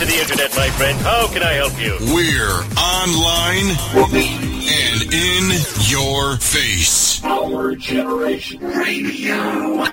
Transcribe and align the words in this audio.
to 0.00 0.06
the 0.06 0.18
internet, 0.18 0.56
my 0.56 0.70
friend. 0.70 0.98
How 1.00 1.28
can 1.28 1.42
I 1.42 1.52
help 1.52 1.78
you? 1.78 1.94
We're 2.14 2.64
online 2.78 3.68
and 4.72 5.12
in 5.12 5.60
your 5.88 6.38
face. 6.38 7.22
Our 7.22 7.74
Generation 7.76 8.62
Radio. 8.62 9.89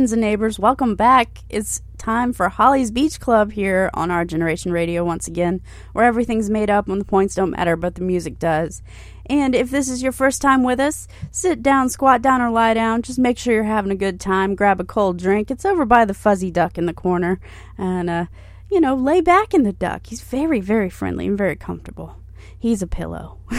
Friends 0.00 0.12
and 0.12 0.22
neighbors. 0.22 0.58
Welcome 0.58 0.94
back. 0.94 1.40
It's 1.50 1.82
time 1.98 2.32
for 2.32 2.48
Holly's 2.48 2.90
Beach 2.90 3.20
Club 3.20 3.52
here 3.52 3.90
on 3.92 4.10
our 4.10 4.24
Generation 4.24 4.72
Radio 4.72 5.04
once 5.04 5.28
again, 5.28 5.60
where 5.92 6.06
everything's 6.06 6.48
made 6.48 6.70
up 6.70 6.88
when 6.88 6.98
the 6.98 7.04
points 7.04 7.34
don't 7.34 7.50
matter, 7.50 7.76
but 7.76 7.96
the 7.96 8.00
music 8.00 8.38
does. 8.38 8.80
And 9.26 9.54
if 9.54 9.70
this 9.70 9.90
is 9.90 10.02
your 10.02 10.12
first 10.12 10.40
time 10.40 10.62
with 10.62 10.80
us, 10.80 11.06
sit 11.30 11.62
down, 11.62 11.90
squat 11.90 12.22
down, 12.22 12.40
or 12.40 12.48
lie 12.48 12.72
down. 12.72 13.02
Just 13.02 13.18
make 13.18 13.36
sure 13.36 13.52
you're 13.52 13.64
having 13.64 13.92
a 13.92 13.94
good 13.94 14.18
time. 14.18 14.54
Grab 14.54 14.80
a 14.80 14.84
cold 14.84 15.18
drink. 15.18 15.50
It's 15.50 15.66
over 15.66 15.84
by 15.84 16.06
the 16.06 16.14
fuzzy 16.14 16.50
duck 16.50 16.78
in 16.78 16.86
the 16.86 16.94
corner. 16.94 17.38
And, 17.76 18.08
uh, 18.08 18.24
you 18.70 18.80
know, 18.80 18.94
lay 18.94 19.20
back 19.20 19.52
in 19.52 19.64
the 19.64 19.72
duck. 19.74 20.06
He's 20.06 20.22
very, 20.22 20.60
very 20.60 20.88
friendly 20.88 21.26
and 21.26 21.36
very 21.36 21.56
comfortable. 21.56 22.16
He's 22.58 22.80
a 22.80 22.86
pillow. 22.86 23.36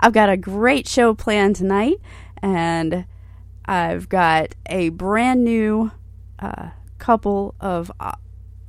I've 0.00 0.12
got 0.12 0.28
a 0.28 0.36
great 0.36 0.86
show 0.86 1.14
planned 1.14 1.56
tonight, 1.56 1.96
and 2.42 3.06
I've 3.68 4.08
got 4.08 4.54
a 4.64 4.88
brand 4.88 5.44
new 5.44 5.90
uh, 6.38 6.70
couple 6.98 7.54
of 7.60 7.92
uh, 8.00 8.12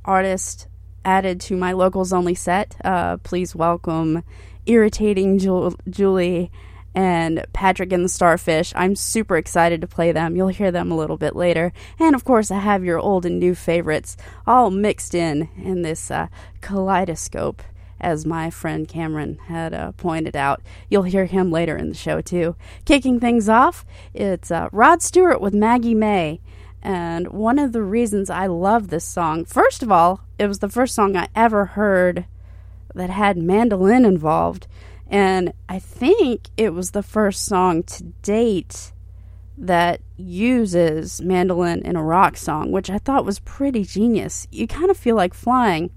artists 0.04 0.68
added 1.06 1.40
to 1.40 1.56
my 1.56 1.72
locals 1.72 2.12
only 2.12 2.34
set. 2.34 2.76
Uh, 2.84 3.16
please 3.16 3.56
welcome 3.56 4.22
Irritating 4.66 5.38
Jul- 5.38 5.74
Julie 5.88 6.52
and 6.94 7.46
Patrick 7.54 7.92
and 7.92 8.04
the 8.04 8.10
Starfish. 8.10 8.74
I'm 8.76 8.94
super 8.94 9.38
excited 9.38 9.80
to 9.80 9.86
play 9.86 10.12
them. 10.12 10.36
You'll 10.36 10.48
hear 10.48 10.70
them 10.70 10.90
a 10.90 10.96
little 10.96 11.16
bit 11.16 11.34
later. 11.34 11.72
And 11.98 12.14
of 12.14 12.24
course, 12.24 12.50
I 12.50 12.58
have 12.58 12.84
your 12.84 12.98
old 12.98 13.24
and 13.24 13.40
new 13.40 13.54
favorites 13.54 14.18
all 14.46 14.70
mixed 14.70 15.14
in 15.14 15.48
in 15.56 15.80
this 15.80 16.10
uh, 16.10 16.26
kaleidoscope 16.60 17.62
as 18.00 18.26
my 18.26 18.50
friend 18.50 18.88
Cameron 18.88 19.38
had 19.46 19.74
uh, 19.74 19.92
pointed 19.92 20.36
out. 20.36 20.62
You'll 20.88 21.02
hear 21.04 21.26
him 21.26 21.50
later 21.50 21.76
in 21.76 21.88
the 21.88 21.94
show, 21.94 22.20
too. 22.20 22.56
Kicking 22.84 23.20
things 23.20 23.48
off, 23.48 23.84
it's 24.14 24.50
uh, 24.50 24.68
Rod 24.72 25.02
Stewart 25.02 25.40
with 25.40 25.54
Maggie 25.54 25.94
May. 25.94 26.40
And 26.82 27.28
one 27.28 27.58
of 27.58 27.72
the 27.72 27.82
reasons 27.82 28.30
I 28.30 28.46
love 28.46 28.88
this 28.88 29.04
song, 29.04 29.44
first 29.44 29.82
of 29.82 29.92
all, 29.92 30.22
it 30.38 30.46
was 30.46 30.60
the 30.60 30.68
first 30.68 30.94
song 30.94 31.16
I 31.16 31.28
ever 31.34 31.66
heard 31.66 32.24
that 32.94 33.10
had 33.10 33.36
mandolin 33.36 34.04
involved. 34.04 34.66
And 35.06 35.52
I 35.68 35.78
think 35.78 36.48
it 36.56 36.72
was 36.72 36.92
the 36.92 37.02
first 37.02 37.44
song 37.44 37.82
to 37.82 38.04
date 38.22 38.92
that 39.58 40.00
uses 40.16 41.20
mandolin 41.20 41.82
in 41.82 41.96
a 41.96 42.02
rock 42.02 42.36
song, 42.36 42.72
which 42.72 42.88
I 42.88 42.98
thought 42.98 43.26
was 43.26 43.40
pretty 43.40 43.84
genius. 43.84 44.46
You 44.50 44.66
kind 44.66 44.90
of 44.90 44.96
feel 44.96 45.16
like 45.16 45.34
flying. 45.34 45.90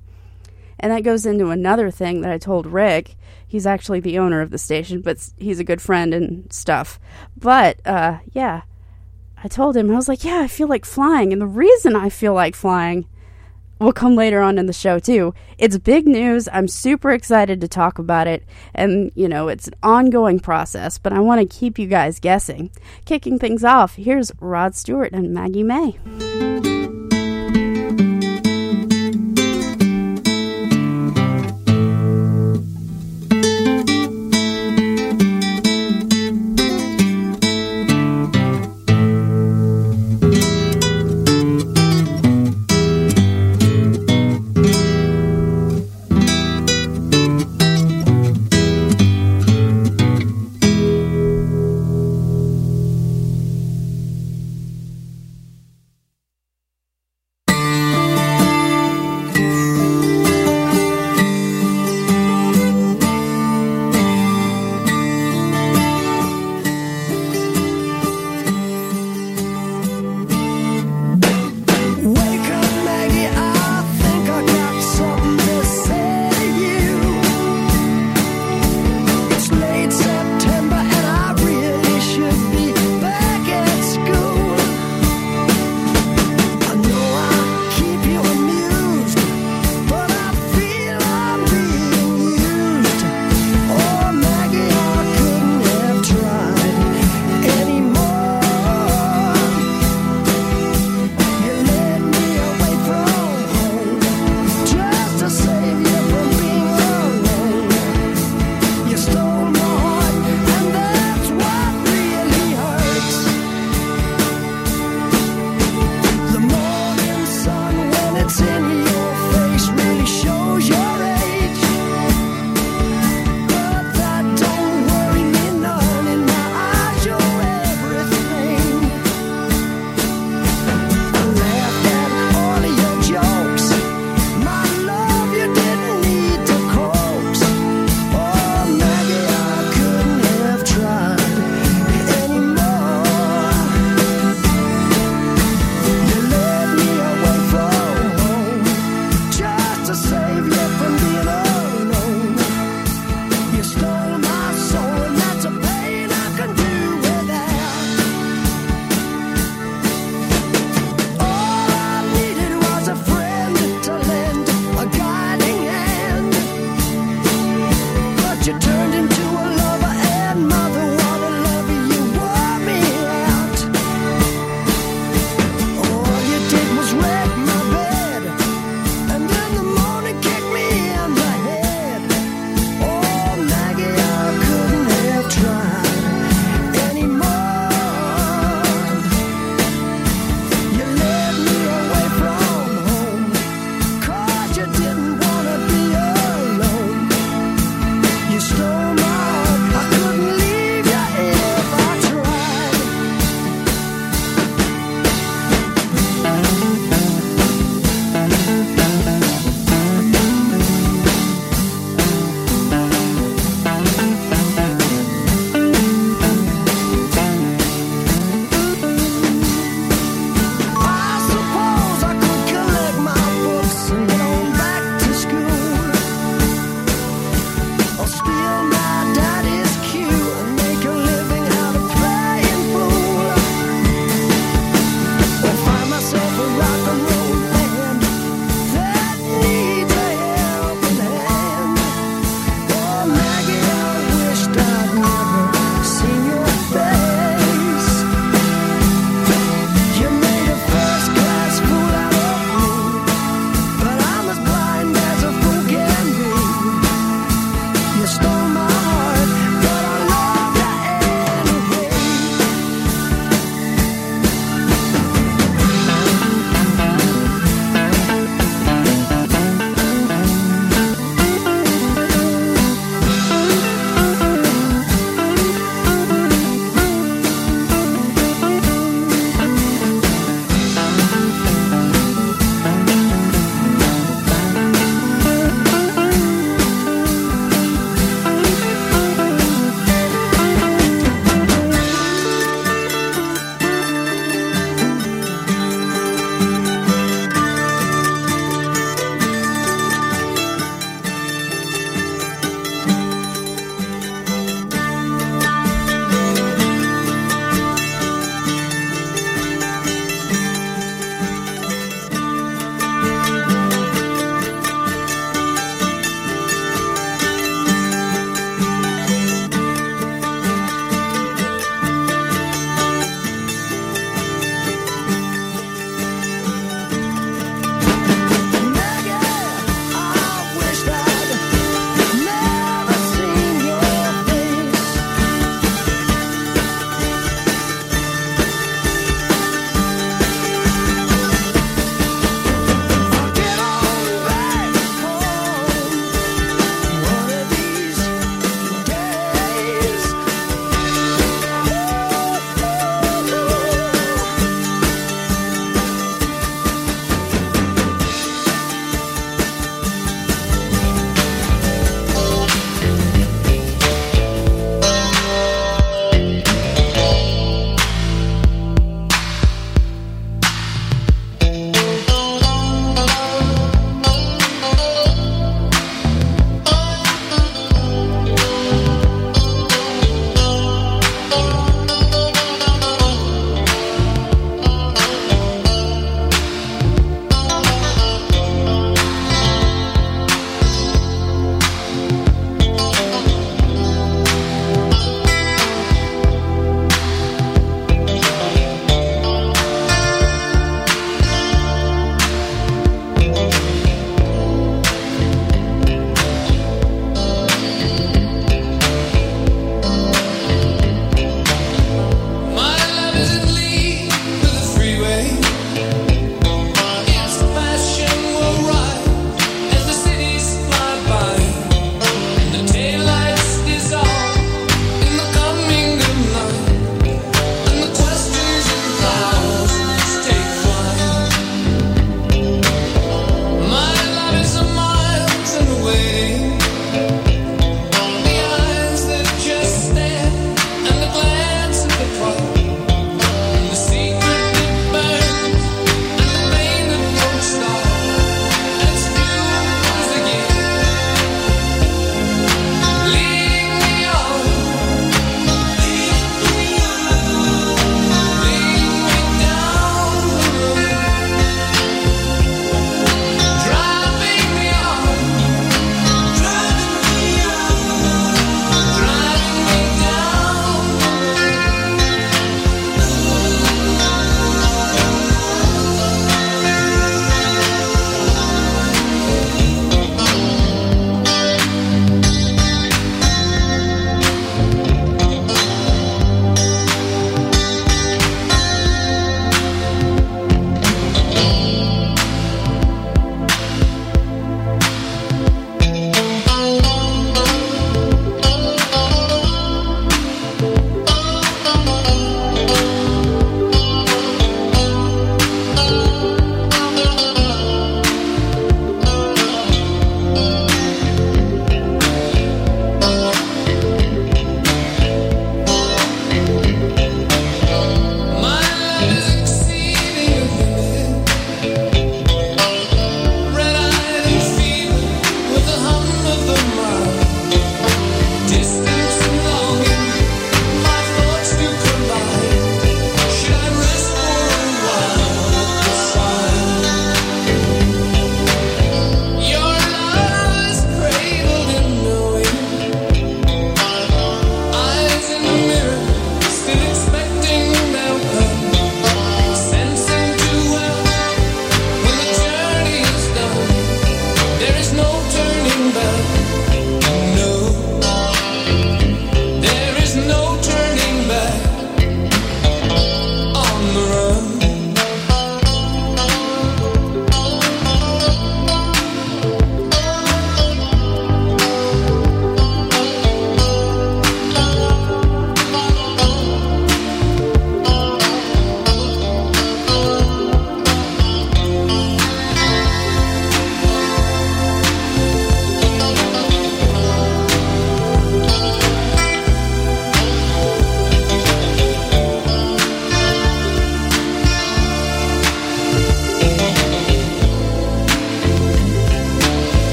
And 0.83 0.91
that 0.91 1.03
goes 1.03 1.25
into 1.25 1.49
another 1.49 1.89
thing 1.89 2.19
that 2.21 2.31
I 2.31 2.37
told 2.37 2.65
Rick. 2.67 3.15
He's 3.47 3.65
actually 3.65 4.01
the 4.01 4.19
owner 4.19 4.41
of 4.41 4.49
the 4.49 4.57
station, 4.57 4.99
but 4.99 5.29
he's 5.37 5.59
a 5.59 5.63
good 5.63 5.81
friend 5.81 6.13
and 6.13 6.51
stuff. 6.51 6.99
But 7.37 7.79
uh, 7.87 8.17
yeah, 8.33 8.63
I 9.41 9.47
told 9.47 9.77
him, 9.77 9.89
I 9.89 9.95
was 9.95 10.09
like, 10.09 10.25
yeah, 10.25 10.41
I 10.41 10.47
feel 10.47 10.67
like 10.67 10.83
flying. 10.83 11.31
And 11.31 11.41
the 11.41 11.47
reason 11.47 11.95
I 11.95 12.09
feel 12.09 12.33
like 12.33 12.53
flying 12.53 13.07
will 13.79 13.93
come 13.93 14.17
later 14.17 14.41
on 14.41 14.57
in 14.57 14.65
the 14.65 14.73
show, 14.73 14.99
too. 14.99 15.33
It's 15.57 15.77
big 15.77 16.05
news. 16.05 16.49
I'm 16.51 16.67
super 16.67 17.11
excited 17.11 17.61
to 17.61 17.69
talk 17.69 17.97
about 17.97 18.27
it. 18.27 18.43
And, 18.75 19.09
you 19.15 19.29
know, 19.29 19.47
it's 19.47 19.69
an 19.69 19.75
ongoing 19.83 20.41
process, 20.41 20.97
but 20.97 21.13
I 21.13 21.21
want 21.21 21.39
to 21.39 21.57
keep 21.57 21.79
you 21.79 21.87
guys 21.87 22.19
guessing. 22.19 22.71
Kicking 23.05 23.39
things 23.39 23.63
off, 23.63 23.95
here's 23.95 24.33
Rod 24.41 24.75
Stewart 24.75 25.13
and 25.13 25.33
Maggie 25.33 25.63
May. 25.63 27.02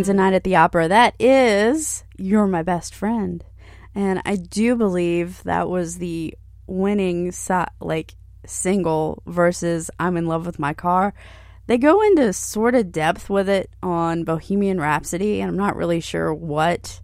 Queens 0.00 0.08
and 0.08 0.16
Night 0.16 0.32
at 0.32 0.44
the 0.44 0.56
Opera, 0.56 0.88
that 0.88 1.14
is 1.18 2.04
You're 2.16 2.46
My 2.46 2.62
Best 2.62 2.94
Friend. 2.94 3.44
And 3.94 4.22
I 4.24 4.36
do 4.36 4.74
believe 4.74 5.42
that 5.42 5.68
was 5.68 5.98
the 5.98 6.34
winning 6.66 7.32
so- 7.32 7.66
like 7.82 8.14
single 8.46 9.22
versus 9.26 9.90
I'm 10.00 10.16
in 10.16 10.24
love 10.24 10.46
with 10.46 10.58
my 10.58 10.72
car. 10.72 11.12
They 11.66 11.76
go 11.76 12.00
into 12.00 12.32
sort 12.32 12.74
of 12.74 12.90
depth 12.90 13.28
with 13.28 13.46
it 13.46 13.68
on 13.82 14.24
Bohemian 14.24 14.80
Rhapsody, 14.80 15.42
and 15.42 15.50
I'm 15.50 15.58
not 15.58 15.76
really 15.76 16.00
sure 16.00 16.32
what 16.32 17.02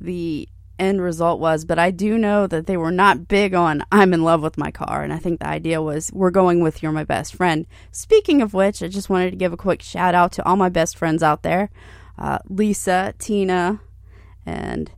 the 0.00 0.48
end 0.80 1.00
result 1.00 1.38
was, 1.38 1.64
but 1.64 1.78
I 1.78 1.92
do 1.92 2.18
know 2.18 2.48
that 2.48 2.66
they 2.66 2.76
were 2.76 2.90
not 2.90 3.28
big 3.28 3.54
on 3.54 3.84
I'm 3.92 4.12
in 4.12 4.24
love 4.24 4.42
with 4.42 4.58
my 4.58 4.72
car, 4.72 5.04
and 5.04 5.12
I 5.12 5.18
think 5.18 5.38
the 5.38 5.48
idea 5.48 5.80
was 5.80 6.10
we're 6.12 6.32
going 6.32 6.58
with 6.58 6.82
You're 6.82 6.90
My 6.90 7.04
Best 7.04 7.36
Friend. 7.36 7.68
Speaking 7.92 8.42
of 8.42 8.52
which, 8.52 8.82
I 8.82 8.88
just 8.88 9.08
wanted 9.08 9.30
to 9.30 9.36
give 9.36 9.52
a 9.52 9.56
quick 9.56 9.80
shout 9.80 10.16
out 10.16 10.32
to 10.32 10.44
all 10.44 10.56
my 10.56 10.70
best 10.70 10.98
friends 10.98 11.22
out 11.22 11.44
there 11.44 11.70
uh, 12.18 12.38
Lisa, 12.48 13.14
Tina, 13.18 13.80
and 14.44 14.90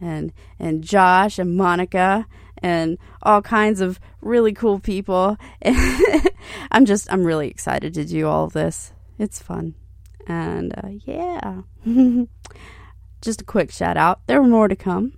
and 0.00 0.32
and 0.58 0.82
Josh 0.82 1.38
and 1.38 1.56
Monica 1.56 2.26
and 2.58 2.98
all 3.22 3.42
kinds 3.42 3.80
of 3.80 4.00
really 4.20 4.52
cool 4.52 4.78
people. 4.78 5.36
I'm 6.70 6.84
just 6.84 7.12
I'm 7.12 7.24
really 7.24 7.48
excited 7.48 7.94
to 7.94 8.04
do 8.04 8.26
all 8.26 8.44
of 8.44 8.52
this. 8.52 8.92
It's 9.18 9.40
fun. 9.40 9.74
And 10.26 10.74
uh, 10.76 10.88
yeah. 11.04 11.62
just 13.20 13.42
a 13.42 13.44
quick 13.44 13.70
shout 13.70 13.96
out. 13.96 14.26
There 14.26 14.40
were 14.40 14.48
more 14.48 14.68
to 14.68 14.76
come. 14.76 15.14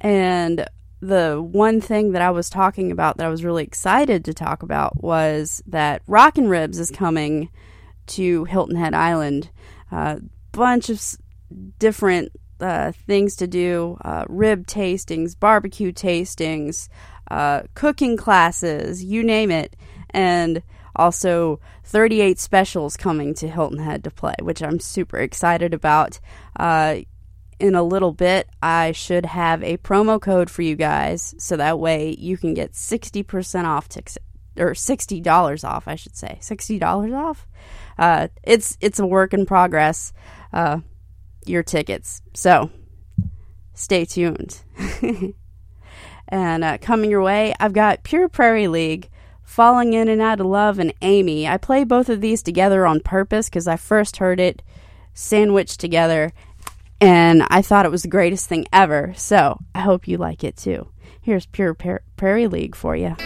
And 0.00 0.66
the 1.00 1.40
one 1.40 1.80
thing 1.80 2.12
that 2.12 2.22
I 2.22 2.30
was 2.30 2.50
talking 2.50 2.90
about 2.90 3.16
that 3.16 3.26
I 3.26 3.30
was 3.30 3.44
really 3.44 3.64
excited 3.64 4.24
to 4.24 4.34
talk 4.34 4.62
about 4.62 5.02
was 5.02 5.62
that 5.66 6.02
Rockin' 6.06 6.48
Ribs 6.48 6.78
is 6.78 6.90
coming 6.90 7.50
to 8.08 8.44
Hilton 8.44 8.76
Head 8.76 8.94
Island. 8.94 9.50
Uh, 9.90 10.16
bunch 10.52 10.90
of 10.90 11.02
different 11.78 12.32
uh, 12.60 12.92
things 12.92 13.36
to 13.36 13.46
do 13.46 13.98
uh, 14.04 14.24
rib 14.28 14.66
tastings, 14.66 15.38
barbecue 15.38 15.92
tastings, 15.92 16.88
uh, 17.30 17.62
cooking 17.74 18.16
classes, 18.16 19.02
you 19.04 19.22
name 19.22 19.50
it. 19.50 19.76
And 20.10 20.62
also 20.96 21.60
38 21.84 22.38
Special's 22.38 22.96
coming 22.96 23.34
to 23.34 23.48
Hilton 23.48 23.78
Head 23.78 24.04
to 24.04 24.10
play, 24.10 24.34
which 24.42 24.62
I'm 24.62 24.80
super 24.80 25.18
excited 25.18 25.72
about. 25.72 26.20
Uh, 26.58 26.98
in 27.58 27.74
a 27.74 27.82
little 27.82 28.12
bit, 28.12 28.48
I 28.62 28.92
should 28.92 29.26
have 29.26 29.62
a 29.62 29.76
promo 29.78 30.20
code 30.20 30.50
for 30.50 30.62
you 30.62 30.76
guys, 30.76 31.34
so 31.38 31.56
that 31.56 31.78
way 31.78 32.16
you 32.18 32.38
can 32.38 32.54
get 32.54 32.72
60% 32.72 33.64
off 33.64 33.88
tickets 33.88 34.18
or 34.58 34.74
sixty 34.74 35.20
dollars 35.20 35.64
off, 35.64 35.86
I 35.86 35.94
should 35.94 36.16
say, 36.16 36.38
sixty 36.40 36.78
dollars 36.78 37.12
off. 37.12 37.46
Uh, 37.98 38.28
it's 38.42 38.76
it's 38.80 38.98
a 38.98 39.06
work 39.06 39.32
in 39.32 39.46
progress. 39.46 40.12
Uh, 40.52 40.80
your 41.46 41.62
tickets, 41.62 42.22
so 42.34 42.70
stay 43.74 44.04
tuned. 44.04 44.62
and 46.28 46.64
uh, 46.64 46.78
coming 46.78 47.10
your 47.10 47.22
way, 47.22 47.54
I've 47.60 47.72
got 47.72 48.02
Pure 48.02 48.28
Prairie 48.30 48.68
League, 48.68 49.08
Falling 49.42 49.92
In 49.94 50.08
and 50.08 50.20
Out 50.20 50.40
of 50.40 50.46
Love, 50.46 50.78
and 50.78 50.92
Amy. 51.02 51.46
I 51.48 51.56
play 51.56 51.84
both 51.84 52.08
of 52.08 52.20
these 52.20 52.42
together 52.42 52.86
on 52.86 53.00
purpose 53.00 53.48
because 53.48 53.66
I 53.66 53.76
first 53.76 54.18
heard 54.18 54.40
it 54.40 54.62
sandwiched 55.14 55.80
together, 55.80 56.32
and 57.00 57.44
I 57.48 57.62
thought 57.62 57.86
it 57.86 57.92
was 57.92 58.02
the 58.02 58.08
greatest 58.08 58.48
thing 58.48 58.66
ever. 58.72 59.12
So 59.16 59.58
I 59.74 59.80
hope 59.80 60.06
you 60.06 60.18
like 60.18 60.44
it 60.44 60.56
too. 60.56 60.88
Here's 61.20 61.46
Pure 61.46 61.74
Par- 61.74 62.02
Prairie 62.16 62.48
League 62.48 62.74
for 62.74 62.96
you. 62.96 63.16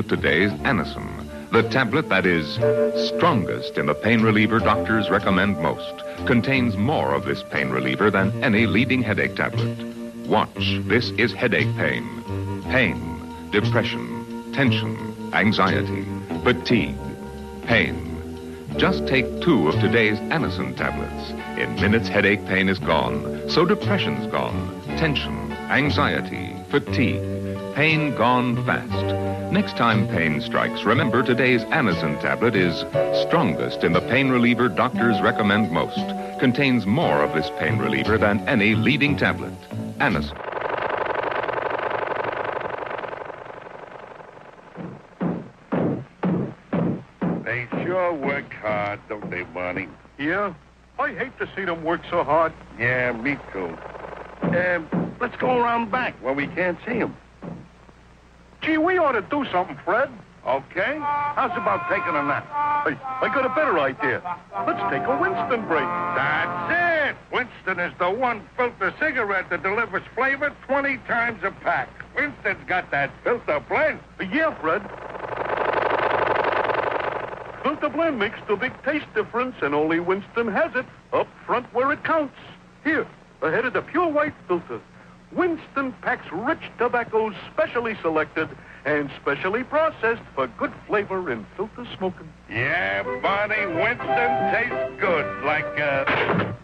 Of 0.00 0.08
today's 0.08 0.50
Anacin, 0.62 1.50
the 1.52 1.62
tablet 1.68 2.08
that 2.08 2.24
is 2.24 2.54
strongest 3.08 3.76
in 3.76 3.84
the 3.84 3.94
pain 3.94 4.22
reliever 4.22 4.58
doctors 4.58 5.10
recommend 5.10 5.58
most, 5.58 6.02
contains 6.26 6.74
more 6.74 7.12
of 7.12 7.26
this 7.26 7.42
pain 7.50 7.68
reliever 7.68 8.10
than 8.10 8.42
any 8.42 8.66
leading 8.66 9.02
headache 9.02 9.36
tablet. 9.36 9.76
Watch, 10.26 10.80
this 10.84 11.10
is 11.10 11.34
headache 11.34 11.68
pain, 11.76 12.62
pain, 12.70 12.98
depression, 13.50 14.52
tension, 14.54 14.96
anxiety, 15.34 16.06
fatigue, 16.44 16.96
pain. 17.64 18.06
Just 18.78 19.06
take 19.06 19.26
two 19.42 19.68
of 19.68 19.74
today's 19.80 20.18
Anacin 20.30 20.74
tablets. 20.78 21.30
In 21.60 21.74
minutes, 21.74 22.08
headache 22.08 22.46
pain 22.46 22.70
is 22.70 22.78
gone. 22.78 23.50
So 23.50 23.66
depression's 23.66 24.26
gone. 24.32 24.80
Tension, 24.96 25.52
anxiety, 25.68 26.56
fatigue, 26.70 27.39
pain 27.74 28.14
gone 28.14 28.64
fast. 28.64 29.52
Next 29.52 29.76
time 29.76 30.08
pain 30.08 30.40
strikes, 30.40 30.84
remember 30.84 31.22
today's 31.22 31.62
Anacin 31.64 32.20
tablet 32.20 32.54
is 32.54 32.80
strongest 33.26 33.84
in 33.84 33.92
the 33.92 34.00
pain 34.00 34.30
reliever 34.30 34.68
doctors 34.68 35.20
recommend 35.20 35.70
most. 35.70 35.98
Contains 36.38 36.86
more 36.86 37.22
of 37.22 37.34
this 37.34 37.50
pain 37.58 37.78
reliever 37.78 38.16
than 38.18 38.40
any 38.48 38.74
leading 38.74 39.16
tablet. 39.16 39.52
Anacin. 39.98 40.36
They 47.44 47.68
sure 47.84 48.12
work 48.14 48.52
hard, 48.54 49.00
don't 49.08 49.30
they, 49.30 49.42
Barney? 49.42 49.88
Yeah? 50.18 50.54
I 50.98 51.12
hate 51.14 51.36
to 51.38 51.48
see 51.56 51.64
them 51.64 51.82
work 51.82 52.02
so 52.10 52.22
hard. 52.24 52.52
Yeah, 52.78 53.12
me 53.12 53.36
too. 53.52 53.76
Um, 54.42 55.16
let's 55.20 55.36
go 55.36 55.58
around 55.58 55.90
back 55.90 56.14
where 56.22 56.34
we 56.34 56.46
can't 56.46 56.78
see 56.86 56.98
them. 56.98 57.16
Gee, 58.62 58.76
we 58.76 58.98
ought 58.98 59.12
to 59.12 59.22
do 59.22 59.46
something, 59.50 59.78
Fred. 59.84 60.10
Okay? 60.46 60.98
How's 61.00 61.52
about 61.56 61.88
taking 61.88 62.16
a 62.16 62.22
nap? 62.22 62.44
Hey, 62.84 62.96
I 63.02 63.30
got 63.32 63.44
a 63.44 63.54
better 63.54 63.78
idea. 63.78 64.22
Let's 64.66 64.80
take 64.92 65.02
a 65.02 65.16
Winston 65.20 65.66
break. 65.66 65.84
That's 66.16 66.72
it! 66.72 67.16
Winston 67.32 67.78
is 67.80 67.92
the 67.98 68.10
one 68.10 68.42
filter 68.56 68.92
cigarette 68.98 69.50
that 69.50 69.62
delivers 69.62 70.02
flavor 70.14 70.54
20 70.66 70.96
times 71.08 71.42
a 71.44 71.50
pack. 71.50 71.88
Winston's 72.14 72.64
got 72.66 72.90
that 72.90 73.10
filter 73.22 73.60
blend. 73.68 74.00
Yeah, 74.32 74.54
Fred. 74.60 74.82
Filter 77.62 77.88
blend 77.90 78.18
makes 78.18 78.38
the 78.48 78.56
big 78.56 78.72
taste 78.82 79.06
difference, 79.14 79.56
and 79.62 79.74
only 79.74 80.00
Winston 80.00 80.48
has 80.48 80.74
it 80.74 80.86
up 81.12 81.28
front 81.46 81.72
where 81.74 81.92
it 81.92 82.02
counts. 82.04 82.36
Here, 82.84 83.06
ahead 83.42 83.66
of 83.66 83.74
the 83.74 83.82
pure 83.82 84.08
white 84.08 84.34
filter. 84.48 84.80
Winston 85.32 85.92
packs 86.02 86.26
rich 86.32 86.58
tobaccos 86.78 87.34
specially 87.52 87.96
selected 88.02 88.48
and 88.84 89.10
specially 89.20 89.62
processed 89.62 90.22
for 90.34 90.48
good 90.58 90.72
flavor 90.86 91.30
in 91.30 91.46
filter 91.56 91.86
smoking. 91.96 92.28
Yeah, 92.50 93.02
Barney, 93.22 93.66
Winston 93.66 94.52
tastes 94.52 95.00
good 95.00 95.44
like 95.44 95.64
a 95.78 96.56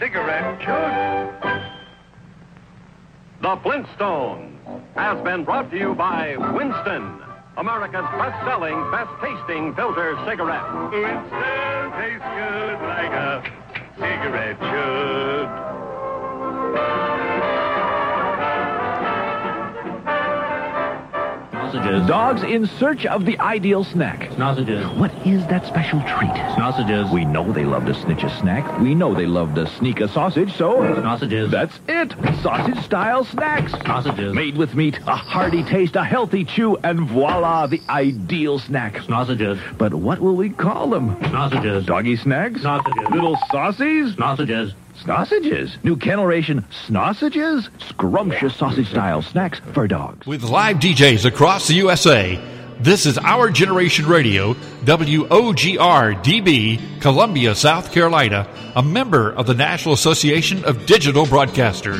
cigarette 0.00 0.60
should. 0.60 1.62
The 3.40 3.56
Flintstones 3.62 4.50
has 4.96 5.22
been 5.22 5.44
brought 5.44 5.70
to 5.70 5.78
you 5.78 5.94
by 5.94 6.36
Winston, 6.54 7.22
America's 7.56 8.08
best-selling, 8.18 8.90
best-tasting 8.90 9.74
filter 9.76 10.18
cigarette. 10.26 10.64
Winston 10.90 11.92
tastes 12.00 12.26
good 12.34 12.78
like 12.82 13.12
a 13.12 13.42
cigarette 13.96 14.58
should. 14.58 15.68
Dogs 21.72 22.42
in 22.42 22.66
search 22.66 23.04
of 23.04 23.26
the 23.26 23.38
ideal 23.38 23.84
snack. 23.84 24.32
Sausages. 24.36 24.86
What 24.96 25.12
is 25.26 25.46
that 25.48 25.66
special 25.66 26.00
treat? 26.00 26.34
Sausages. 26.56 27.10
We 27.10 27.24
know 27.24 27.52
they 27.52 27.64
love 27.64 27.84
to 27.86 27.94
snitch 27.94 28.22
a 28.22 28.30
snack. 28.40 28.80
We 28.80 28.94
know 28.94 29.14
they 29.14 29.26
love 29.26 29.54
to 29.56 29.66
sneak 29.76 30.00
a 30.00 30.08
sausage, 30.08 30.52
so... 30.56 30.82
Sausages. 30.94 31.50
That's 31.50 31.78
it. 31.86 32.12
Sausage-style 32.42 33.24
snacks. 33.26 33.72
Sausages. 33.72 34.34
Made 34.34 34.56
with 34.56 34.74
meat, 34.74 34.98
a 35.06 35.16
hearty 35.16 35.62
taste, 35.62 35.96
a 35.96 36.04
healthy 36.04 36.44
chew, 36.44 36.76
and 36.78 37.08
voila, 37.08 37.66
the 37.66 37.82
ideal 37.88 38.58
snack. 38.58 39.02
Sausages. 39.02 39.58
But 39.76 39.92
what 39.92 40.20
will 40.20 40.36
we 40.36 40.50
call 40.50 40.88
them? 40.88 41.20
Sausages. 41.24 41.84
Doggy 41.84 42.16
snacks? 42.16 42.62
Sausages. 42.62 43.10
Little 43.10 43.36
saucies? 43.52 44.16
Sausages. 44.16 44.72
Snausages. 45.02 45.76
New 45.82 45.96
kennel 45.96 46.26
ration 46.26 46.64
Snausages. 46.86 47.68
Scrumptious 47.88 48.56
sausage 48.56 48.88
style 48.88 49.22
snacks 49.22 49.60
for 49.72 49.86
dogs. 49.86 50.26
With 50.26 50.42
live 50.42 50.78
DJs 50.78 51.24
across 51.24 51.68
the 51.68 51.74
USA, 51.74 52.40
this 52.80 53.06
is 53.06 53.18
Our 53.18 53.50
Generation 53.50 54.06
Radio, 54.06 54.54
WOGR 54.84 56.22
DB, 56.22 57.00
Columbia, 57.00 57.54
South 57.54 57.92
Carolina, 57.92 58.48
a 58.76 58.82
member 58.82 59.32
of 59.32 59.46
the 59.46 59.54
National 59.54 59.94
Association 59.94 60.64
of 60.64 60.86
Digital 60.86 61.26
Broadcasters. 61.26 61.98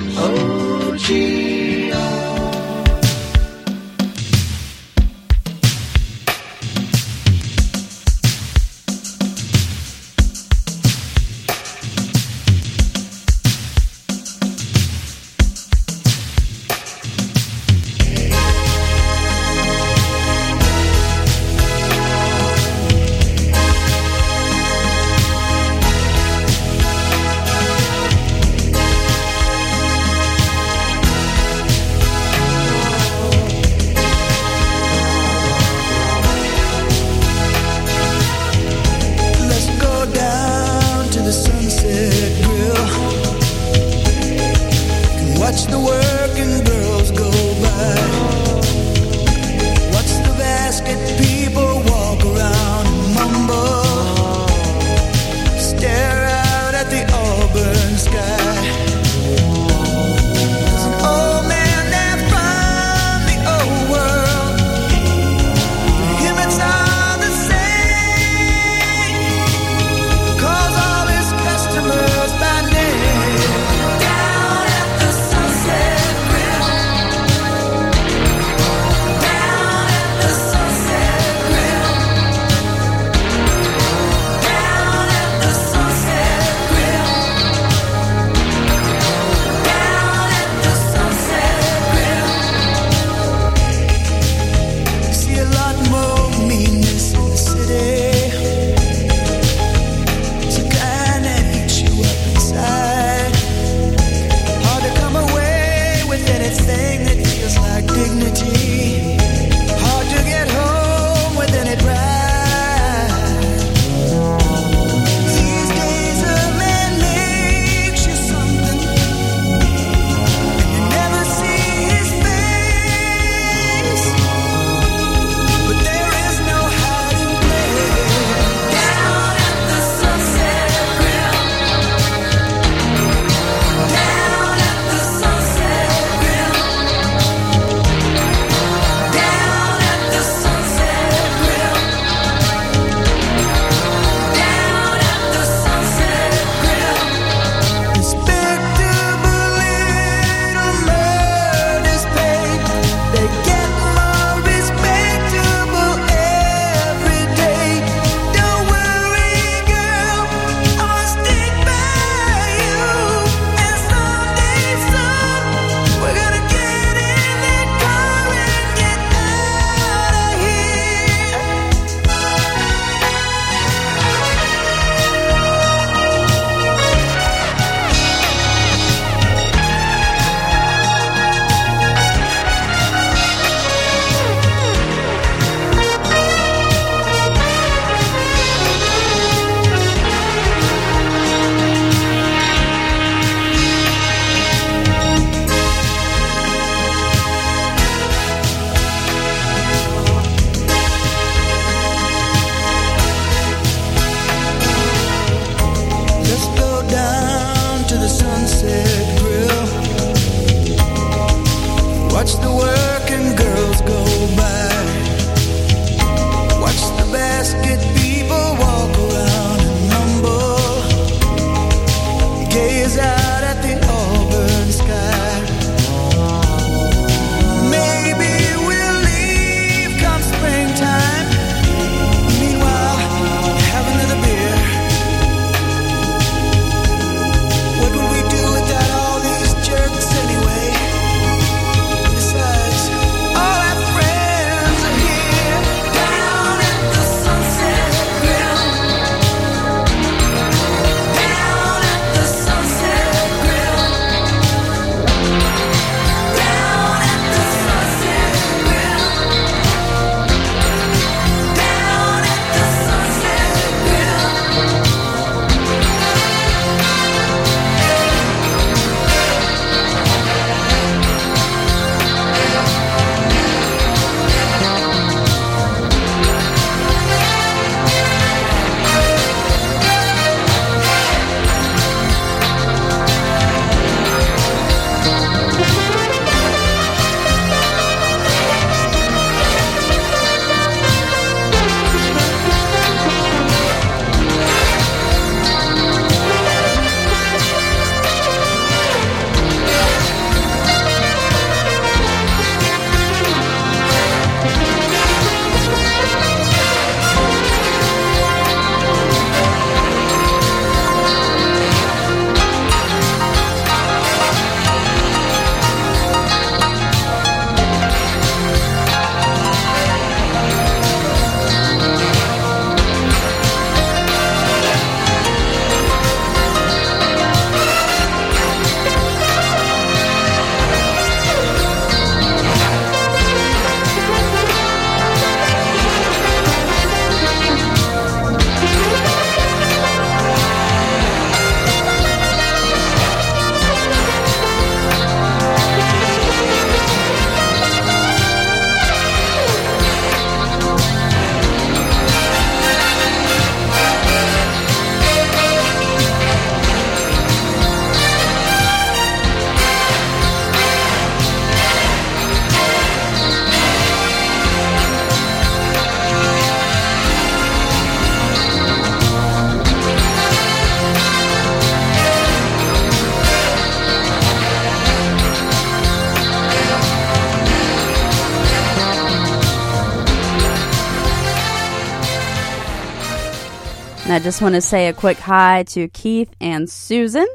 I 384.19 384.21
just 384.21 384.42
want 384.42 384.56
to 384.56 384.60
say 384.60 384.88
a 384.88 384.92
quick 384.92 385.21
hi 385.21 385.62
to 385.69 385.87
Keith 385.87 386.35
and 386.40 386.69
Susan 386.69 387.29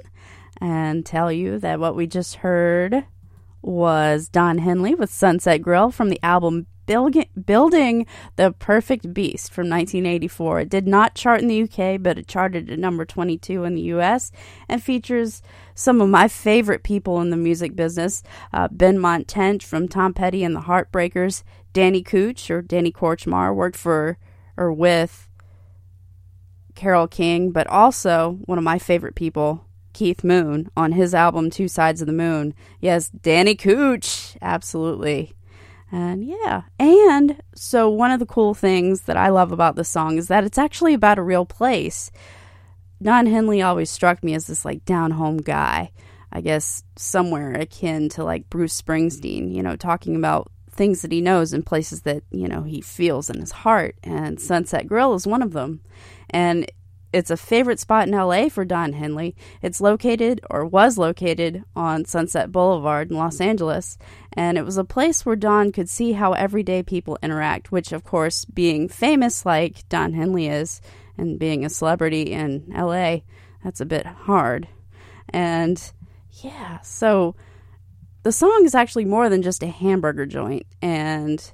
and 0.60 1.06
tell 1.06 1.32
you 1.32 1.58
that 1.60 1.80
what 1.80 1.96
we 1.96 2.08
just 2.08 2.36
heard 2.36 3.06
was 3.62 4.28
Don 4.28 4.58
Henley 4.58 4.94
with 4.94 5.10
Sunset 5.10 5.62
Grill 5.62 5.92
from 5.92 6.10
the 6.10 6.20
album 6.22 6.68
Building, 6.86 8.06
the 8.36 8.52
Perfect 8.60 9.14
Beast 9.14 9.54
from 9.54 9.70
1984. 9.70 10.60
It 10.60 10.70
did 10.70 10.86
not 10.86 11.16
chart 11.16 11.40
in 11.42 11.48
the 11.48 11.64
UK, 11.64 12.02
but 12.02 12.20
it 12.20 12.28
charted 12.28 12.70
at 12.70 12.80
number 12.80 13.06
22 13.06 13.64
in 13.64 13.76
the 13.76 13.82
US 13.94 14.34
and 14.68 14.84
features 14.84 15.42
some 15.76 16.02
of 16.02 16.10
my 16.10 16.28
favorite 16.28 16.84
people 16.84 17.22
in 17.22 17.30
the 17.30 17.38
music 17.38 17.78
business 17.78 18.24
uh, 18.52 18.68
Benmont 18.68 19.24
Tench 19.28 19.64
from 19.64 19.88
Tom 19.88 20.14
Petty 20.14 20.44
and 20.44 20.54
the 20.54 20.64
Heartbreakers, 20.64 21.44
Danny 21.72 22.04
Kootch 22.04 22.50
or 22.50 22.62
Danny 22.62 22.92
Kortchmar 22.92 23.56
worked 23.56 23.78
for 23.78 24.18
or 24.58 24.74
with 24.74 25.30
Carole 26.76 27.08
King, 27.08 27.52
but 27.52 27.68
also 27.68 28.40
one 28.46 28.58
of 28.58 28.64
my 28.64 28.80
favorite 28.80 29.16
people, 29.16 29.66
Keith 29.94 30.24
Moon, 30.24 30.70
on 30.76 30.94
his 30.94 31.14
album 31.14 31.50
Two 31.50 31.68
Sides 31.68 32.02
of 32.02 32.08
the 32.08 32.14
Moon. 32.14 32.54
Yes, 32.80 33.10
Danny 33.10 33.56
Kootch, 33.56 34.38
absolutely. 34.42 35.34
And 35.92 36.24
yeah, 36.26 36.64
and 36.80 37.40
so 37.54 37.88
one 37.88 38.10
of 38.10 38.20
the 38.20 38.26
cool 38.26 38.56
things 38.56 39.02
that 39.02 39.16
I 39.16 39.30
love 39.30 39.52
about 39.52 39.76
this 39.76 39.90
song 39.90 40.18
is 40.18 40.28
that 40.28 40.44
it's 40.44 40.58
actually 40.58 40.96
about 40.96 41.20
a 41.20 41.24
real 41.24 41.46
place. 41.46 42.10
Don 43.02 43.28
Henley 43.28 43.62
always 43.62 43.92
struck 43.92 44.24
me 44.24 44.34
as 44.34 44.48
this 44.48 44.66
like 44.66 44.86
down 44.86 45.12
home 45.12 45.38
guy. 45.38 45.92
I 46.32 46.42
guess 46.42 46.84
somewhere 46.96 47.54
akin 47.54 48.10
to 48.10 48.24
like 48.24 48.50
Bruce 48.50 48.82
Springsteen, 48.82 49.54
you 49.54 49.62
know, 49.62 49.76
talking 49.76 50.16
about 50.16 50.52
things 50.72 51.04
that 51.04 51.12
he 51.12 51.22
knows 51.22 51.54
and 51.54 51.64
places 51.64 52.02
that, 52.02 52.24
you 52.32 52.48
know, 52.48 52.64
he 52.64 52.82
feels 52.82 53.30
in 53.30 53.40
his 53.40 53.52
heart. 53.52 53.96
And 54.04 54.40
Sunset 54.40 54.88
Grill 54.88 55.14
is 55.14 55.28
one 55.28 55.44
of 55.44 55.54
them. 55.54 55.82
And 56.34 56.70
it's 57.14 57.30
a 57.30 57.38
favorite 57.38 57.80
spot 57.80 58.08
in 58.08 58.14
LA 58.14 58.50
for 58.50 58.66
Don 58.66 58.94
Henley. 58.94 59.36
It's 59.62 59.80
located 59.80 60.42
or 60.50 60.66
was 60.66 60.98
located 60.98 61.64
on 61.76 62.06
Sunset 62.06 62.52
Boulevard 62.52 63.12
in 63.12 63.18
Los 63.18 63.40
Angeles, 63.40 64.00
and 64.34 64.58
it 64.58 64.66
was 64.66 64.78
a 64.78 64.84
place 64.84 65.24
where 65.24 65.36
Don 65.36 65.72
could 65.72 65.90
see 65.90 66.14
how 66.14 66.34
everyday 66.34 66.82
people 66.82 67.20
interact, 67.22 67.72
which, 67.72 67.92
of 67.92 68.04
course, 68.04 68.46
being 68.46 68.90
famous 68.90 69.46
like 69.46 69.88
Don 69.90 70.14
Henley 70.14 70.48
is 70.48 70.82
and 71.16 71.38
being 71.38 71.64
a 71.64 71.70
celebrity 71.70 72.32
in 72.32 72.66
LA, 72.76 73.18
that's 73.64 73.80
a 73.80 73.86
bit 73.86 74.06
hard. 74.06 74.68
And 75.30 75.80
yeah, 76.42 76.82
so 76.82 77.36
the 78.24 78.32
song 78.32 78.64
is 78.66 78.74
actually 78.74 79.06
more 79.06 79.30
than 79.30 79.44
just 79.44 79.62
a 79.62 79.68
hamburger 79.68 80.26
joint, 80.26 80.66
and 80.82 81.52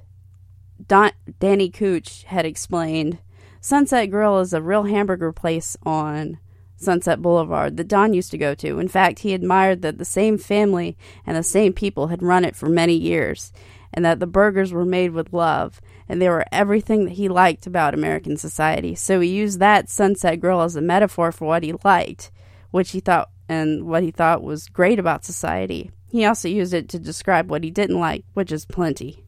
Don- 0.86 1.12
Danny 1.38 1.70
Kootch 1.70 2.24
had 2.24 2.46
explained 2.46 3.18
Sunset 3.62 4.10
Grill 4.10 4.38
is 4.38 4.54
a 4.54 4.62
real 4.62 4.84
hamburger 4.84 5.32
place 5.32 5.76
on 5.84 6.38
Sunset 6.76 7.20
Boulevard 7.20 7.76
that 7.76 7.88
Don 7.88 8.14
used 8.14 8.30
to 8.30 8.38
go 8.38 8.54
to. 8.54 8.78
In 8.78 8.88
fact, 8.88 9.18
he 9.18 9.34
admired 9.34 9.82
that 9.82 9.98
the 9.98 10.04
same 10.06 10.38
family 10.38 10.96
and 11.26 11.36
the 11.36 11.42
same 11.42 11.74
people 11.74 12.06
had 12.06 12.22
run 12.22 12.46
it 12.46 12.56
for 12.56 12.70
many 12.70 12.94
years, 12.94 13.52
and 13.92 14.02
that 14.02 14.18
the 14.18 14.26
burgers 14.26 14.72
were 14.72 14.86
made 14.86 15.10
with 15.10 15.34
love, 15.34 15.82
and 16.08 16.22
they 16.22 16.28
were 16.30 16.46
everything 16.50 17.04
that 17.04 17.12
he 17.12 17.28
liked 17.28 17.66
about 17.66 17.92
American 17.92 18.38
society. 18.38 18.94
So 18.94 19.20
he 19.20 19.28
used 19.28 19.58
that 19.60 19.90
Sunset 19.90 20.40
Grill 20.40 20.62
as 20.62 20.74
a 20.74 20.80
metaphor 20.80 21.30
for 21.30 21.46
what 21.46 21.62
he 21.62 21.74
liked, 21.84 22.30
which 22.70 22.92
he 22.92 23.00
thought 23.00 23.28
and 23.46 23.84
what 23.84 24.02
he 24.02 24.10
thought 24.10 24.42
was 24.42 24.68
great 24.68 24.98
about 24.98 25.24
society. 25.24 25.90
He 26.10 26.24
also 26.24 26.48
used 26.48 26.72
it 26.72 26.88
to 26.88 26.98
describe 26.98 27.50
what 27.50 27.62
he 27.62 27.70
didn't 27.70 28.00
like, 28.00 28.24
which 28.32 28.52
is 28.52 28.64
plenty. 28.64 29.26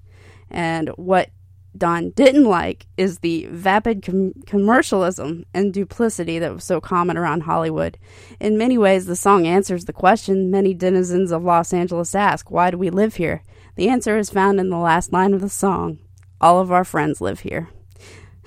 And 0.50 0.88
what 0.90 1.28
Don 1.76 2.10
didn't 2.10 2.44
like 2.44 2.86
is 2.96 3.20
the 3.20 3.46
vapid 3.50 4.02
com- 4.02 4.34
commercialism 4.46 5.44
and 5.54 5.72
duplicity 5.72 6.38
that 6.38 6.52
was 6.52 6.64
so 6.64 6.80
common 6.80 7.16
around 7.16 7.42
Hollywood. 7.42 7.98
In 8.40 8.58
many 8.58 8.76
ways, 8.76 9.06
the 9.06 9.16
song 9.16 9.46
answers 9.46 9.86
the 9.86 9.92
question 9.92 10.50
many 10.50 10.74
denizens 10.74 11.32
of 11.32 11.44
Los 11.44 11.72
Angeles 11.72 12.14
ask 12.14 12.50
why 12.50 12.70
do 12.70 12.78
we 12.78 12.90
live 12.90 13.16
here? 13.16 13.42
The 13.76 13.88
answer 13.88 14.18
is 14.18 14.28
found 14.28 14.60
in 14.60 14.68
the 14.68 14.76
last 14.76 15.12
line 15.12 15.32
of 15.32 15.40
the 15.40 15.48
song 15.48 15.98
All 16.40 16.60
of 16.60 16.70
our 16.70 16.84
friends 16.84 17.20
live 17.20 17.40
here. 17.40 17.70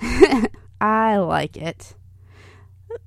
I 0.80 1.16
like 1.16 1.56
it. 1.56 1.94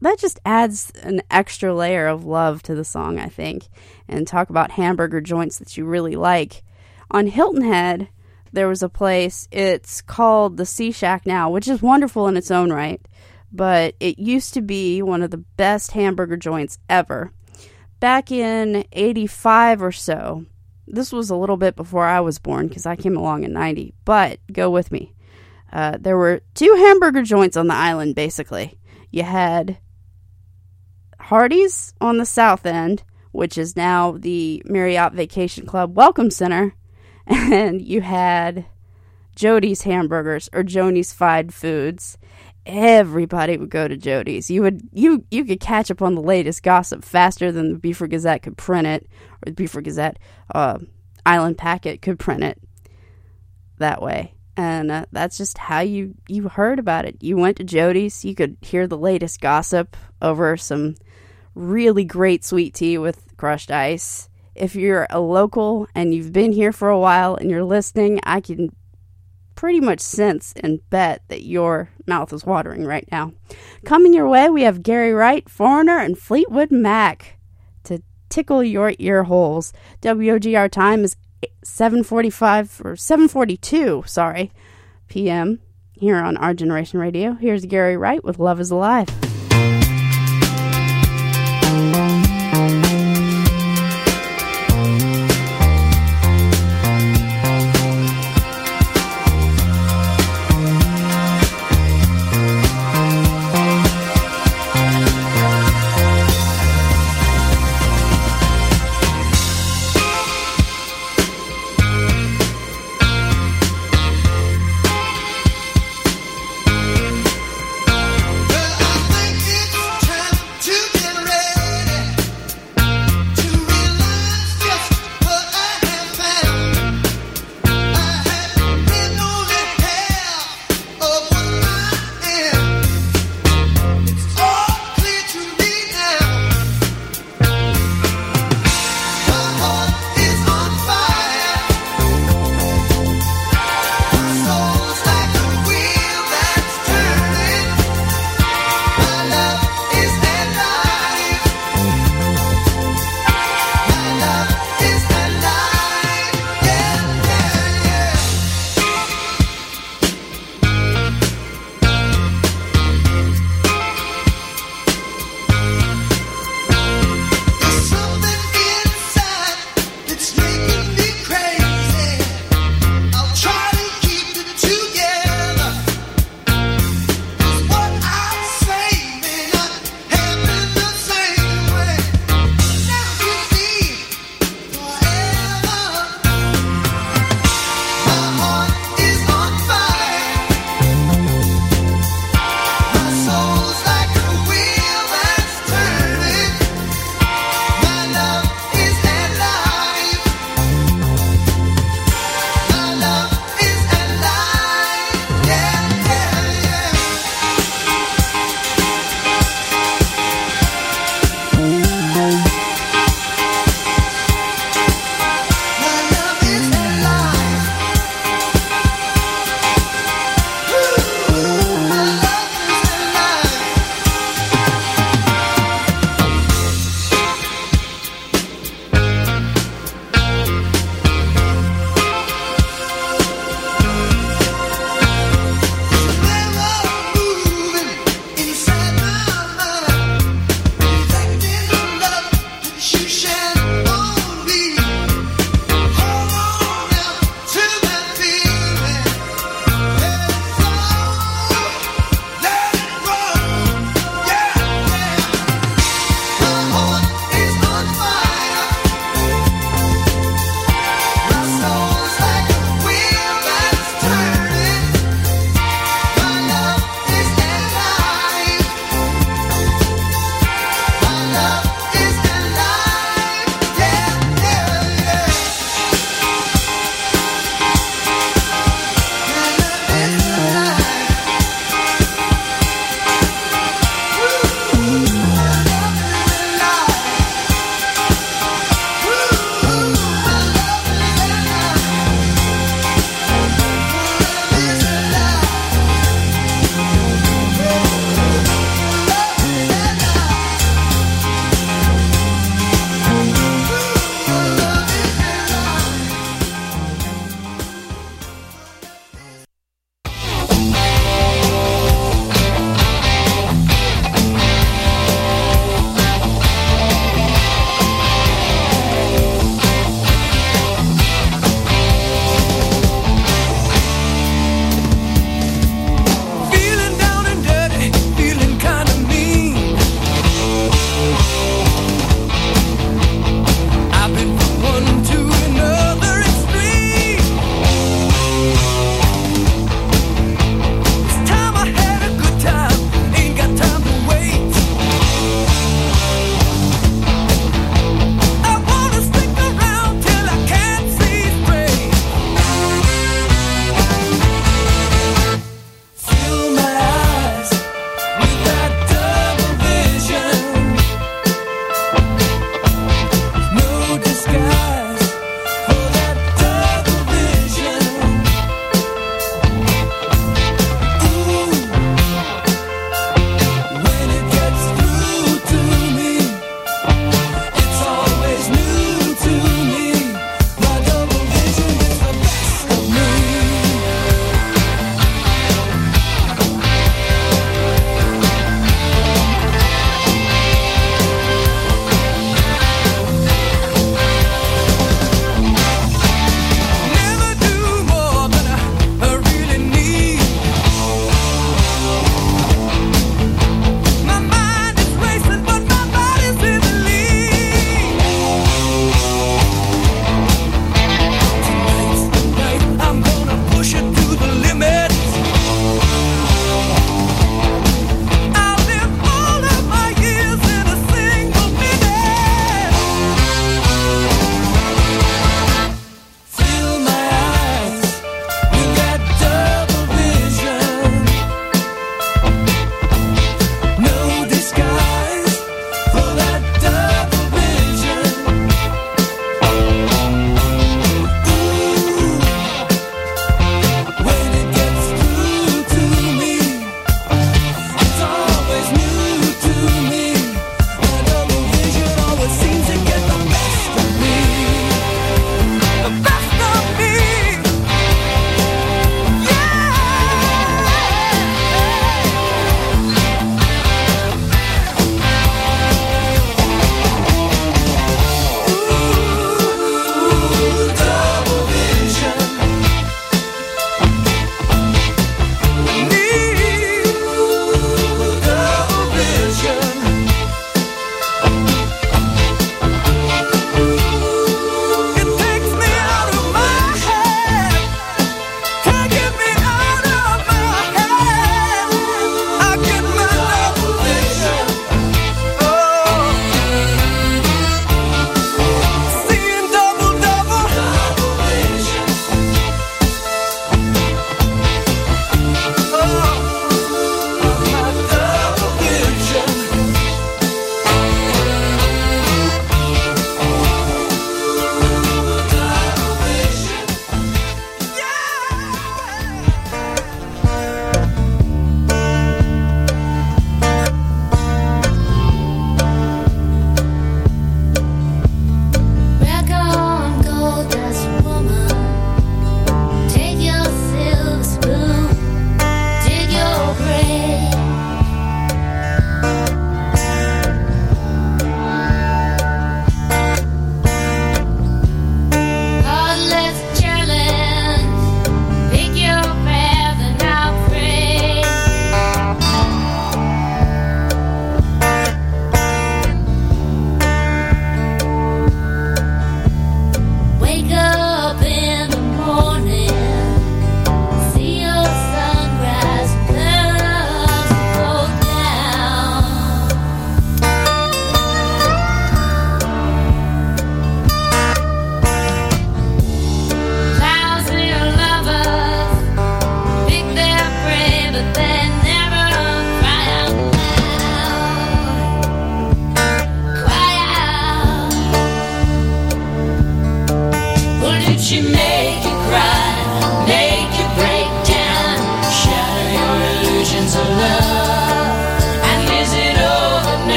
That 0.00 0.18
just 0.18 0.40
adds 0.44 0.90
an 1.02 1.22
extra 1.30 1.74
layer 1.74 2.06
of 2.06 2.24
love 2.24 2.62
to 2.64 2.74
the 2.74 2.84
song, 2.84 3.18
I 3.18 3.28
think. 3.28 3.68
And 4.08 4.26
talk 4.26 4.50
about 4.50 4.72
hamburger 4.72 5.20
joints 5.20 5.58
that 5.58 5.76
you 5.76 5.84
really 5.84 6.16
like. 6.16 6.62
On 7.10 7.26
Hilton 7.26 7.62
Head, 7.62 8.08
there 8.52 8.68
was 8.68 8.82
a 8.82 8.88
place. 8.88 9.48
It's 9.50 10.00
called 10.00 10.56
the 10.56 10.66
Sea 10.66 10.92
Shack 10.92 11.26
now, 11.26 11.50
which 11.50 11.68
is 11.68 11.82
wonderful 11.82 12.28
in 12.28 12.36
its 12.36 12.50
own 12.50 12.72
right, 12.72 13.00
but 13.52 13.94
it 14.00 14.18
used 14.18 14.54
to 14.54 14.62
be 14.62 15.02
one 15.02 15.22
of 15.22 15.30
the 15.30 15.38
best 15.38 15.92
hamburger 15.92 16.36
joints 16.36 16.78
ever. 16.88 17.32
Back 18.00 18.30
in 18.30 18.84
85 18.92 19.82
or 19.82 19.92
so, 19.92 20.46
this 20.86 21.12
was 21.12 21.30
a 21.30 21.36
little 21.36 21.56
bit 21.56 21.76
before 21.76 22.04
I 22.04 22.20
was 22.20 22.38
born 22.38 22.68
because 22.68 22.86
I 22.86 22.96
came 22.96 23.16
along 23.16 23.44
in 23.44 23.52
90, 23.52 23.94
but 24.04 24.40
go 24.52 24.70
with 24.70 24.90
me. 24.90 25.14
Uh, 25.72 25.96
there 26.00 26.16
were 26.16 26.40
two 26.54 26.74
hamburger 26.74 27.22
joints 27.22 27.56
on 27.56 27.68
the 27.68 27.74
island, 27.74 28.14
basically. 28.14 28.78
You 29.10 29.22
had 29.22 29.78
Hardee's 31.20 31.94
on 32.00 32.16
the 32.16 32.26
south 32.26 32.66
end, 32.66 33.04
which 33.32 33.56
is 33.56 33.76
now 33.76 34.12
the 34.12 34.62
Marriott 34.64 35.12
Vacation 35.12 35.66
Club 35.66 35.96
Welcome 35.96 36.30
Center, 36.30 36.74
and 37.30 37.80
you 37.86 38.00
had 38.00 38.66
Jody's 39.36 39.82
Hamburgers 39.82 40.48
or 40.52 40.62
Joni's 40.62 41.12
Fried 41.12 41.54
Foods. 41.54 42.18
Everybody 42.66 43.56
would 43.56 43.70
go 43.70 43.88
to 43.88 43.96
Jody's. 43.96 44.50
You 44.50 44.62
would 44.62 44.82
you 44.92 45.24
you 45.30 45.44
could 45.44 45.60
catch 45.60 45.90
up 45.90 46.02
on 46.02 46.14
the 46.14 46.20
latest 46.20 46.62
gossip 46.62 47.04
faster 47.04 47.50
than 47.50 47.72
the 47.72 47.78
Beaufort 47.78 48.10
Gazette 48.10 48.42
could 48.42 48.58
print 48.58 48.86
it, 48.86 49.06
or 49.36 49.46
the 49.46 49.52
Beaufort 49.52 49.84
Gazette 49.84 50.18
uh, 50.54 50.78
Island 51.24 51.56
Packet 51.56 52.02
could 52.02 52.18
print 52.18 52.44
it. 52.44 52.60
That 53.78 54.02
way, 54.02 54.34
and 54.58 54.90
uh, 54.90 55.06
that's 55.10 55.38
just 55.38 55.56
how 55.56 55.80
you 55.80 56.14
you 56.28 56.48
heard 56.48 56.78
about 56.78 57.06
it. 57.06 57.16
You 57.22 57.38
went 57.38 57.56
to 57.56 57.64
Jody's. 57.64 58.26
You 58.26 58.34
could 58.34 58.58
hear 58.60 58.86
the 58.86 58.98
latest 58.98 59.40
gossip 59.40 59.96
over 60.20 60.58
some 60.58 60.96
really 61.54 62.04
great 62.04 62.44
sweet 62.44 62.74
tea 62.74 62.98
with 62.98 63.36
crushed 63.38 63.70
ice 63.70 64.29
if 64.60 64.76
you're 64.76 65.06
a 65.08 65.20
local 65.20 65.88
and 65.94 66.14
you've 66.14 66.32
been 66.32 66.52
here 66.52 66.72
for 66.72 66.90
a 66.90 66.98
while 66.98 67.34
and 67.34 67.50
you're 67.50 67.64
listening, 67.64 68.20
I 68.24 68.40
can 68.40 68.70
pretty 69.54 69.80
much 69.80 70.00
sense 70.00 70.52
and 70.62 70.88
bet 70.90 71.22
that 71.28 71.44
your 71.44 71.90
mouth 72.06 72.32
is 72.32 72.44
watering 72.44 72.84
right 72.84 73.08
now. 73.10 73.32
Coming 73.84 74.12
your 74.12 74.28
way, 74.28 74.50
we 74.50 74.62
have 74.62 74.82
Gary 74.82 75.12
Wright, 75.12 75.48
Foreigner, 75.48 75.98
and 75.98 76.18
Fleetwood 76.18 76.70
Mac 76.70 77.38
to 77.84 78.02
tickle 78.28 78.62
your 78.62 78.92
ear 78.98 79.24
holes. 79.24 79.72
WOGR 80.02 80.70
time 80.70 81.04
is 81.04 81.16
7:45 81.64 82.84
or 82.84 82.92
7:42, 82.96 84.06
sorry, 84.06 84.52
p.m. 85.08 85.60
here 85.92 86.16
on 86.16 86.36
Our 86.36 86.52
Generation 86.52 87.00
Radio. 87.00 87.32
Here's 87.32 87.64
Gary 87.64 87.96
Wright 87.96 88.22
with 88.22 88.38
Love 88.38 88.60
is 88.60 88.70
Alive. 88.70 89.08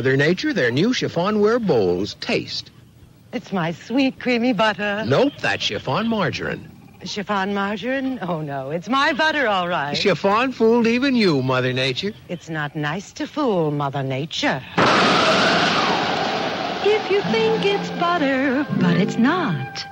Mother 0.00 0.16
Nature. 0.16 0.54
Their 0.54 0.70
new 0.70 0.94
chiffonware 0.94 1.60
bowls. 1.60 2.14
Taste. 2.22 2.70
It's 3.34 3.52
my 3.52 3.72
sweet 3.72 4.18
creamy 4.18 4.54
butter. 4.54 5.04
Nope, 5.06 5.34
that's 5.40 5.62
chiffon 5.62 6.08
margarine. 6.08 6.70
Chiffon 7.04 7.52
margarine? 7.52 8.18
Oh, 8.22 8.40
no. 8.40 8.70
It's 8.70 8.88
my 8.88 9.12
butter, 9.12 9.46
all 9.46 9.68
right. 9.68 9.94
Chiffon 9.94 10.52
fooled 10.52 10.86
even 10.86 11.14
you, 11.14 11.42
Mother 11.42 11.74
Nature. 11.74 12.14
It's 12.30 12.48
not 12.48 12.74
nice 12.74 13.12
to 13.12 13.26
fool 13.26 13.72
Mother 13.72 14.02
Nature. 14.02 14.62
If 16.82 17.10
you 17.10 17.20
think 17.20 17.66
it's 17.66 17.90
butter, 18.00 18.66
but 18.80 18.96
it's 18.96 19.18
not. 19.18 19.84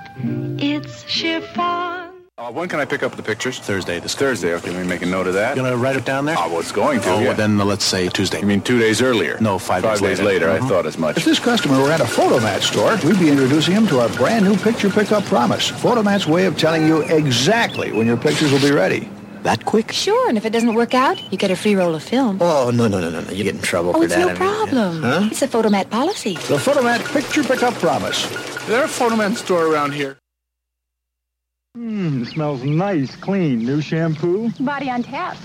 It's 2.59 2.69
chiffon. 2.69 2.69
When 2.69 2.69
can 2.69 2.79
I 2.79 2.85
pick 2.85 3.03
up 3.03 3.15
the 3.15 3.23
pictures? 3.23 3.59
Thursday. 3.59 3.99
This 3.99 4.15
Thursday. 4.15 4.53
Okay, 4.55 4.71
let 4.71 4.81
me 4.81 4.87
make 4.87 5.01
a 5.01 5.05
note 5.05 5.27
of 5.27 5.33
that. 5.33 5.55
You 5.55 5.63
gonna 5.63 5.77
write 5.77 5.95
it 5.95 6.05
down 6.05 6.25
there? 6.25 6.37
I 6.37 6.47
was 6.47 6.71
going 6.71 7.01
to. 7.01 7.09
Oh, 7.09 7.19
yeah. 7.19 7.27
well, 7.27 7.35
then 7.35 7.59
uh, 7.59 7.65
let's 7.65 7.85
say 7.85 8.09
Tuesday. 8.09 8.39
You 8.39 8.45
mean 8.47 8.61
two 8.61 8.79
days 8.79 9.01
earlier? 9.01 9.37
No, 9.39 9.57
five, 9.59 9.83
Five 9.83 9.99
days 9.99 10.19
later. 10.21 10.49
I 10.49 10.59
thought 10.59 10.85
as 10.85 10.97
much. 10.97 11.17
If 11.17 11.25
this 11.25 11.39
customer 11.39 11.81
were 11.81 11.91
at 11.91 12.01
a 12.01 12.05
Fotomat 12.05 12.61
store, 12.61 12.97
we'd 13.07 13.19
be 13.19 13.29
introducing 13.29 13.73
him 13.73 13.87
to 13.87 13.99
our 13.99 14.09
brand 14.09 14.45
new 14.45 14.57
picture 14.57 14.89
pickup 14.89 15.23
promise. 15.25 15.71
Fotomat's 15.71 16.27
way 16.27 16.45
of 16.45 16.57
telling 16.57 16.85
you 16.87 17.01
exactly 17.03 17.91
when 17.91 18.07
your 18.07 18.17
pictures 18.17 18.51
will 18.51 18.61
be 18.61 18.71
ready. 18.71 19.09
That 19.43 19.63
quick? 19.63 19.91
Sure, 19.93 20.27
and 20.27 20.37
if 20.37 20.45
it 20.45 20.49
doesn't 20.51 20.73
work 20.73 20.93
out, 20.93 21.17
you 21.31 21.37
get 21.37 21.49
a 21.49 21.55
free 21.55 21.73
roll 21.75 21.95
of 21.95 22.03
film. 22.03 22.39
Oh, 22.41 22.71
no, 22.71 22.87
no, 22.89 22.99
no, 22.99 23.09
no, 23.09 23.21
no. 23.21 23.31
You 23.31 23.45
get 23.45 23.55
in 23.55 23.61
trouble 23.61 23.91
Oh, 23.91 23.99
for 23.99 24.03
it's 24.03 24.13
that. 24.13 24.19
no 24.19 24.25
I 24.27 24.33
mean, 24.33 24.37
problem. 24.37 25.01
Huh? 25.01 25.29
It's 25.31 25.41
a 25.41 25.47
Fotomat 25.47 25.89
policy. 25.89 26.33
The 26.33 26.57
Fotomat 26.57 27.05
picture 27.13 27.43
pickup 27.43 27.73
promise. 27.75 28.29
Is 28.29 28.67
there 28.67 28.83
a 28.83 28.87
Fotomat 28.87 29.37
store 29.37 29.65
around 29.67 29.93
here? 29.93 30.17
Mmm, 31.77 32.25
smells 32.25 32.63
nice, 32.63 33.15
clean. 33.15 33.59
New 33.59 33.79
shampoo? 33.79 34.49
Body 34.59 34.89
on 34.89 35.03
tap. 35.03 35.37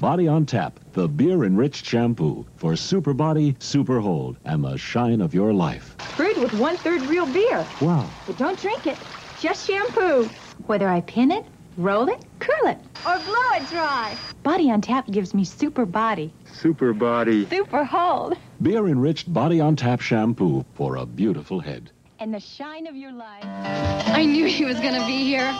Body 0.00 0.26
on 0.26 0.44
Tap, 0.44 0.80
the 0.94 1.06
beer 1.06 1.44
enriched 1.44 1.86
shampoo 1.86 2.44
for 2.56 2.74
super 2.74 3.14
body, 3.14 3.54
super 3.60 4.00
hold, 4.00 4.36
and 4.44 4.64
the 4.64 4.76
shine 4.76 5.20
of 5.20 5.32
your 5.32 5.52
life. 5.52 5.96
Brewed 6.16 6.38
with 6.38 6.52
one 6.54 6.76
third 6.76 7.02
real 7.02 7.24
beer. 7.32 7.64
Wow. 7.80 8.10
But 8.26 8.36
don't 8.36 8.58
drink 8.58 8.88
it. 8.88 8.98
Just 9.38 9.64
shampoo. 9.64 10.28
Whether 10.66 10.88
I 10.88 11.02
pin 11.02 11.30
it, 11.30 11.44
roll 11.76 12.08
it, 12.08 12.24
curl 12.40 12.66
it, 12.66 12.78
or 13.06 13.18
blow 13.20 13.50
it 13.54 13.68
dry. 13.68 14.16
Body 14.42 14.72
on 14.72 14.80
tap 14.80 15.08
gives 15.10 15.34
me 15.34 15.44
super 15.44 15.86
body. 15.86 16.32
Super 16.52 16.92
body. 16.92 17.46
Super 17.46 17.84
hold. 17.84 18.36
Beer 18.60 18.88
enriched 18.88 19.32
Body 19.32 19.60
on 19.60 19.76
Tap 19.76 20.00
shampoo 20.00 20.64
for 20.74 20.96
a 20.96 21.06
beautiful 21.06 21.60
head. 21.60 21.92
And 22.20 22.34
the 22.34 22.40
shine 22.40 22.86
of 22.86 22.94
your 22.94 23.12
life. 23.12 23.44
I 23.44 24.26
knew 24.26 24.44
he 24.44 24.66
was 24.66 24.78
gonna 24.78 25.06
be 25.06 25.24
here. 25.24 25.50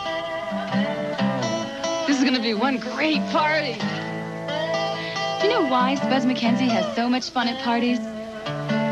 This 2.05 2.19
is 2.19 2.23
gonna 2.23 2.39
be 2.39 2.53
one 2.53 2.77
great 2.77 3.19
party. 3.31 3.73
Do 3.73 5.47
you 5.47 5.53
know 5.55 5.65
why 5.67 5.95
Spuds 5.95 6.23
MacKenzie 6.23 6.69
has 6.69 6.95
so 6.95 7.09
much 7.09 7.31
fun 7.31 7.47
at 7.47 7.63
parties? 7.63 7.97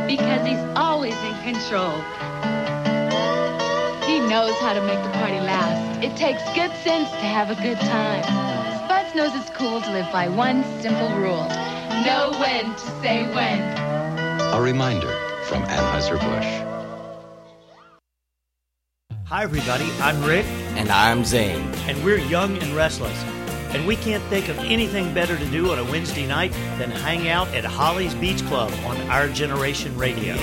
Because 0.07 0.47
he's 0.47 0.57
always 0.75 1.13
in 1.13 1.53
control. 1.53 1.93
He 4.09 4.17
knows 4.19 4.57
how 4.57 4.73
to 4.73 4.81
make 4.81 5.03
the 5.03 5.11
party 5.21 5.39
last. 5.39 6.03
It 6.03 6.17
takes 6.17 6.41
good 6.55 6.71
sense 6.81 7.11
to 7.11 7.27
have 7.29 7.51
a 7.51 7.61
good 7.61 7.79
time. 7.81 8.23
Spuds 8.85 9.13
knows 9.13 9.35
it's 9.35 9.55
cool 9.55 9.79
to 9.79 9.91
live 9.91 10.11
by 10.11 10.27
one 10.27 10.63
simple 10.81 11.09
rule. 11.19 11.47
Know 12.03 12.33
when 12.39 12.73
to 12.73 13.01
say 13.03 13.31
when. 13.31 13.61
A 14.55 14.59
reminder 14.59 15.13
from 15.43 15.61
Anheuser-Busch. 15.65 16.68
Hi, 19.29 19.43
everybody. 19.43 19.87
I'm 19.99 20.23
Rick. 20.23 20.47
And 20.73 20.89
I'm 20.89 21.23
Zane. 21.23 21.61
And 21.87 22.03
we're 22.03 22.17
young 22.17 22.57
and 22.57 22.75
restless. 22.75 23.15
And 23.75 23.85
we 23.85 23.95
can't 23.95 24.23
think 24.23 24.49
of 24.49 24.57
anything 24.57 25.13
better 25.13 25.37
to 25.37 25.45
do 25.51 25.71
on 25.71 25.77
a 25.77 25.83
Wednesday 25.83 26.25
night 26.25 26.51
than 26.79 26.89
hang 26.89 27.29
out 27.29 27.47
at 27.49 27.63
Holly's 27.63 28.15
Beach 28.15 28.43
Club 28.47 28.73
on 28.87 28.97
Our 29.01 29.27
Generation 29.27 29.95
Radio. 29.99 30.33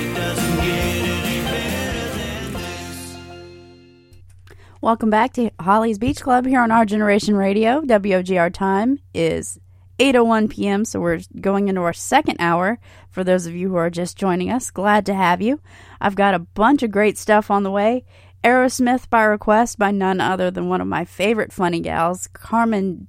Welcome 4.80 5.10
back 5.10 5.32
to 5.32 5.50
Holly's 5.58 5.98
Beach 5.98 6.20
Club 6.20 6.46
here 6.46 6.60
on 6.60 6.70
Our 6.70 6.84
Generation 6.84 7.34
Radio. 7.34 7.80
WOGR 7.80 8.54
time 8.54 9.00
is 9.12 9.58
8:01 9.98 10.48
p.m. 10.50 10.84
So 10.84 11.00
we're 11.00 11.22
going 11.40 11.66
into 11.66 11.80
our 11.80 11.92
second 11.92 12.36
hour. 12.38 12.78
For 13.10 13.24
those 13.24 13.46
of 13.46 13.54
you 13.56 13.68
who 13.68 13.76
are 13.76 13.90
just 13.90 14.16
joining 14.16 14.50
us, 14.50 14.70
glad 14.70 15.06
to 15.06 15.14
have 15.14 15.42
you. 15.42 15.60
I've 16.00 16.14
got 16.14 16.34
a 16.34 16.38
bunch 16.38 16.82
of 16.82 16.90
great 16.90 17.16
stuff 17.18 17.50
on 17.50 17.62
the 17.62 17.70
way. 17.70 18.04
Aerosmith 18.46 19.10
by 19.10 19.24
request 19.24 19.76
by 19.76 19.90
none 19.90 20.20
other 20.20 20.52
than 20.52 20.68
one 20.68 20.80
of 20.80 20.86
my 20.86 21.04
favorite 21.04 21.52
funny 21.52 21.80
gals, 21.80 22.28
Carmen 22.28 23.08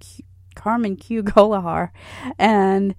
Q, 0.00 0.24
Carmen 0.54 0.96
Q 0.96 1.22
Golahar, 1.22 1.90
and 2.38 2.94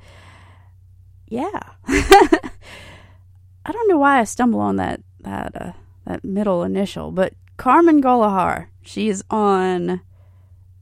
yeah, 1.28 1.60
I 1.88 3.72
don't 3.72 3.90
know 3.90 3.98
why 3.98 4.20
I 4.20 4.26
stumble 4.26 4.60
on 4.60 4.76
that 4.76 5.02
that 5.22 5.60
uh, 5.60 5.72
that 6.06 6.24
middle 6.24 6.64
initial, 6.64 7.12
but 7.12 7.34
Carmen 7.58 8.00
Golahar. 8.00 8.68
She's 8.84 9.24
on 9.32 10.02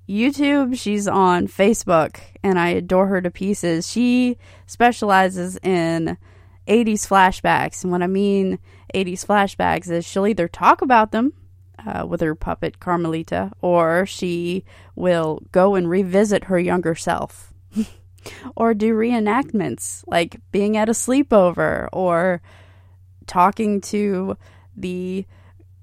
YouTube, 0.08 0.78
she's 0.78 1.08
on 1.08 1.48
Facebook, 1.48 2.20
and 2.44 2.60
I 2.60 2.70
adore 2.70 3.08
her 3.08 3.22
to 3.22 3.32
pieces. 3.32 3.90
She 3.90 4.38
specializes 4.66 5.58
in 5.64 6.18
80s 6.68 7.08
flashbacks, 7.08 7.84
and 7.84 7.92
what 7.92 8.04
I 8.04 8.08
mean 8.08 8.60
80s 8.98 9.26
flashbacks 9.26 9.90
is 9.92 10.06
she'll 10.06 10.28
either 10.28 10.48
talk 10.48 10.82
about 10.82 11.12
them 11.12 11.34
uh, 11.86 12.06
with 12.06 12.22
her 12.22 12.36
puppet 12.36 12.80
Carmelita, 12.80 13.52
or 13.62 14.06
she 14.06 14.64
will 14.96 15.42
go 15.52 15.76
and 15.76 15.90
revisit 15.90 16.46
her 16.46 16.60
younger 16.60 16.96
self, 16.96 17.54
or 18.56 18.74
do 18.74 18.96
reenactments 18.96 20.04
like 20.08 20.40
being 20.52 20.76
at 20.76 20.90
a 20.90 20.94
sleepover 20.94 21.88
or 21.94 22.42
talking 23.28 23.80
to 23.82 24.38
the 24.76 25.26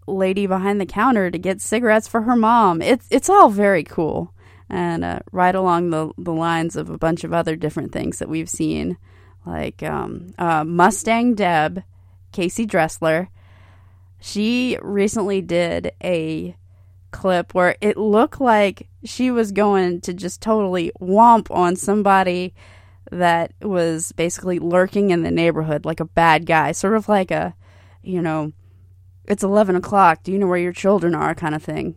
lady 0.06 0.46
behind 0.46 0.80
the 0.80 0.86
counter 0.86 1.30
to 1.30 1.38
get 1.38 1.60
cigarettes 1.60 2.08
for 2.08 2.22
her 2.22 2.36
mom. 2.36 2.82
It's 2.82 3.06
it's 3.10 3.30
all 3.30 3.48
very 3.48 3.84
cool, 3.84 4.34
and 4.68 5.04
uh, 5.04 5.20
right 5.32 5.54
along 5.54 5.90
the 5.90 6.12
the 6.18 6.32
lines 6.32 6.76
of 6.76 6.90
a 6.90 6.98
bunch 6.98 7.24
of 7.24 7.32
other 7.32 7.56
different 7.56 7.92
things 7.92 8.18
that 8.18 8.28
we've 8.28 8.50
seen, 8.50 8.98
like 9.46 9.82
um, 9.82 10.34
uh, 10.38 10.64
Mustang 10.64 11.34
Deb, 11.34 11.84
Casey 12.34 12.66
Dressler. 12.66 13.28
She 14.20 14.76
recently 14.82 15.40
did 15.40 15.92
a 16.02 16.56
clip 17.12 17.54
where 17.54 17.76
it 17.80 17.96
looked 17.96 18.40
like 18.40 18.88
she 19.04 19.30
was 19.30 19.52
going 19.52 20.00
to 20.02 20.12
just 20.12 20.42
totally 20.42 20.90
womp 21.00 21.50
on 21.50 21.76
somebody 21.76 22.52
that 23.12 23.52
was 23.62 24.12
basically 24.12 24.58
lurking 24.58 25.10
in 25.10 25.22
the 25.22 25.30
neighborhood 25.30 25.84
like 25.84 26.00
a 26.00 26.04
bad 26.04 26.44
guy, 26.44 26.72
sort 26.72 26.96
of 26.96 27.08
like 27.08 27.30
a, 27.30 27.54
you 28.02 28.20
know, 28.20 28.52
it's 29.26 29.44
11 29.44 29.76
o'clock, 29.76 30.22
do 30.24 30.32
you 30.32 30.38
know 30.38 30.48
where 30.48 30.58
your 30.58 30.72
children 30.72 31.14
are 31.14 31.34
kind 31.34 31.54
of 31.54 31.62
thing. 31.62 31.94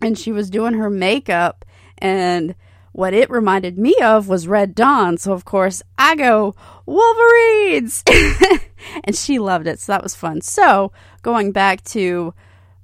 And 0.00 0.18
she 0.18 0.32
was 0.32 0.50
doing 0.50 0.74
her 0.74 0.90
makeup, 0.90 1.64
and 1.98 2.56
what 2.92 3.14
it 3.14 3.30
reminded 3.30 3.78
me 3.78 3.94
of 4.02 4.28
was 4.28 4.46
Red 4.46 4.74
Dawn. 4.74 5.16
So, 5.16 5.32
of 5.32 5.44
course, 5.44 5.82
I 5.98 6.14
go, 6.14 6.54
Wolverines! 6.86 8.04
and 9.04 9.16
she 9.16 9.38
loved 9.38 9.66
it, 9.66 9.80
so 9.80 9.92
that 9.92 10.02
was 10.02 10.14
fun. 10.14 10.40
So, 10.42 10.92
going 11.22 11.52
back 11.52 11.82
to 11.84 12.34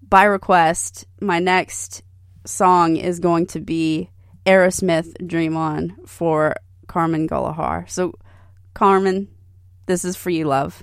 by 0.09 0.24
request, 0.24 1.06
my 1.20 1.38
next 1.38 2.02
song 2.44 2.96
is 2.96 3.20
going 3.20 3.46
to 3.46 3.61
be 3.61 4.11
Aerosmith 4.46 5.26
Dream 5.26 5.56
On 5.56 5.96
for 6.06 6.56
Carmen 6.86 7.28
Golahar. 7.28 7.88
So, 7.88 8.14
Carmen, 8.74 9.28
this 9.86 10.04
is 10.04 10.16
for 10.16 10.30
you, 10.30 10.46
love. 10.46 10.82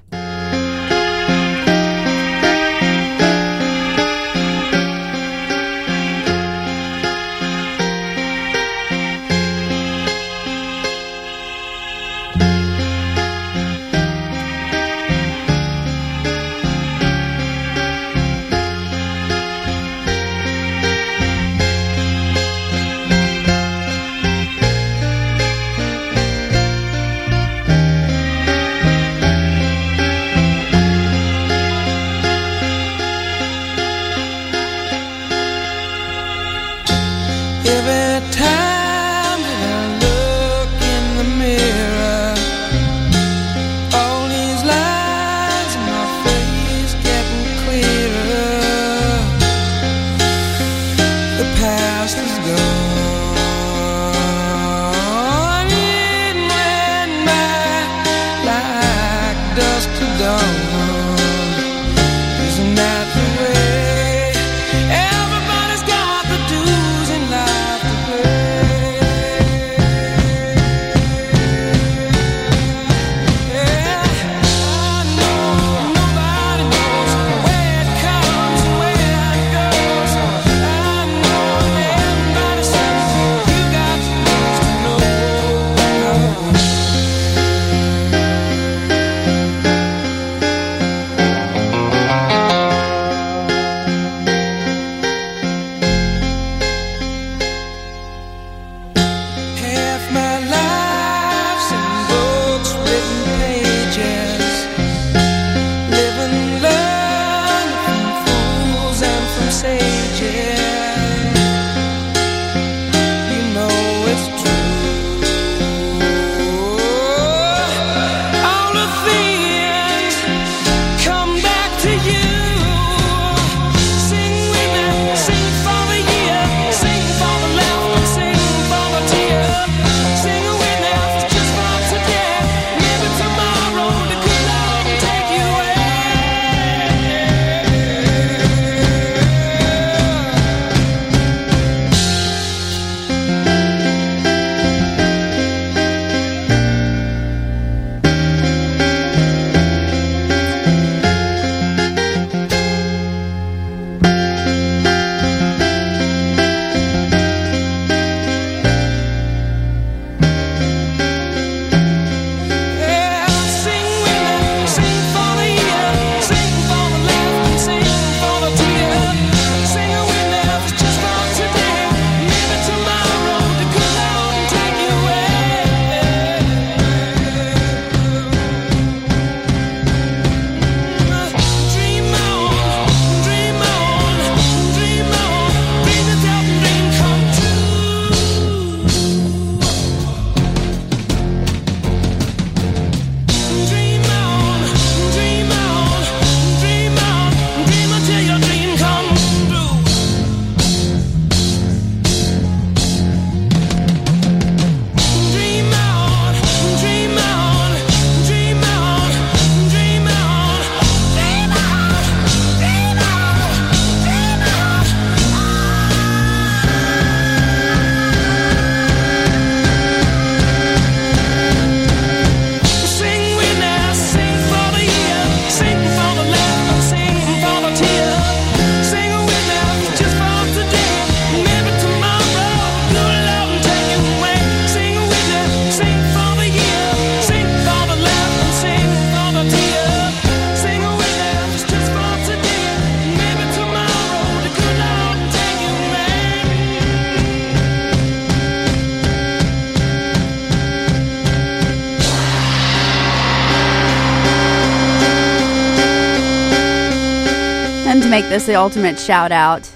This 258.36 258.48
the 258.48 258.56
ultimate 258.56 259.00
shout 259.00 259.32
out 259.32 259.72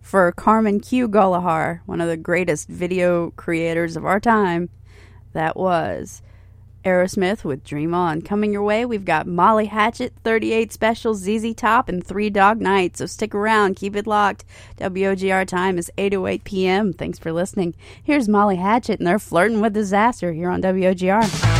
for 0.00 0.32
Carmen 0.32 0.80
Q. 0.80 1.08
Gullahar, 1.08 1.82
one 1.86 2.00
of 2.00 2.08
the 2.08 2.16
greatest 2.16 2.68
video 2.68 3.30
creators 3.36 3.96
of 3.96 4.04
our 4.04 4.18
time. 4.18 4.70
That 5.34 5.56
was 5.56 6.20
Aerosmith 6.84 7.44
with 7.44 7.62
Dream 7.62 7.94
On. 7.94 8.20
Coming 8.20 8.52
your 8.52 8.64
way, 8.64 8.84
we've 8.84 9.04
got 9.04 9.28
Molly 9.28 9.66
Hatchet, 9.66 10.14
38 10.24 10.72
Special, 10.72 11.14
ZZ 11.14 11.54
Top, 11.54 11.88
and 11.88 12.04
Three 12.04 12.28
Dog 12.28 12.60
Night. 12.60 12.96
So 12.96 13.06
stick 13.06 13.36
around, 13.36 13.76
keep 13.76 13.94
it 13.94 14.08
locked. 14.08 14.44
WOGR 14.80 15.46
time 15.46 15.78
is 15.78 15.88
8.08 15.96 16.42
p.m. 16.42 16.92
Thanks 16.92 17.20
for 17.20 17.32
listening. 17.32 17.72
Here's 18.02 18.28
Molly 18.28 18.56
Hatchet, 18.56 18.98
and 18.98 19.06
they're 19.06 19.20
flirting 19.20 19.60
with 19.60 19.74
disaster 19.74 20.32
here 20.32 20.50
on 20.50 20.60
WOGR. 20.60 21.51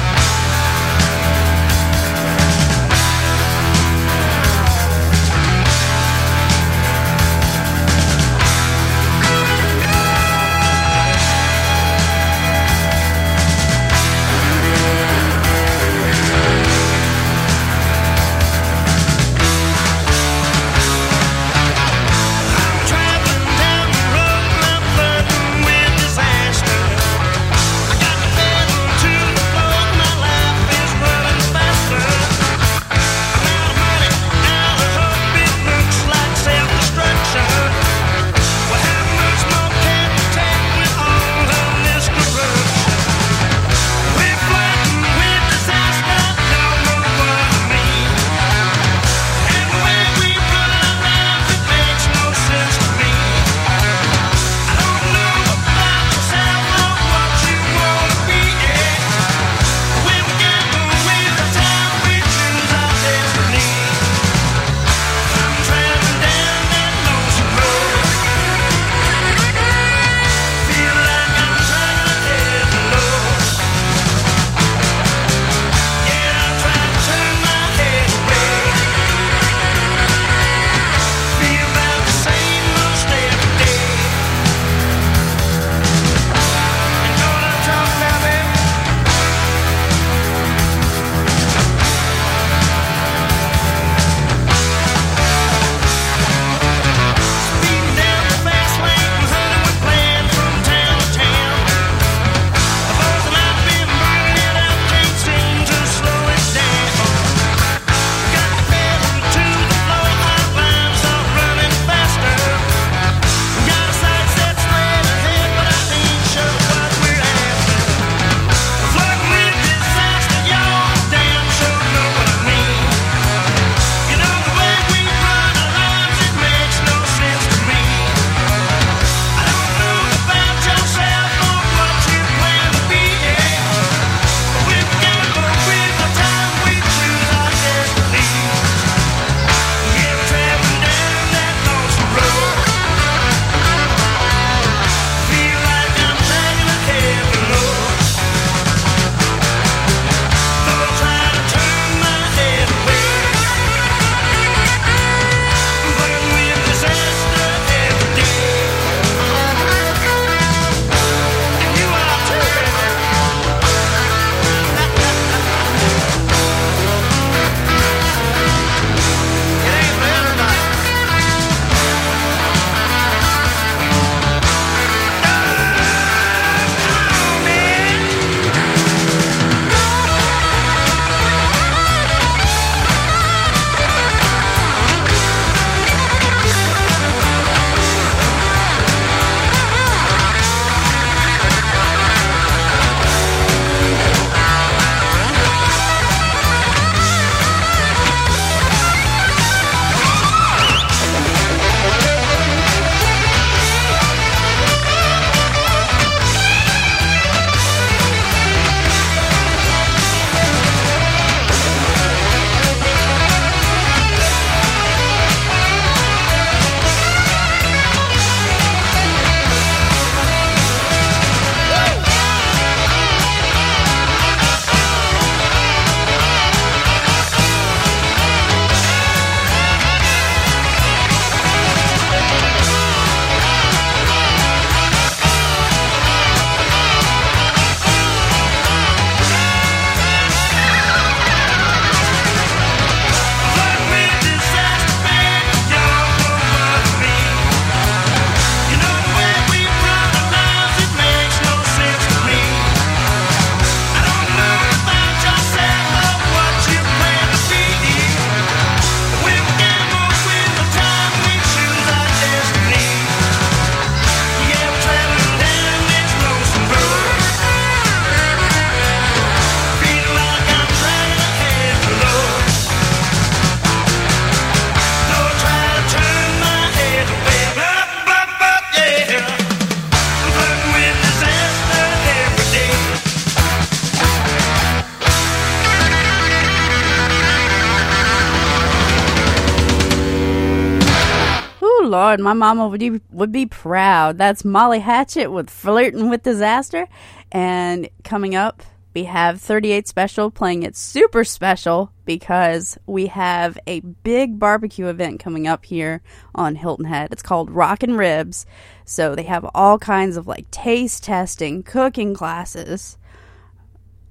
Lord, 292.13 292.21
my 292.21 292.35
mama 292.35 292.69
would 292.69 292.81
be, 292.81 293.01
would 293.11 293.33
be 293.33 293.47
proud. 293.47 294.19
That's 294.19 294.45
Molly 294.45 294.81
Hatchet 294.81 295.29
with 295.29 295.49
Flirting 295.49 296.11
with 296.11 296.23
Disaster. 296.23 296.87
And 297.31 297.89
coming 298.05 298.35
up, 298.35 298.63
we 298.93 299.05
have 299.05 299.41
38 299.41 299.89
Special 299.89 300.31
playing 300.31 300.63
it 300.63 300.77
super 300.77 301.25
special 301.25 301.91
because 302.05 302.77
we 302.85 303.07
have 303.07 303.57
a 303.67 303.81
big 303.81 304.39
barbecue 304.39 304.89
event 304.89 305.21
coming 305.21 305.47
up 305.47 305.65
here 305.65 306.03
on 306.35 306.55
Hilton 306.55 306.85
Head. 306.85 307.09
It's 307.13 307.23
called 307.23 307.51
Rockin' 307.51 307.97
Ribs. 307.97 308.45
So 308.85 309.15
they 309.15 309.23
have 309.23 309.49
all 309.55 309.79
kinds 309.79 310.19
of 310.19 310.27
like 310.27 310.51
taste 310.51 311.05
testing, 311.05 311.63
cooking 311.63 312.13
classes, 312.13 312.99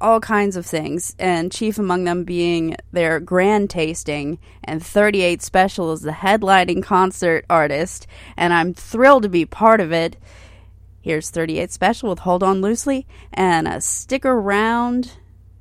all 0.02 0.20
kinds 0.20 0.56
of 0.56 0.66
things, 0.66 1.16
and 1.20 1.52
chief 1.52 1.78
among 1.78 2.04
them 2.04 2.24
being 2.24 2.76
their 2.92 3.20
grand 3.20 3.70
tasting. 3.70 4.40
And 4.64 4.84
38 4.84 5.42
Special 5.42 5.94
is 5.94 6.02
the 6.02 6.12
headlining 6.12 6.84
concert 6.84 7.46
artist, 7.50 8.08
and 8.36 8.54
I'm 8.54 8.74
thrilled 8.74 9.24
to 9.24 9.30
be 9.30 9.46
part 9.46 9.80
of 9.80 9.94
it. 9.94 10.18
Here's 11.00 11.30
38 11.30 11.72
Special 11.72 12.10
with 12.10 12.20
Hold 12.20 12.44
On 12.44 12.62
Loosely, 12.62 13.08
and 13.34 13.84
stick 13.84 14.26
around. 14.26 15.14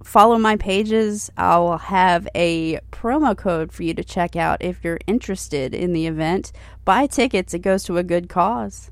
Follow 0.03 0.39
my 0.39 0.57
pages. 0.57 1.31
I'll 1.37 1.77
have 1.77 2.27
a 2.35 2.81
promo 2.91 3.37
code 3.37 3.71
for 3.71 3.83
you 3.83 3.95
to 3.95 4.03
check 4.03 4.35
out 4.35 4.63
if 4.63 4.83
you're 4.83 4.99
interested 5.07 5.75
in 5.75 5.93
the 5.93 6.07
event. 6.07 6.53
Buy 6.85 7.07
tickets, 7.07 7.55
it 7.55 7.61
goes 7.61 7.85
to 7.85 7.99
a 7.99 8.03
good 8.03 8.29
cause. 8.29 8.91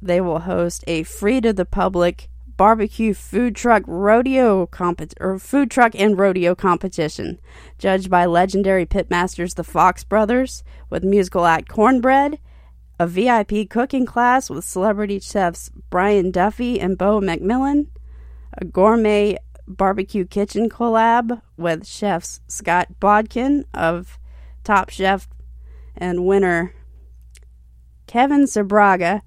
they 0.00 0.20
will 0.20 0.40
host 0.40 0.82
a 0.88 1.04
free 1.04 1.40
to 1.40 1.52
the 1.52 1.64
public 1.64 2.28
barbecue 2.62 3.12
food 3.12 3.56
truck 3.56 3.82
rodeo 3.88 4.66
compet 4.66 5.14
or 5.18 5.36
food 5.36 5.68
truck 5.68 5.96
and 5.96 6.16
rodeo 6.16 6.54
competition, 6.54 7.40
judged 7.76 8.08
by 8.08 8.24
legendary 8.24 8.86
pitmasters 8.86 9.56
the 9.56 9.64
Fox 9.64 10.04
Brothers, 10.04 10.62
with 10.88 11.02
musical 11.02 11.44
act 11.44 11.68
Cornbread, 11.68 12.38
a 13.00 13.06
VIP 13.08 13.68
cooking 13.68 14.06
class 14.06 14.48
with 14.48 14.64
celebrity 14.64 15.18
chefs 15.18 15.72
Brian 15.90 16.30
Duffy 16.30 16.78
and 16.78 16.96
Bo 16.96 17.20
McMillan, 17.20 17.88
a 18.56 18.64
gourmet 18.64 19.38
barbecue 19.66 20.24
kitchen 20.24 20.70
collab 20.70 21.42
with 21.56 21.84
chefs 21.84 22.38
Scott 22.46 23.00
Bodkin 23.00 23.64
of 23.74 24.20
Top 24.62 24.88
Chef 24.88 25.26
and 25.96 26.24
winner 26.24 26.76
Kevin 28.06 28.44
Sbraga 28.44 29.22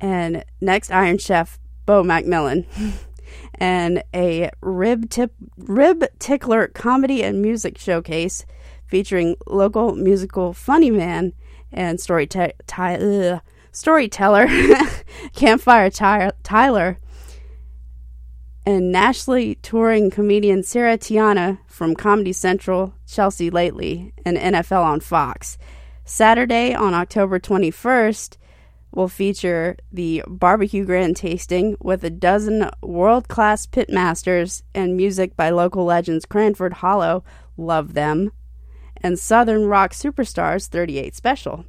and 0.00 0.42
next 0.62 0.90
Iron 0.90 1.18
Chef 1.18 1.58
Bo 1.92 2.02
McMillan. 2.02 2.64
and 3.56 4.02
a 4.14 4.48
rib 4.62 5.10
tip 5.10 5.34
rib 5.58 6.02
tickler 6.18 6.68
comedy 6.68 7.22
and 7.22 7.42
music 7.42 7.76
showcase 7.76 8.46
featuring 8.86 9.36
local 9.46 9.94
musical 9.94 10.54
funny 10.54 10.90
man 10.90 11.34
and 11.70 12.00
story 12.00 12.26
ty- 12.26 12.54
ugh, 12.66 13.42
storyteller 13.72 14.46
Campfire 15.34 15.90
Ty- 15.90 16.32
Tyler 16.42 16.98
and 18.64 18.90
nationally 18.90 19.56
touring 19.56 20.10
comedian 20.10 20.62
Sarah 20.62 20.96
Tiana 20.96 21.58
from 21.66 21.94
Comedy 21.94 22.32
Central, 22.32 22.94
Chelsea 23.06 23.50
Lately, 23.50 24.14
and 24.24 24.38
NFL 24.38 24.82
on 24.82 25.00
Fox. 25.00 25.58
Saturday 26.06 26.72
on 26.72 26.94
October 26.94 27.38
21st 27.38 28.38
will 28.92 29.08
feature 29.08 29.76
the 29.90 30.22
barbecue 30.26 30.84
grand 30.84 31.16
tasting 31.16 31.76
with 31.80 32.04
a 32.04 32.10
dozen 32.10 32.68
world 32.82 33.28
class 33.28 33.66
pitmasters 33.66 34.62
and 34.74 34.96
music 34.96 35.36
by 35.36 35.50
local 35.50 35.84
legends 35.84 36.26
Cranford 36.26 36.74
Hollow, 36.74 37.24
love 37.56 37.94
them, 37.94 38.32
and 38.96 39.18
Southern 39.18 39.66
Rock 39.66 39.92
Superstars 39.92 40.68
38 40.68 41.14
Special. 41.14 41.64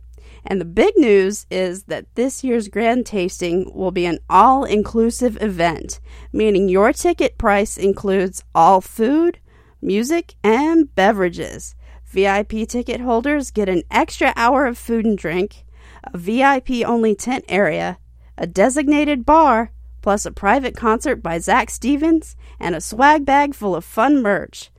And 0.46 0.60
the 0.60 0.66
big 0.66 0.94
news 0.98 1.46
is 1.50 1.84
that 1.84 2.14
this 2.16 2.44
year's 2.44 2.68
grand 2.68 3.06
tasting 3.06 3.72
will 3.74 3.92
be 3.92 4.06
an 4.06 4.20
all 4.30 4.66
inclusive 4.66 5.42
event, 5.42 6.00
meaning 6.34 6.68
your 6.68 6.92
ticket 6.92 7.38
price 7.38 7.78
includes 7.78 8.44
all 8.54 8.82
food, 8.82 9.40
music, 9.82 10.36
and 10.44 10.94
beverages. 10.96 11.76
VIP 12.06 12.68
ticket 12.68 13.02
holders 13.02 13.52
get 13.52 13.70
an 13.70 13.84
extra 13.90 14.34
hour 14.36 14.66
of 14.66 14.78
food 14.78 15.06
and 15.06 15.18
drink, 15.18 15.66
a 16.04 16.18
VIP 16.18 16.86
only 16.86 17.16
tent 17.16 17.46
area, 17.48 17.98
a 18.38 18.48
designated 18.48 19.26
bar, 19.26 19.72
plus 20.02 20.26
a 20.26 20.32
private 20.32 20.76
concert 20.76 21.18
by 21.18 21.40
Zach 21.40 21.70
Stevens, 21.70 22.36
and 22.60 22.76
a 22.76 22.82
swag 22.82 23.26
bag 23.26 23.56
full 23.56 23.76
of 23.76 23.86
fun 23.86 24.22
merch. 24.22 24.70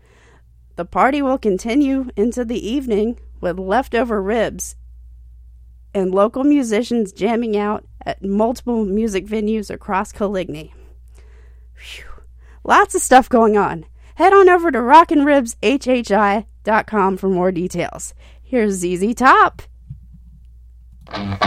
The 0.76 0.84
party 0.84 1.22
will 1.22 1.38
continue 1.38 2.10
into 2.16 2.44
the 2.44 2.68
evening 2.68 3.18
with 3.40 3.58
leftover 3.58 4.22
ribs 4.22 4.76
and 5.94 6.12
local 6.12 6.44
musicians 6.44 7.12
jamming 7.12 7.56
out 7.56 7.86
at 8.04 8.22
multiple 8.22 8.84
music 8.84 9.26
venues 9.26 9.70
across 9.70 10.12
Coligny. 10.12 10.74
Phew. 11.74 12.04
Lots 12.64 12.94
of 12.94 13.00
stuff 13.02 13.28
going 13.28 13.56
on. 13.56 13.86
Head 14.16 14.32
on 14.32 14.48
over 14.48 14.72
to 14.72 14.78
rockinribshhi.com 14.78 17.16
for 17.16 17.28
more 17.28 17.52
details. 17.52 18.14
Here's 18.42 18.78
ZZ 18.78 19.14
Top. 19.14 19.62
Thank 21.06 21.42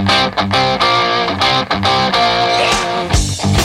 you. 3.46 3.57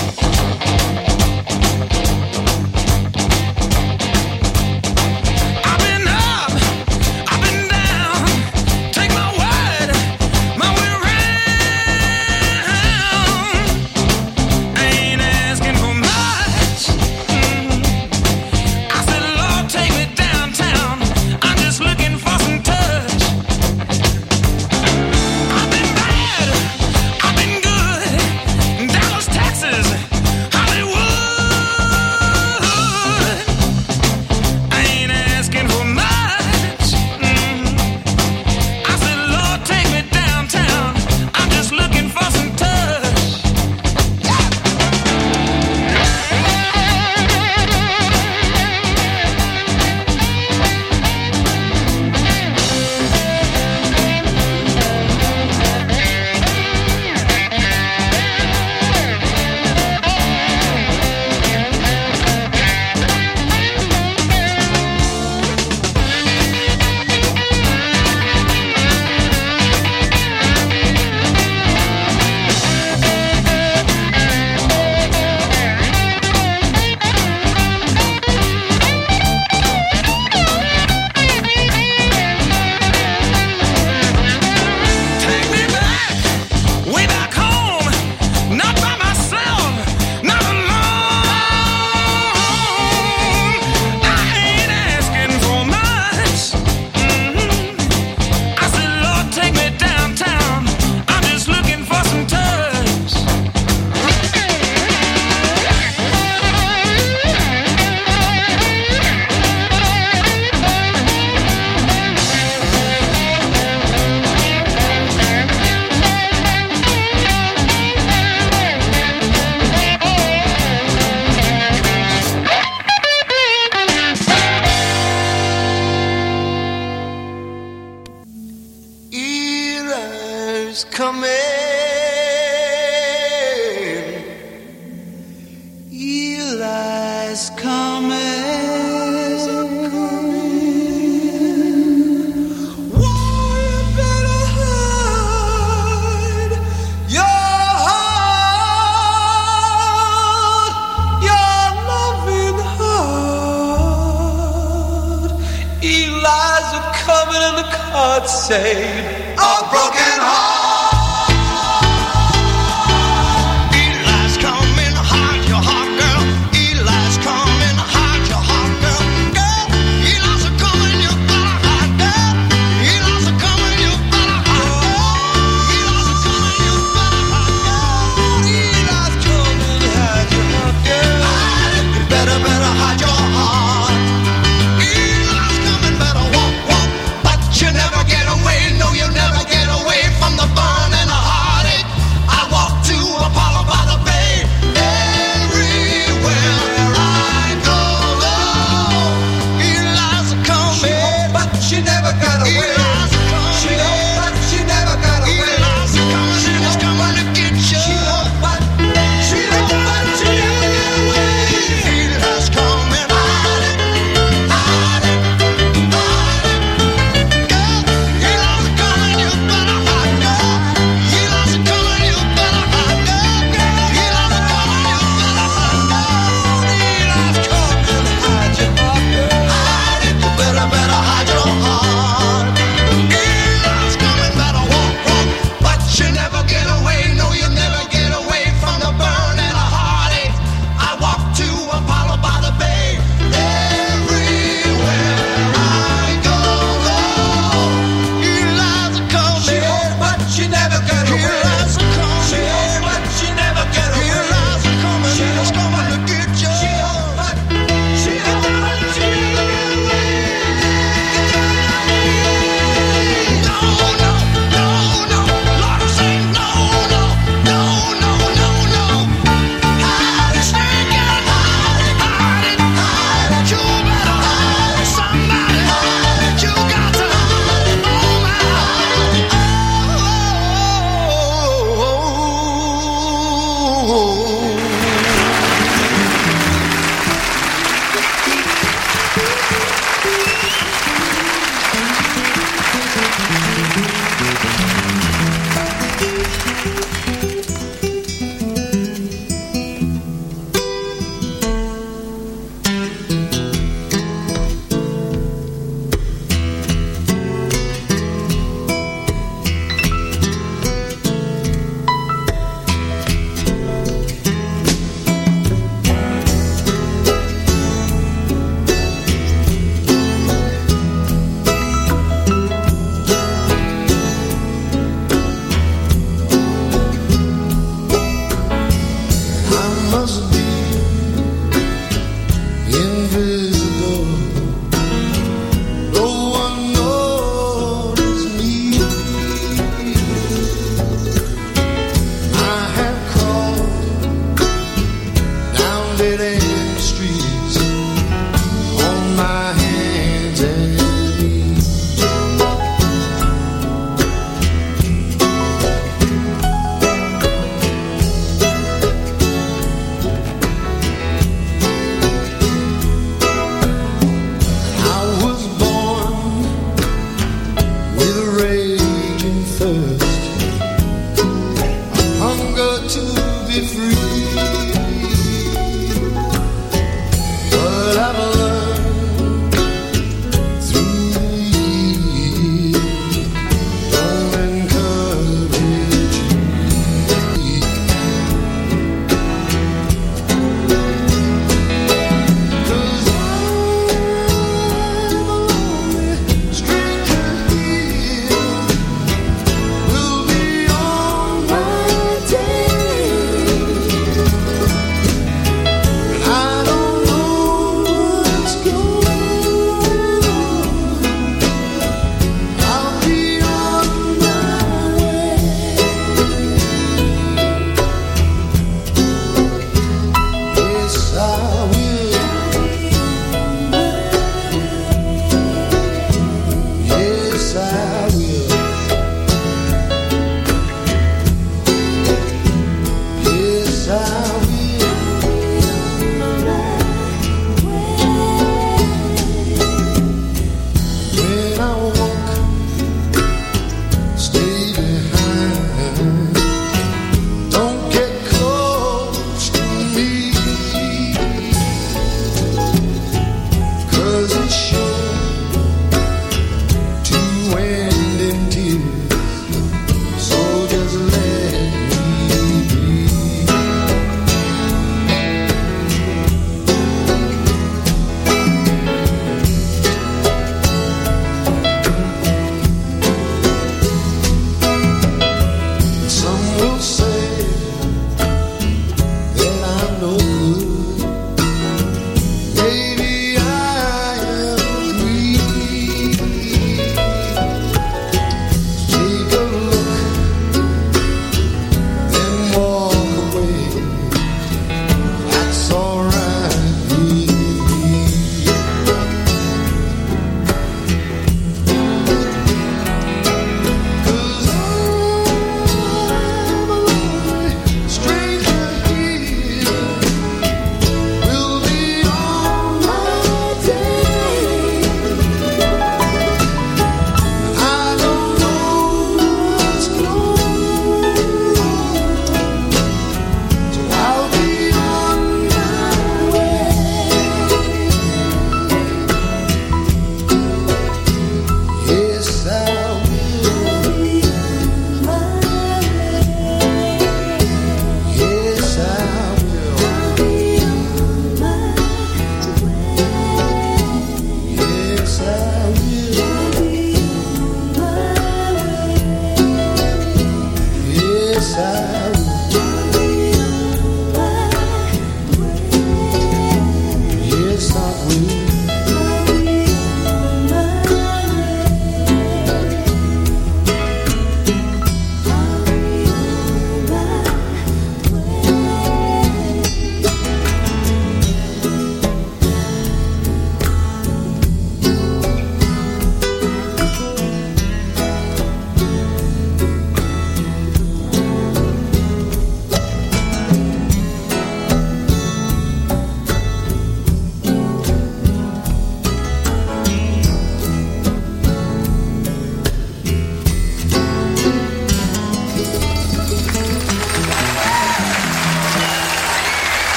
Say 158.43 159.35
a 159.39 159.53
broken 159.71 160.19
heart. 160.19 160.52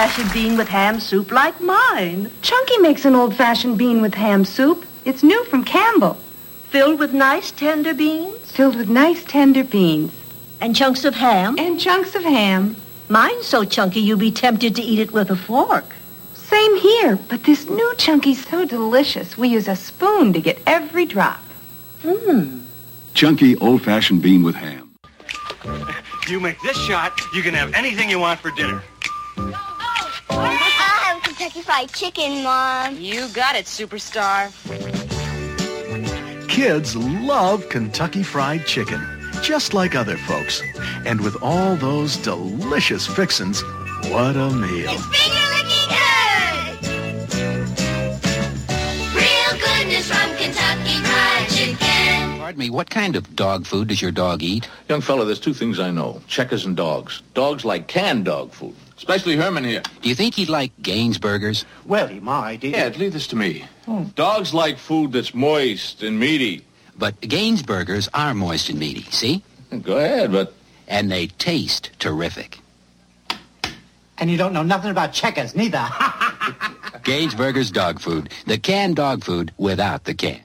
Old-fashioned 0.00 0.32
bean 0.32 0.56
with 0.56 0.68
ham 0.68 0.98
soup 0.98 1.30
like 1.30 1.60
mine. 1.60 2.30
Chunky 2.40 2.78
makes 2.78 3.04
an 3.04 3.14
old-fashioned 3.14 3.76
bean 3.76 4.00
with 4.00 4.14
ham 4.14 4.46
soup. 4.46 4.86
It's 5.04 5.22
new 5.22 5.44
from 5.44 5.62
Campbell. 5.62 6.16
Filled 6.70 6.98
with 6.98 7.12
nice 7.12 7.50
tender 7.50 7.92
beans? 7.92 8.50
Filled 8.50 8.76
with 8.76 8.88
nice 8.88 9.22
tender 9.24 9.62
beans. 9.62 10.14
And 10.58 10.74
chunks 10.74 11.04
of 11.04 11.16
ham? 11.16 11.58
And 11.58 11.78
chunks 11.78 12.14
of 12.14 12.22
ham. 12.22 12.76
Mine's 13.10 13.46
so 13.46 13.62
chunky 13.62 14.00
you'd 14.00 14.20
be 14.20 14.30
tempted 14.30 14.74
to 14.76 14.82
eat 14.82 15.00
it 15.00 15.12
with 15.12 15.30
a 15.30 15.36
fork. 15.36 15.94
Same 16.32 16.78
here, 16.78 17.18
but 17.28 17.44
this 17.44 17.68
new 17.68 17.94
chunky's 17.98 18.48
so 18.48 18.64
delicious. 18.64 19.36
We 19.36 19.48
use 19.48 19.68
a 19.68 19.76
spoon 19.76 20.32
to 20.32 20.40
get 20.40 20.62
every 20.66 21.04
drop. 21.04 21.44
Hmm. 22.00 22.60
Chunky 23.12 23.54
old-fashioned 23.56 24.22
bean 24.22 24.44
with 24.44 24.54
ham. 24.54 24.92
You 26.26 26.40
make 26.40 26.58
this 26.62 26.78
shot, 26.78 27.12
you 27.34 27.42
can 27.42 27.52
have 27.52 27.74
anything 27.74 28.08
you 28.08 28.18
want 28.18 28.40
for 28.40 28.50
dinner. 28.52 28.82
I'll 31.72 31.86
have 31.86 31.92
Kentucky 31.92 31.92
Fried 31.92 31.92
Chicken, 31.92 32.42
Mom. 32.42 33.00
You 33.00 33.28
got 33.28 33.54
it, 33.54 33.66
superstar. 33.66 34.50
Kids 36.48 36.96
love 36.96 37.68
Kentucky 37.68 38.22
Fried 38.24 38.66
Chicken, 38.66 39.00
just 39.42 39.72
like 39.72 39.94
other 39.94 40.16
folks. 40.16 40.62
And 41.06 41.20
with 41.20 41.40
all 41.42 41.76
those 41.76 42.16
delicious 42.16 43.06
fixins, 43.06 43.62
what 44.08 44.36
a 44.36 44.50
meal. 44.50 44.90
It's 44.90 45.06
finger 45.06 45.46
licking 45.54 45.88
good! 45.94 46.86
Real 49.14 49.52
goodness 49.60 50.08
from 50.08 50.36
Kentucky 50.36 50.98
Fried 51.04 51.48
Chicken. 51.50 52.38
Pardon 52.38 52.58
me, 52.58 52.70
what 52.70 52.90
kind 52.90 53.14
of 53.14 53.36
dog 53.36 53.64
food 53.66 53.88
does 53.88 54.02
your 54.02 54.10
dog 54.10 54.42
eat? 54.42 54.68
Young 54.88 55.00
fella, 55.00 55.24
there's 55.24 55.38
two 55.40 55.54
things 55.54 55.78
I 55.78 55.92
know. 55.92 56.20
Checkers 56.26 56.66
and 56.66 56.76
dogs. 56.76 57.22
Dogs 57.34 57.64
like 57.64 57.86
canned 57.86 58.24
dog 58.24 58.50
food. 58.52 58.74
Especially 59.00 59.34
Herman 59.34 59.64
here. 59.64 59.80
Do 60.02 60.10
you 60.10 60.14
think 60.14 60.34
he'd 60.34 60.50
like 60.50 60.72
Gaines 60.82 61.16
burgers? 61.16 61.64
Well, 61.86 62.06
he 62.06 62.20
might. 62.20 62.62
Yeah, 62.62 62.92
leave 62.98 63.14
this 63.14 63.26
to 63.28 63.36
me. 63.36 63.64
Hmm. 63.86 64.04
Dogs 64.14 64.52
like 64.52 64.76
food 64.76 65.12
that's 65.12 65.32
moist 65.32 66.02
and 66.02 66.20
meaty. 66.20 66.66
But 66.98 67.18
Gaines 67.22 67.62
burgers 67.62 68.10
are 68.12 68.34
moist 68.34 68.68
and 68.68 68.78
meaty, 68.78 69.04
see? 69.10 69.42
Go 69.82 69.96
ahead, 69.96 70.30
but... 70.30 70.52
And 70.86 71.10
they 71.10 71.28
taste 71.28 71.92
terrific. 71.98 72.58
And 74.18 74.30
you 74.30 74.36
don't 74.36 74.52
know 74.52 74.62
nothing 74.62 74.90
about 74.90 75.14
checkers, 75.14 75.56
neither. 75.56 75.88
Gaines 77.02 77.34
Burgers 77.34 77.70
dog 77.70 78.00
food. 78.00 78.28
The 78.46 78.58
canned 78.58 78.96
dog 78.96 79.24
food 79.24 79.50
without 79.56 80.04
the 80.04 80.12
can. 80.12 80.40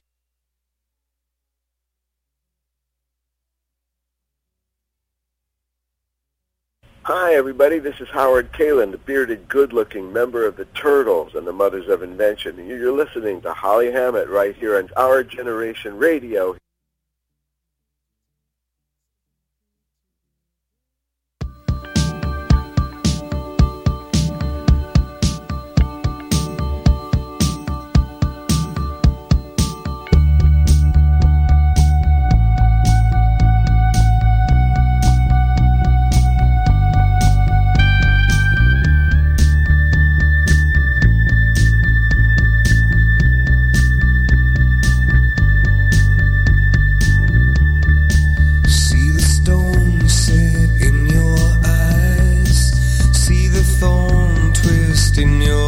Hi, 7.07 7.36
everybody. 7.36 7.77
This 7.77 8.02
is 8.02 8.10
Howard 8.10 8.52
Kaylan, 8.52 8.90
the 8.90 8.98
bearded, 8.98 9.48
good-looking 9.48 10.11
member 10.11 10.48
of 10.48 10.56
the 10.56 10.65
Turtles 10.65 11.36
and 11.36 11.45
the 11.45 11.53
Mothers 11.53 11.88
of 11.88 12.02
Invention. 12.02 12.65
You're 12.65 12.91
listening 12.91 13.41
to 13.41 13.53
Holly 13.53 13.91
Hammett 13.91 14.27
right 14.27 14.56
here 14.56 14.80
on 14.80 14.90
Our 14.98 15.23
Generation 15.23 15.99
Radio. 15.99 16.56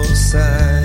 In 0.10 0.77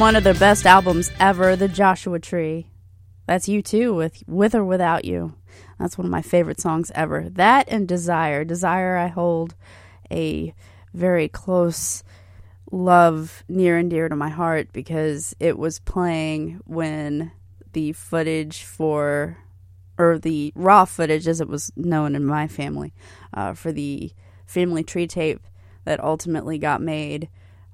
one 0.00 0.16
of 0.16 0.24
their 0.24 0.32
best 0.32 0.64
albums 0.64 1.10
ever, 1.20 1.56
The 1.56 1.68
Joshua 1.68 2.18
Tree. 2.18 2.68
That's 3.26 3.46
U2, 3.46 3.94
with 3.94 4.22
With 4.26 4.54
or 4.54 4.64
Without 4.64 5.04
You. 5.04 5.34
That's 5.78 5.98
one 5.98 6.06
of 6.06 6.10
my 6.10 6.22
favorite 6.22 6.58
songs 6.58 6.90
ever. 6.94 7.28
That 7.28 7.68
and 7.68 7.86
Desire. 7.86 8.42
Desire, 8.42 8.96
I 8.96 9.08
hold 9.08 9.54
a 10.10 10.54
very 10.94 11.28
close 11.28 12.02
love 12.72 13.44
near 13.46 13.76
and 13.76 13.90
dear 13.90 14.08
to 14.08 14.16
my 14.16 14.30
heart 14.30 14.72
because 14.72 15.36
it 15.38 15.58
was 15.58 15.80
playing 15.80 16.62
when 16.64 17.30
the 17.74 17.92
footage 17.92 18.64
for, 18.64 19.36
or 19.98 20.18
the 20.18 20.50
raw 20.54 20.86
footage 20.86 21.28
as 21.28 21.42
it 21.42 21.48
was 21.48 21.70
known 21.76 22.16
in 22.16 22.24
my 22.24 22.48
family, 22.48 22.94
uh, 23.34 23.52
for 23.52 23.70
the 23.70 24.10
family 24.46 24.82
tree 24.82 25.06
tape 25.06 25.42
that 25.84 26.02
ultimately 26.02 26.56
got 26.56 26.80
made 26.80 27.28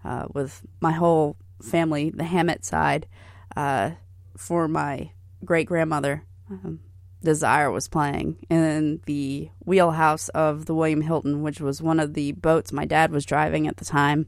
uh, 0.05 0.27
with 0.35 0.63
my 0.81 0.91
whole 0.91 1.37
family, 1.63 2.11
the 2.11 2.25
Hammett 2.25 2.65
side, 2.65 3.07
uh, 3.57 3.93
for 4.37 4.69
my 4.69 5.11
great 5.45 5.67
grandmother. 5.67 6.25
Um, 6.51 6.81
Desire 7.23 7.71
was 7.71 7.89
playing 7.89 8.37
in 8.49 9.01
the 9.07 9.51
wheelhouse 9.65 10.29
of 10.29 10.67
the 10.67 10.75
William 10.75 11.01
Hilton, 11.01 11.43
which 11.43 11.61
was 11.61 11.83
one 11.83 11.99
of 11.99 12.15
the 12.15 12.33
boats 12.33 12.73
my 12.73 12.85
dad 12.85 13.11
was 13.11 13.25
driving 13.25 13.67
at 13.67 13.79
the 13.79 13.85
time. 13.85 14.27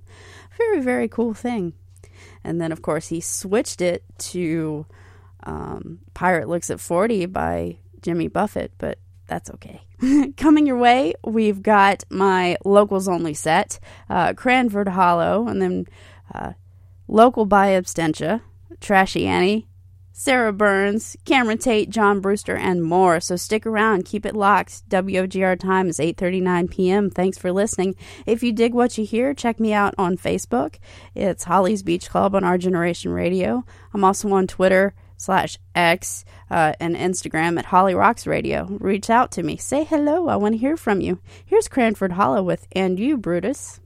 Very, 0.57 0.81
very 0.81 1.07
cool 1.07 1.35
thing. 1.35 1.75
And 2.43 2.61
then, 2.61 2.73
of 2.73 2.83
course, 2.83 3.09
he 3.09 3.21
switched 3.21 3.81
it 3.81 4.03
to 4.19 4.87
um, 5.45 6.01
Pirate 6.15 6.49
Looks 6.49 6.71
at 6.71 6.81
40 6.81 7.27
by 7.27 7.79
Jimmy 8.03 8.27
Buffett, 8.27 8.73
but 8.79 8.99
that's 9.29 9.51
okay. 9.51 9.83
Coming 10.37 10.67
your 10.67 10.79
way, 10.79 11.15
we've 11.25 11.63
got 11.63 12.05
my 12.11 12.57
locals 12.65 13.09
only 13.09 13.35
set, 13.35 13.79
uh, 14.11 14.33
Cranford 14.35 14.89
Hollow, 14.89 15.47
and 15.47 15.61
then 15.63 15.87
uh, 16.35 16.55
local 17.09 17.47
by 17.47 17.69
Abstentia, 17.69 18.43
Trashy 18.81 19.27
Annie, 19.27 19.67
Sarah 20.13 20.53
Burns, 20.53 21.17
Cameron 21.25 21.59
Tate, 21.59 21.91
John 21.91 22.21
Brewster, 22.21 22.57
and 22.57 22.83
more. 22.83 23.21
So 23.21 23.37
stick 23.37 23.65
around, 23.65 24.05
keep 24.05 24.27
it 24.27 24.35
locked. 24.35 24.89
WOGR 24.89 25.59
time 25.61 25.89
is 25.89 26.01
8:39 26.01 26.71
p.m. 26.71 27.09
Thanks 27.09 27.39
for 27.39 27.53
listening. 27.53 27.95
If 28.27 28.43
you 28.43 28.53
dig 28.53 28.75
what 28.75 28.99
you 28.99 29.05
hear, 29.05 29.33
check 29.33 29.61
me 29.61 29.73
out 29.73 29.95
on 29.97 30.19
Facebook. 30.19 30.79
It's 31.15 31.45
Holly's 31.45 31.85
Beach 31.85 32.11
Club 32.11 32.35
on 32.35 32.43
Our 32.43 32.59
Generation 32.59 33.13
Radio. 33.13 33.65
I'm 33.95 34.03
also 34.03 34.29
on 34.33 34.49
Twitter 34.49 34.93
slash 35.17 35.57
X 35.75 36.25
uh, 36.51 36.73
and 36.81 36.97
Instagram 36.97 37.57
at 37.57 37.67
Holly 37.67 37.95
Rocks 37.95 38.27
Radio. 38.27 38.67
Reach 38.81 39.11
out 39.11 39.31
to 39.33 39.45
me. 39.45 39.57
Say 39.57 39.85
hello. 39.85 40.27
I 40.27 40.35
want 40.35 40.55
to 40.55 40.59
hear 40.59 40.77
from 40.77 41.01
you. 41.01 41.21
Here's 41.47 41.69
Cranford 41.69 42.13
Hollow 42.13 42.43
with 42.43 42.67
And 42.73 42.99
You, 42.99 43.17
Brutus. 43.17 43.79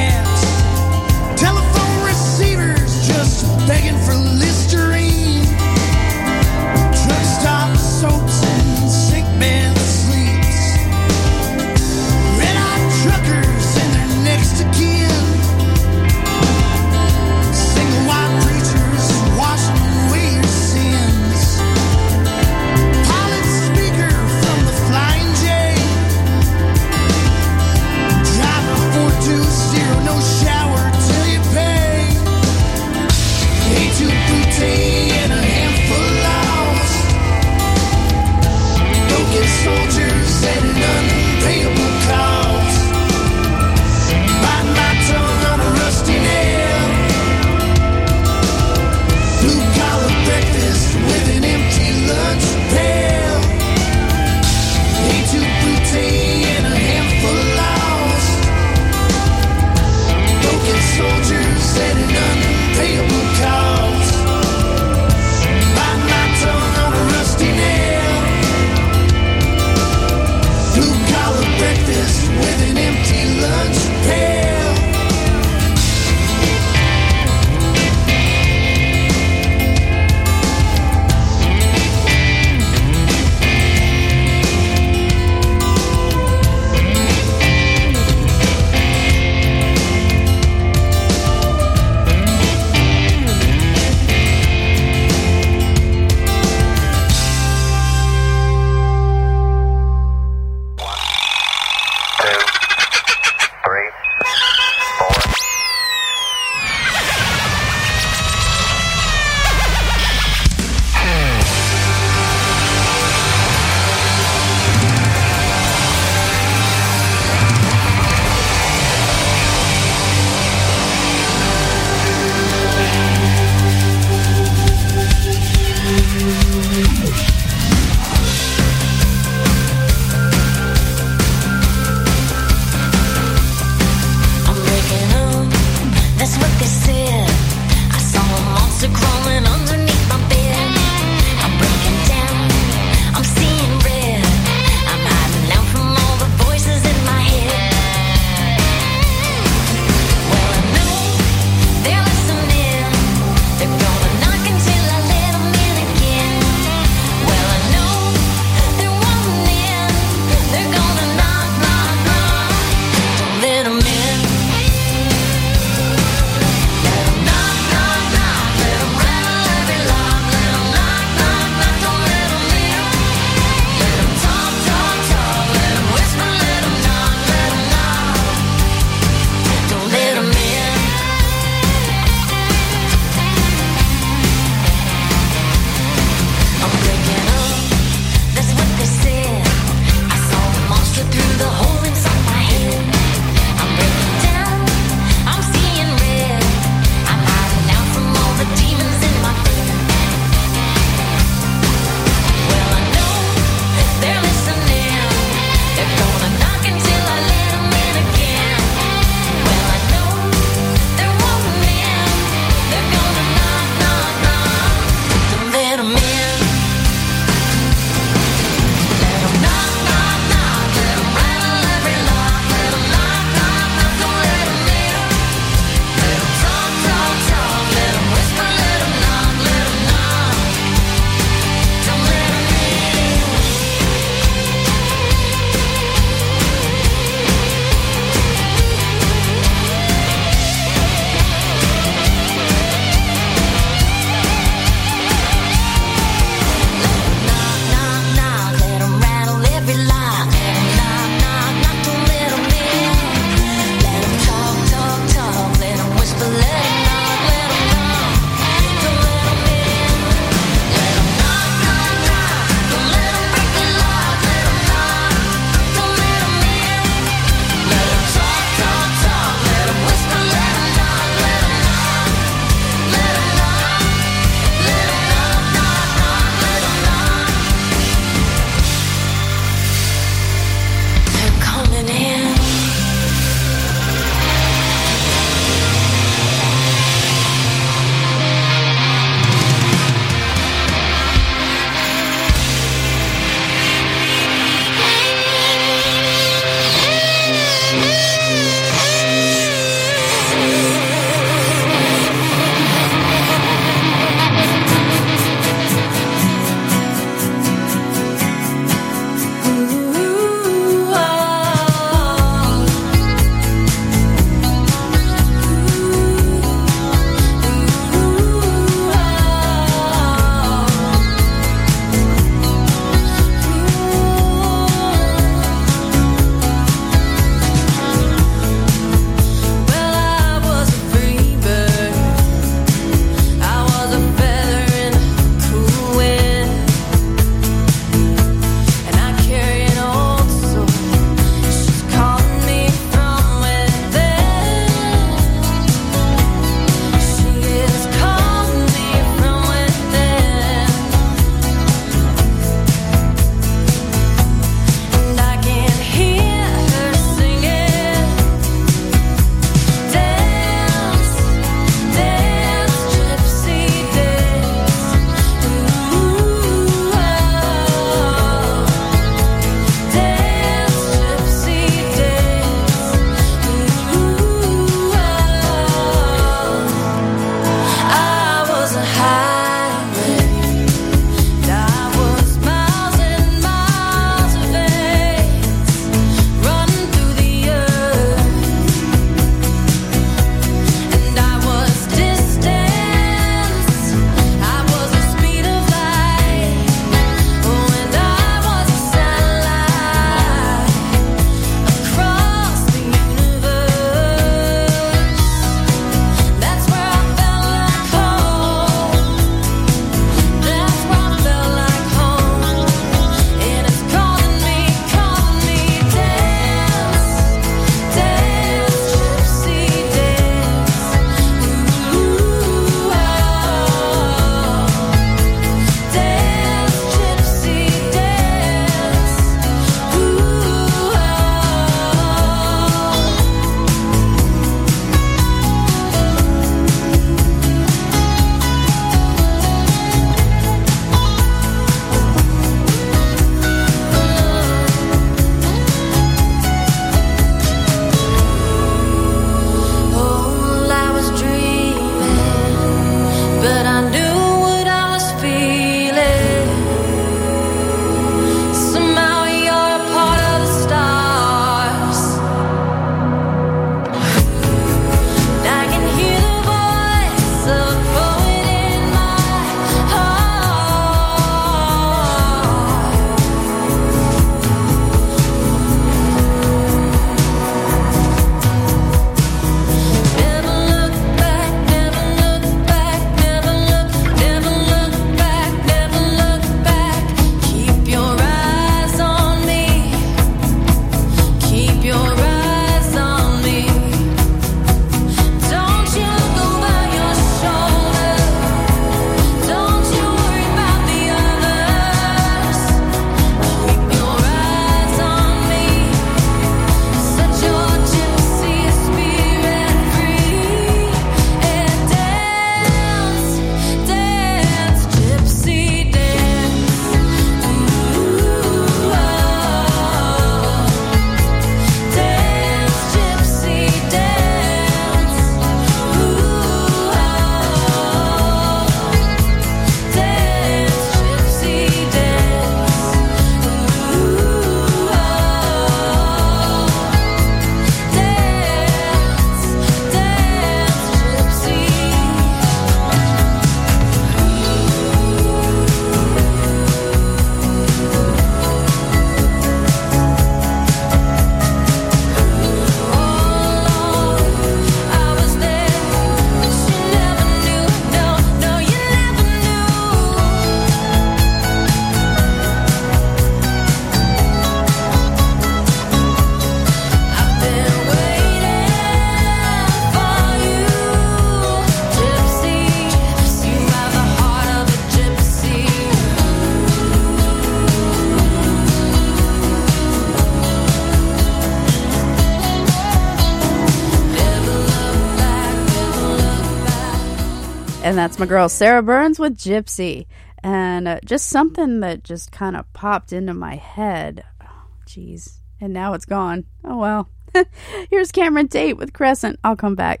And 587.94 587.98
that's 588.00 588.18
my 588.18 588.26
girl 588.26 588.48
Sarah 588.48 588.82
Burns 588.82 589.20
with 589.20 589.38
Gypsy. 589.38 590.06
And 590.42 590.88
uh, 590.88 590.98
just 591.04 591.28
something 591.28 591.78
that 591.78 592.02
just 592.02 592.32
kind 592.32 592.56
of 592.56 592.72
popped 592.72 593.12
into 593.12 593.34
my 593.34 593.54
head. 593.54 594.24
Oh, 594.42 594.66
jeez. 594.84 595.38
Oh, 595.38 595.64
and 595.66 595.72
now 595.72 595.94
it's 595.94 596.04
gone. 596.04 596.44
Oh 596.64 596.76
well. 596.78 597.08
Here's 597.90 598.10
Cameron 598.10 598.48
Tate 598.48 598.76
with 598.76 598.92
Crescent. 598.92 599.38
I'll 599.44 599.54
come 599.54 599.76
back. 599.76 600.00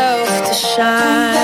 yourself 0.00 0.48
to 0.48 0.54
shine. 0.54 1.34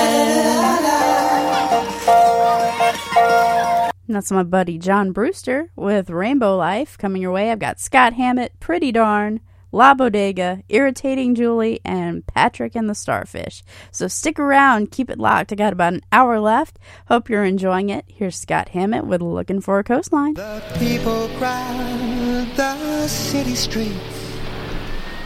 That's 4.09 4.31
my 4.31 4.43
buddy 4.43 4.77
John 4.77 5.11
Brewster 5.11 5.69
with 5.75 6.09
Rainbow 6.09 6.55
Life 6.55 6.97
coming 6.97 7.21
your 7.21 7.33
way. 7.33 7.51
I've 7.51 7.59
got 7.59 7.79
Scott 7.79 8.13
Hammett, 8.13 8.57
Pretty 8.59 8.91
Darn, 8.91 9.41
La 9.71 9.93
Bodega, 9.93 10.63
Irritating 10.69 11.35
Julie, 11.35 11.81
and 11.83 12.25
Patrick 12.25 12.73
and 12.73 12.89
the 12.89 12.95
Starfish. 12.95 13.63
So 13.91 14.07
stick 14.07 14.39
around, 14.39 14.91
keep 14.91 15.09
it 15.09 15.19
locked. 15.19 15.51
I 15.51 15.55
got 15.55 15.73
about 15.73 15.93
an 15.93 16.01
hour 16.11 16.39
left. 16.39 16.79
Hope 17.09 17.29
you're 17.29 17.43
enjoying 17.43 17.89
it. 17.89 18.05
Here's 18.07 18.37
Scott 18.37 18.69
Hammett 18.69 19.05
with 19.05 19.21
Looking 19.21 19.59
for 19.59 19.77
a 19.77 19.83
Coastline. 19.83 20.35
The 20.35 20.63
people 20.79 21.27
crowd 21.37 22.47
the 22.55 23.07
city 23.09 23.55
streets, 23.55 24.37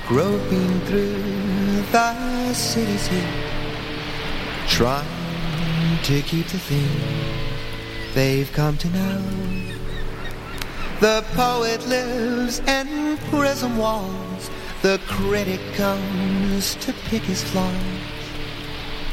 groping 0.08 0.80
through 0.82 1.51
the 1.90 2.54
cities 2.54 3.08
here 3.08 3.52
Trying 4.68 5.08
to 6.04 6.22
keep 6.22 6.48
the 6.48 6.60
things 6.60 8.16
they've 8.16 8.52
come 8.54 8.78
to 8.78 8.90
know. 8.90 9.22
The 11.02 11.26
poet 11.34 11.86
lives 11.88 12.60
in 12.60 13.18
prison 13.30 13.78
walls. 13.78 14.50
The 14.82 15.00
critic 15.08 15.60
comes 15.74 16.76
to 16.76 16.94
pick 17.10 17.24
his 17.24 17.44
flaws. 17.44 17.76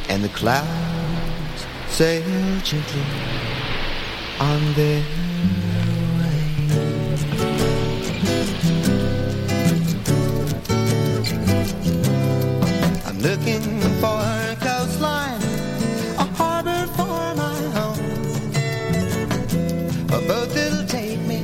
And 0.08 0.22
the 0.22 0.28
clouds 0.28 1.66
sail 1.88 2.60
gently 2.60 3.02
on 4.38 4.74
their 4.74 5.02
Looking 13.20 13.80
for 14.00 14.20
a 14.20 14.56
coastline, 14.60 15.42
a 16.18 16.24
harbor 16.38 16.86
for 16.96 17.34
my 17.34 17.58
home. 17.76 17.98
A 20.06 20.20
boat 20.28 20.48
that'll 20.54 20.86
take 20.86 21.18
me 21.26 21.42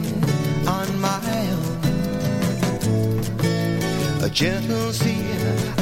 on 0.68 1.00
my 1.00 1.20
own. 1.50 1.80
A 4.22 4.30
gentle 4.30 4.92
sea 4.92 5.73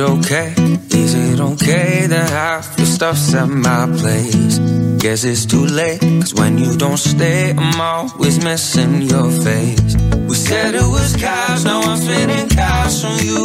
it 0.00 0.10
okay? 0.18 0.54
Is 0.90 1.14
it 1.14 1.40
okay 1.40 2.06
that 2.06 2.30
half 2.30 2.76
the 2.76 2.86
stuff's 2.86 3.34
at 3.34 3.48
my 3.48 3.86
place? 3.98 4.58
Guess 5.02 5.24
it's 5.24 5.46
too 5.46 5.66
late, 5.66 6.00
cause 6.00 6.34
when 6.34 6.58
you 6.58 6.76
don't 6.76 6.96
stay, 6.98 7.52
I'm 7.56 7.80
always 7.80 8.42
missing 8.42 9.02
your 9.02 9.30
face. 9.30 9.96
We 10.28 10.34
said 10.34 10.74
it 10.74 10.88
was 10.96 11.16
cash, 11.16 11.64
now 11.64 11.80
I'm 11.82 11.98
spending 11.98 12.48
cash 12.48 13.04
on 13.04 13.18
you. 13.30 13.44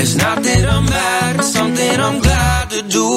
It's 0.00 0.16
not 0.16 0.42
that 0.42 0.64
I'm 0.74 0.84
mad, 0.84 1.36
it's 1.36 1.52
something 1.52 2.00
I'm 2.06 2.20
glad 2.20 2.70
to 2.70 2.82
do. 2.82 3.08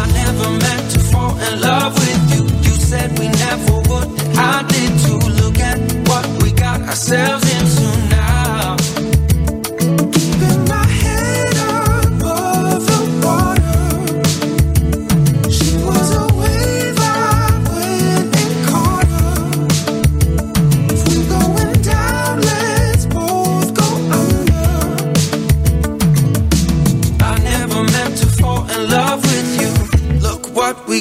I 0.00 0.02
never 0.20 0.48
meant 0.64 0.86
to 0.94 0.98
fall 1.10 1.34
in 1.46 1.60
love 1.60 1.94
with 1.94 2.22
you. 2.34 2.42
You 2.66 2.74
said 2.90 3.18
we 3.18 3.28
never 3.28 3.76
would, 3.88 4.08
I 4.36 4.64
did 4.74 4.92
too. 5.04 5.22
Look 5.42 5.58
at 5.70 5.78
what 6.08 6.42
we 6.42 6.52
got 6.52 6.80
ourselves 6.82 7.44
into. 7.56 7.93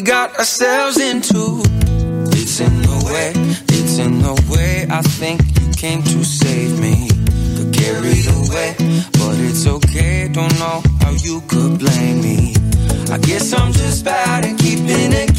got 0.03 0.37
ourselves 0.37 0.99
into. 0.99 1.61
It's 2.35 2.59
in 2.59 2.81
the 2.81 3.09
way, 3.11 3.31
it's 3.69 3.97
in 3.99 4.19
the 4.19 4.35
way 4.51 4.85
I 4.89 5.01
think 5.01 5.41
you 5.59 5.71
came 5.73 6.03
to 6.03 6.23
save 6.25 6.79
me. 6.79 7.07
Could 7.55 7.73
carry 7.73 8.19
the 8.27 8.33
away, 8.43 8.75
but 9.13 9.39
it's 9.39 9.65
okay, 9.65 10.27
don't 10.27 10.53
know 10.59 10.83
how 11.01 11.11
you 11.11 11.41
could 11.47 11.79
blame 11.79 12.21
me. 12.21 12.55
I 13.11 13.17
guess 13.17 13.53
I'm 13.53 13.71
just 13.71 14.03
bad 14.03 14.45
at 14.45 14.57
keeping 14.57 15.13
it 15.13 15.32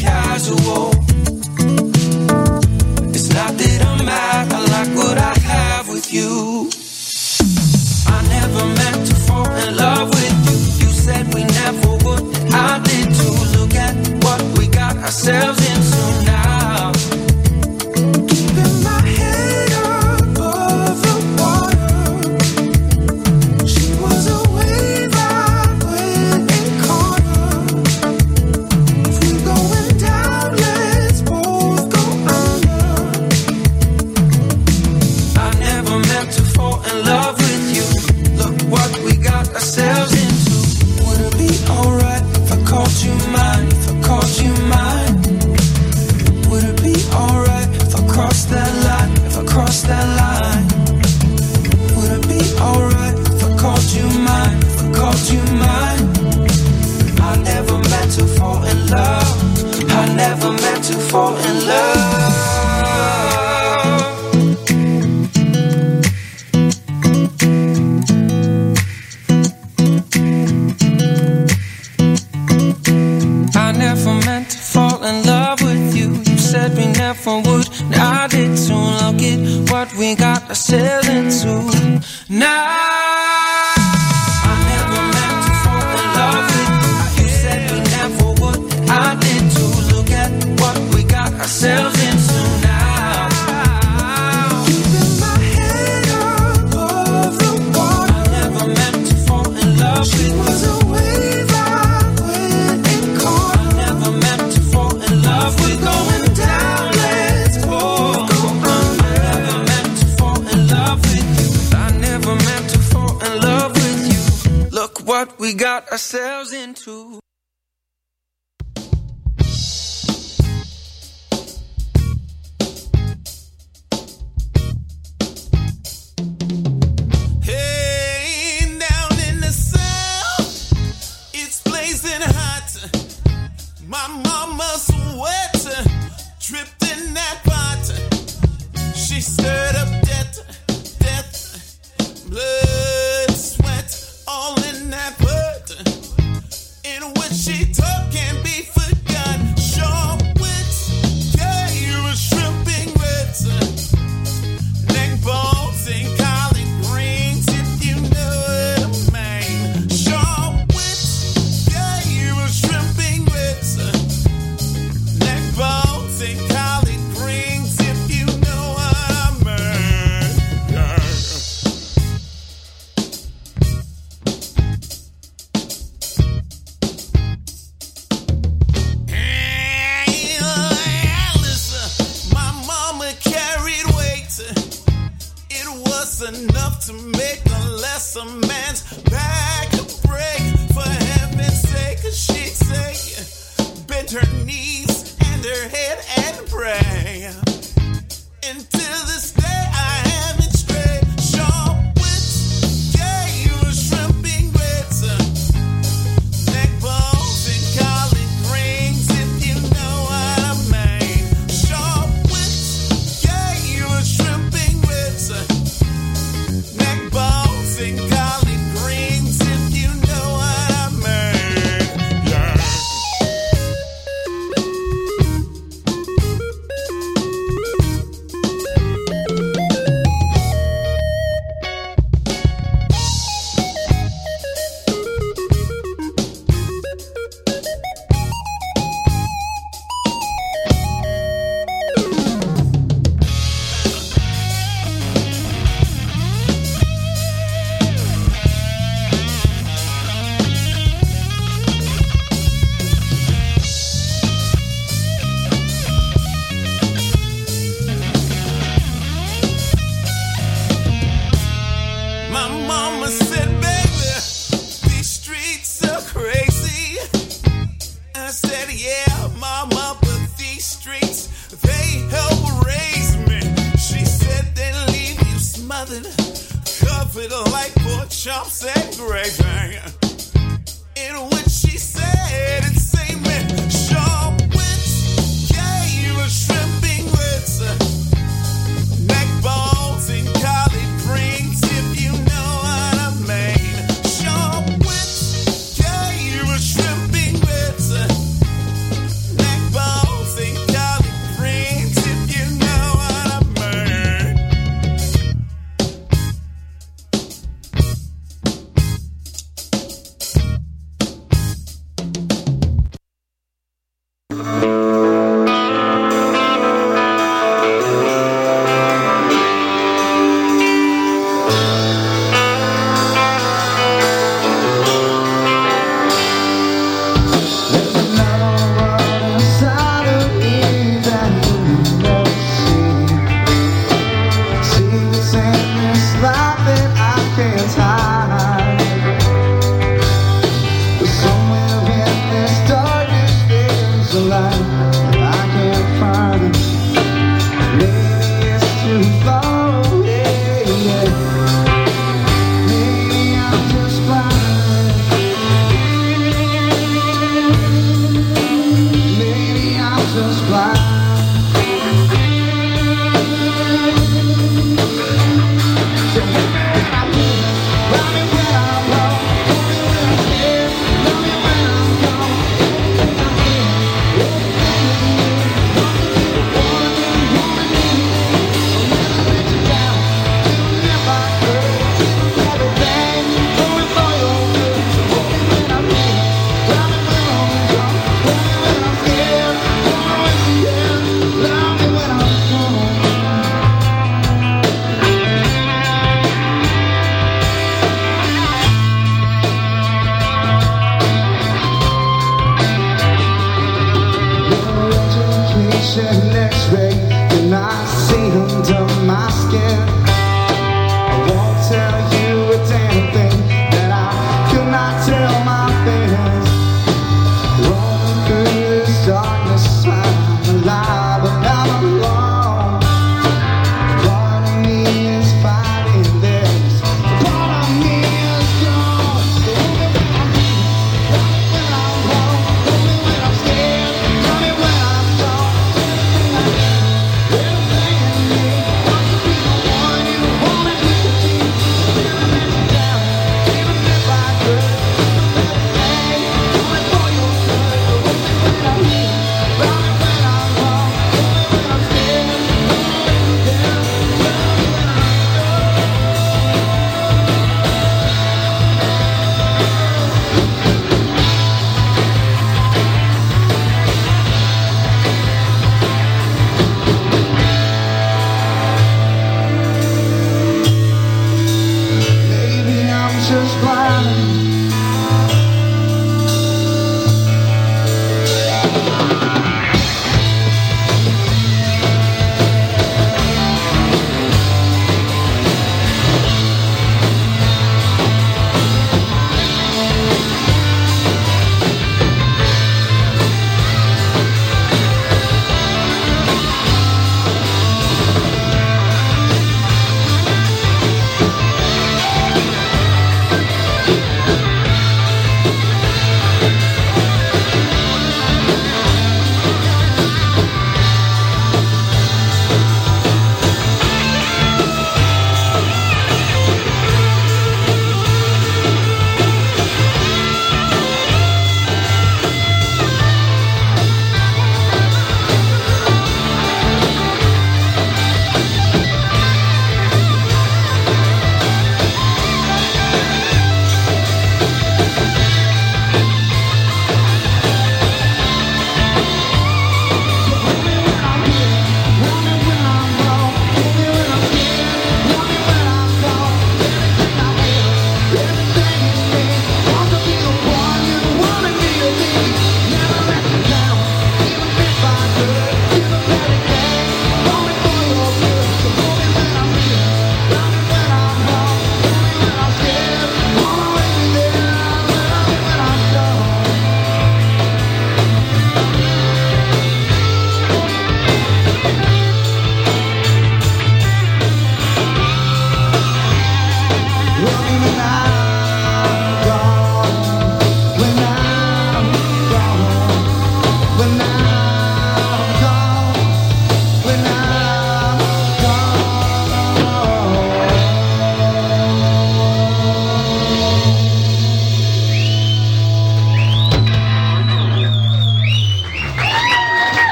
got 115.75 115.91
ourselves 115.91 116.53
into. 116.53 117.19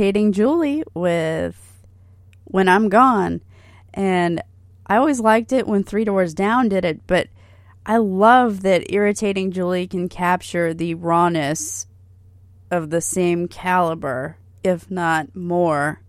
Irritating 0.00 0.32
Julie 0.32 0.82
with 0.94 1.84
When 2.44 2.70
I'm 2.70 2.88
Gone. 2.88 3.42
And 3.92 4.40
I 4.86 4.96
always 4.96 5.20
liked 5.20 5.52
it 5.52 5.66
when 5.66 5.84
Three 5.84 6.06
Doors 6.06 6.32
Down 6.32 6.70
did 6.70 6.86
it, 6.86 7.06
but 7.06 7.28
I 7.84 7.98
love 7.98 8.62
that 8.62 8.90
Irritating 8.90 9.50
Julie 9.50 9.86
can 9.86 10.08
capture 10.08 10.72
the 10.72 10.94
rawness 10.94 11.86
of 12.70 12.88
the 12.88 13.02
same 13.02 13.46
caliber, 13.46 14.38
if 14.64 14.90
not 14.90 15.36
more, 15.36 16.00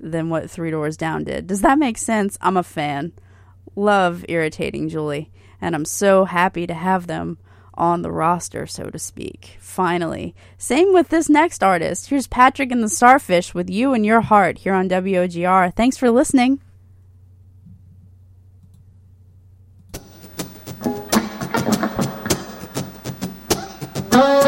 than 0.00 0.30
what 0.30 0.50
Three 0.50 0.70
Doors 0.70 0.96
Down 0.96 1.24
did. 1.24 1.46
Does 1.46 1.60
that 1.60 1.78
make 1.78 1.98
sense? 1.98 2.38
I'm 2.40 2.56
a 2.56 2.62
fan. 2.62 3.12
Love 3.76 4.24
Irritating 4.26 4.88
Julie, 4.88 5.30
and 5.60 5.74
I'm 5.74 5.84
so 5.84 6.24
happy 6.24 6.66
to 6.66 6.72
have 6.72 7.06
them 7.06 7.36
on 7.78 8.02
the 8.02 8.12
roster, 8.12 8.66
so 8.66 8.90
to 8.90 8.98
speak. 8.98 9.56
Finally. 9.60 10.34
Same 10.58 10.92
with 10.92 11.08
this 11.08 11.30
next 11.30 11.62
artist. 11.62 12.10
Here's 12.10 12.26
Patrick 12.26 12.72
and 12.72 12.82
the 12.82 12.88
Starfish 12.88 13.54
with 13.54 13.70
You 13.70 13.94
and 13.94 14.04
Your 14.04 14.20
Heart 14.20 14.58
here 14.58 14.74
on 14.74 14.88
WOGR. 14.88 15.74
Thanks 15.74 15.96
for 15.96 16.10
listening. 16.10 16.60
Oh. 24.12 24.47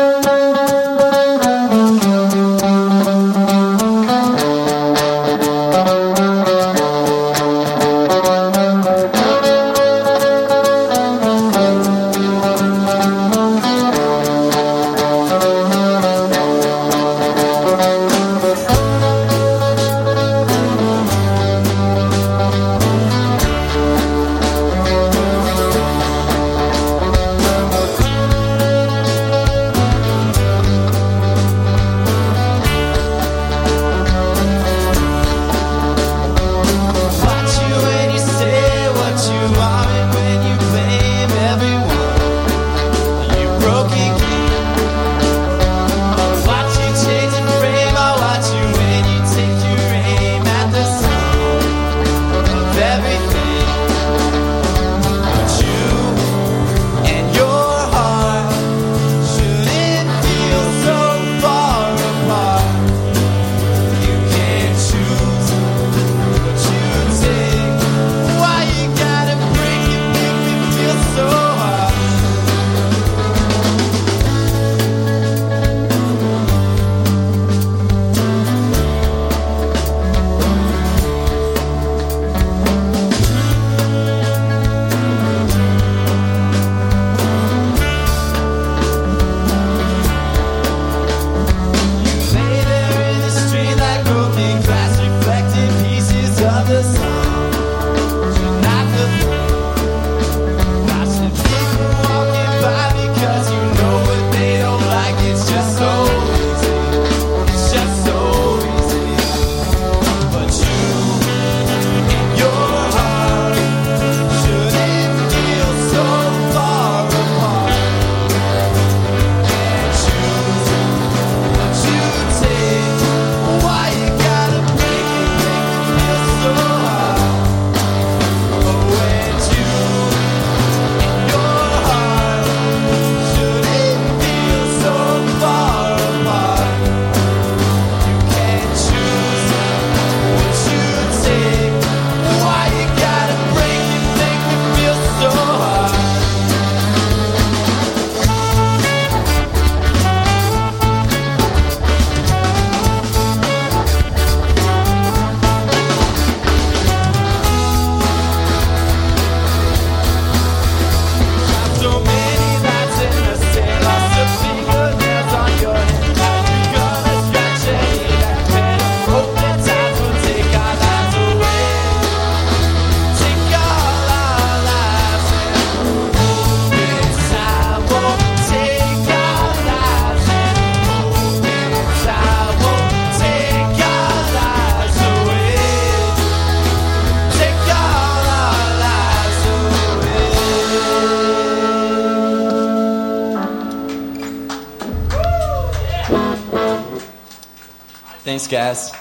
Thanks, 198.31 198.47
guys. 198.47 199.00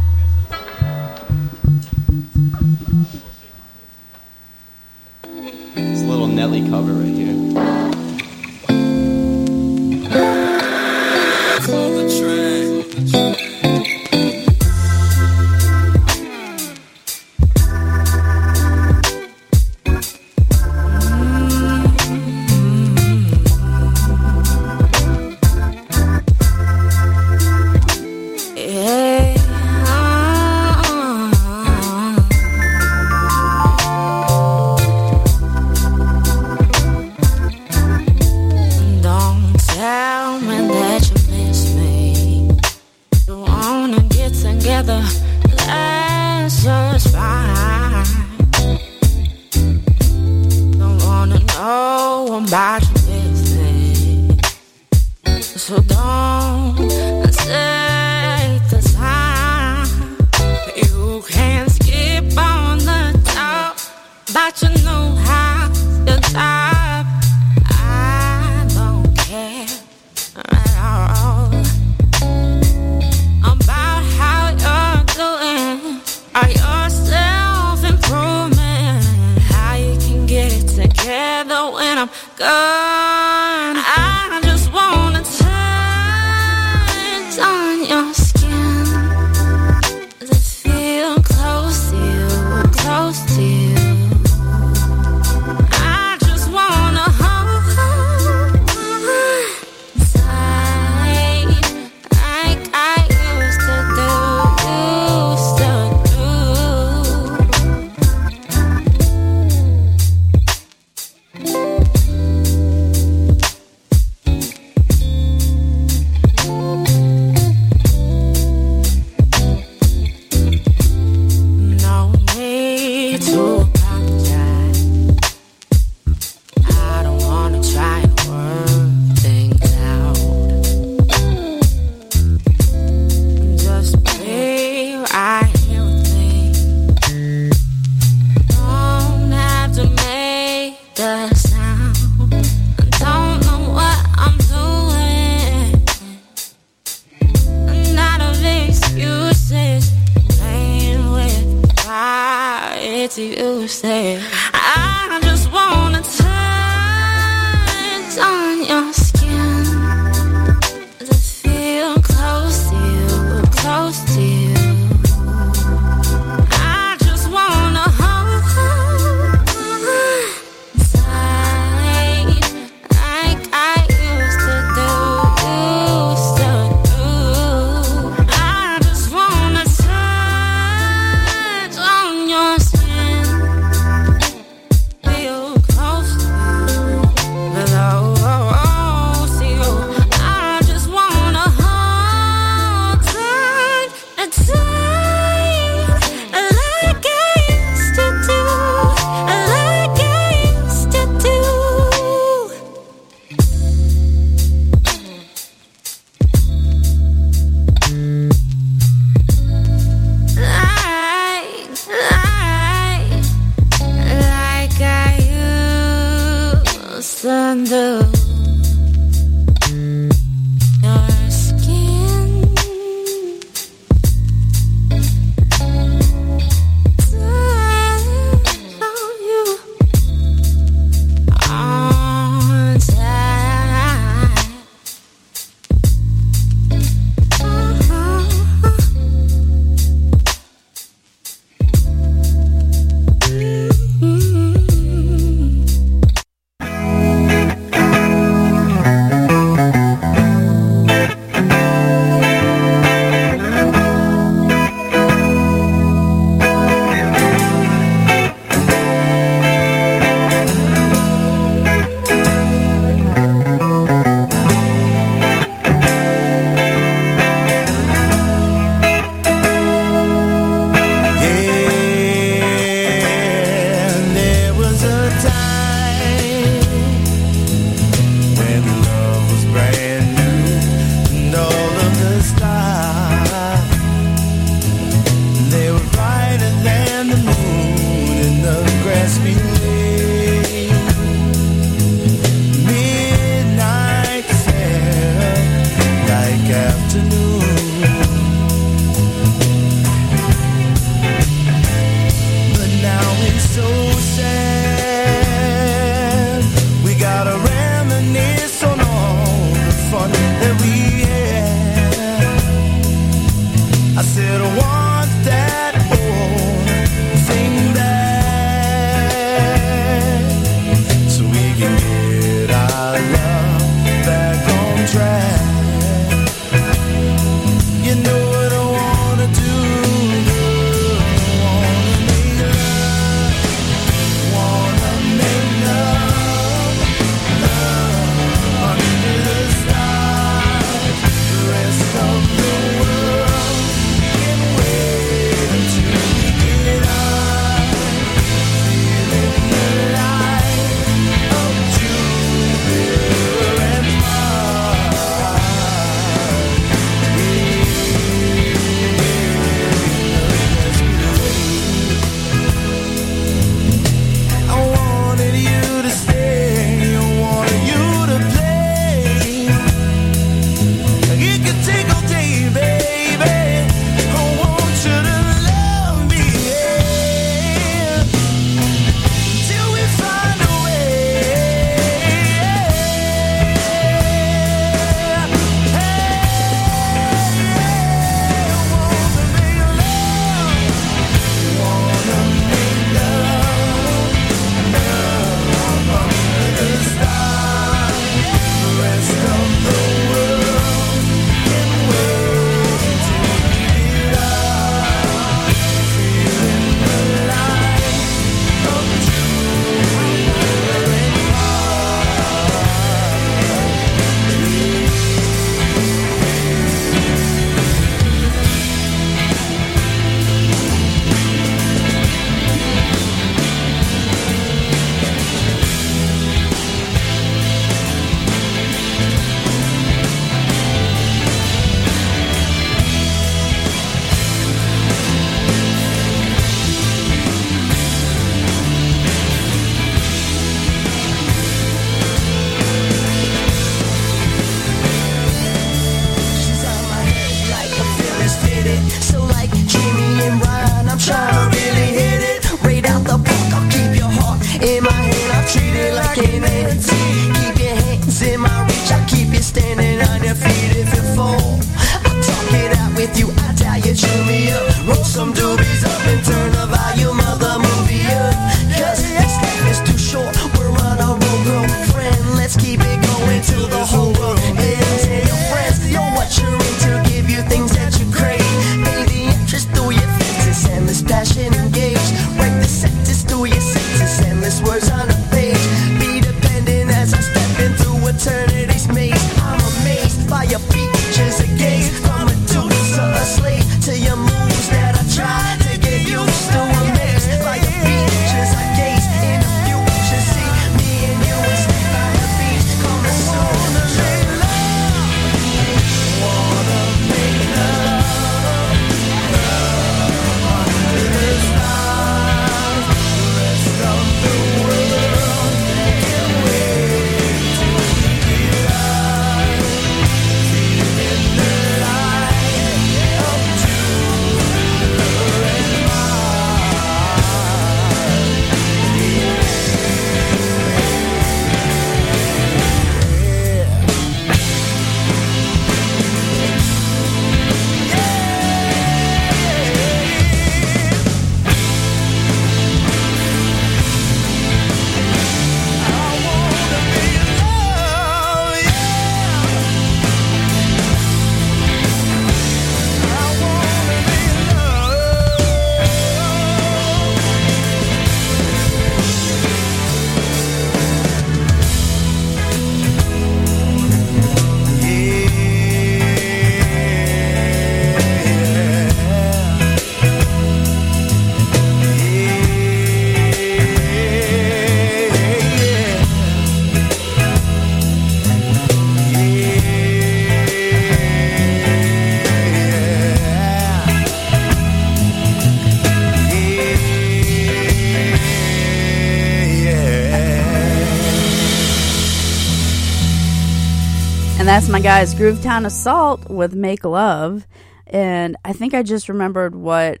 That's 594.58 594.68
my 594.68 594.80
guys, 594.80 595.14
Groovetown 595.14 595.66
Assault 595.66 596.28
with 596.28 596.52
Make 596.52 596.84
Love. 596.84 597.46
And 597.86 598.36
I 598.44 598.52
think 598.52 598.74
I 598.74 598.82
just 598.82 599.08
remembered 599.08 599.54
what 599.54 600.00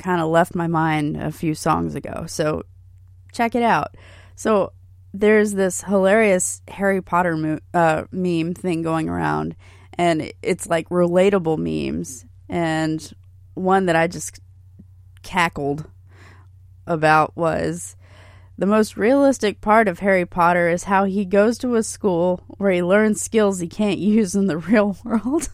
kind 0.00 0.20
of 0.20 0.28
left 0.28 0.54
my 0.54 0.66
mind 0.66 1.16
a 1.16 1.32
few 1.32 1.54
songs 1.54 1.94
ago. 1.94 2.26
So 2.26 2.64
check 3.32 3.54
it 3.54 3.62
out. 3.62 3.94
So 4.36 4.74
there's 5.14 5.54
this 5.54 5.80
hilarious 5.80 6.60
Harry 6.68 7.00
Potter 7.00 7.34
mo- 7.34 7.60
uh, 7.72 8.04
meme 8.12 8.52
thing 8.52 8.82
going 8.82 9.08
around, 9.08 9.56
and 9.94 10.34
it's 10.42 10.66
like 10.66 10.90
relatable 10.90 11.56
memes. 11.56 12.26
And 12.46 13.10
one 13.54 13.86
that 13.86 13.96
I 13.96 14.06
just 14.06 14.38
cackled 15.22 15.88
about 16.86 17.34
was 17.38 17.96
the 18.58 18.66
most 18.66 18.96
realistic 18.96 19.60
part 19.60 19.86
of 19.86 20.00
Harry 20.00 20.26
Potter 20.26 20.68
is 20.68 20.84
how 20.84 21.04
he 21.04 21.24
goes 21.24 21.58
to 21.58 21.76
a 21.76 21.82
school 21.84 22.42
where 22.48 22.72
he 22.72 22.82
learns 22.82 23.22
skills 23.22 23.60
he 23.60 23.68
can't 23.68 24.00
use 24.00 24.34
in 24.34 24.48
the 24.48 24.58
real 24.58 24.98
world. 25.04 25.48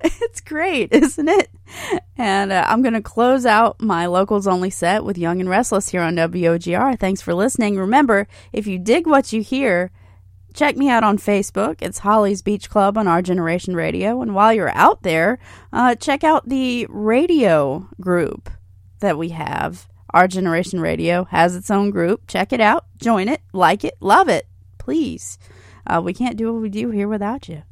it's 0.00 0.40
great, 0.40 0.90
isn't 0.92 1.28
it? 1.28 1.50
And 2.16 2.50
uh, 2.50 2.64
I'm 2.66 2.80
going 2.80 2.94
to 2.94 3.02
close 3.02 3.44
out 3.44 3.78
my 3.78 4.06
locals 4.06 4.46
only 4.46 4.70
set 4.70 5.04
with 5.04 5.18
Young 5.18 5.38
and 5.38 5.50
Restless 5.50 5.90
here 5.90 6.00
on 6.00 6.16
WOGR. 6.16 6.98
Thanks 6.98 7.20
for 7.20 7.34
listening. 7.34 7.76
Remember, 7.76 8.26
if 8.54 8.66
you 8.66 8.78
dig 8.78 9.06
what 9.06 9.34
you 9.34 9.42
hear, 9.42 9.90
check 10.54 10.78
me 10.78 10.88
out 10.88 11.04
on 11.04 11.18
Facebook. 11.18 11.82
It's 11.82 11.98
Holly's 11.98 12.40
Beach 12.40 12.70
Club 12.70 12.96
on 12.96 13.06
Our 13.06 13.20
Generation 13.20 13.76
Radio. 13.76 14.22
And 14.22 14.34
while 14.34 14.54
you're 14.54 14.74
out 14.74 15.02
there, 15.02 15.38
uh, 15.74 15.94
check 15.94 16.24
out 16.24 16.48
the 16.48 16.86
radio 16.88 17.86
group 18.00 18.48
that 19.00 19.18
we 19.18 19.30
have. 19.30 19.88
Our 20.10 20.26
Generation 20.26 20.80
Radio 20.80 21.24
has 21.24 21.54
its 21.54 21.70
own 21.70 21.90
group. 21.90 22.26
Check 22.26 22.52
it 22.52 22.60
out, 22.60 22.86
join 22.96 23.28
it, 23.28 23.42
like 23.52 23.84
it, 23.84 23.94
love 24.00 24.28
it, 24.28 24.46
please. 24.78 25.38
Uh, 25.86 26.00
we 26.02 26.14
can't 26.14 26.36
do 26.36 26.52
what 26.52 26.62
we 26.62 26.68
do 26.68 26.90
here 26.90 27.08
without 27.08 27.48
you. 27.48 27.62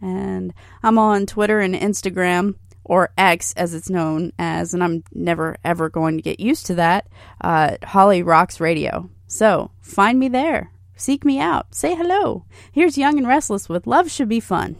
And 0.00 0.52
I'm 0.82 0.98
on 0.98 1.26
Twitter 1.26 1.60
and 1.60 1.74
Instagram, 1.74 2.56
or 2.84 3.12
X 3.16 3.54
as 3.56 3.72
it's 3.72 3.88
known 3.88 4.32
as, 4.38 4.74
and 4.74 4.84
I'm 4.84 5.04
never 5.12 5.56
ever 5.64 5.88
going 5.88 6.16
to 6.16 6.22
get 6.22 6.40
used 6.40 6.66
to 6.66 6.74
that. 6.74 7.08
Uh, 7.40 7.76
Holly 7.82 8.22
Rocks 8.22 8.60
Radio. 8.60 9.08
So 9.26 9.70
find 9.80 10.18
me 10.18 10.28
there. 10.28 10.70
Seek 10.96 11.24
me 11.24 11.40
out. 11.40 11.74
Say 11.74 11.94
hello. 11.94 12.44
Here's 12.70 12.98
Young 12.98 13.18
and 13.18 13.26
Restless 13.26 13.68
with 13.68 13.86
Love 13.86 14.10
Should 14.10 14.28
Be 14.28 14.40
Fun. 14.40 14.76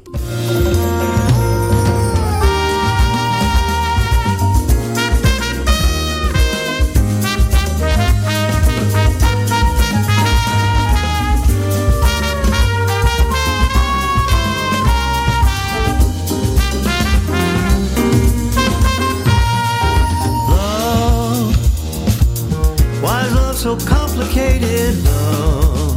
So 23.64 23.78
complicated? 23.86 24.94
Love, 25.04 25.96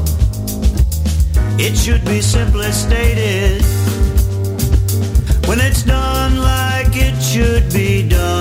it 1.59 1.75
should 1.75 2.05
be 2.05 2.21
simply 2.21 2.71
stated. 2.71 3.61
When 5.49 5.59
it's 5.59 5.83
done 5.83 6.37
like 6.37 6.95
it 6.95 7.21
should 7.21 7.69
be 7.73 8.07
done, 8.07 8.36